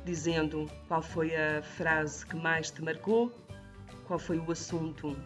dizendo 0.04 0.70
qual 0.88 1.02
foi 1.02 1.34
a 1.34 1.62
frase 1.62 2.26
que 2.26 2.36
mais 2.36 2.70
te 2.70 2.82
marcou, 2.82 3.32
qual 4.06 4.18
foi 4.18 4.38
o 4.38 4.50
assunto 4.50 5.16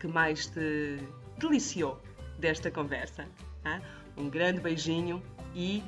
que 0.00 0.06
mais 0.08 0.46
te 0.46 0.98
deliciou 1.38 2.00
desta 2.38 2.70
conversa. 2.70 3.26
Tá? 3.62 3.80
Um 4.16 4.28
grande 4.28 4.60
beijinho 4.60 5.22
e 5.54 5.82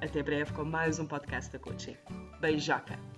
até 0.00 0.22
breve 0.22 0.52
com 0.52 0.64
mais 0.64 0.98
um 0.98 1.06
podcast 1.06 1.52
da 1.52 1.58
Coaching. 1.58 1.96
Beijoca! 2.40 3.09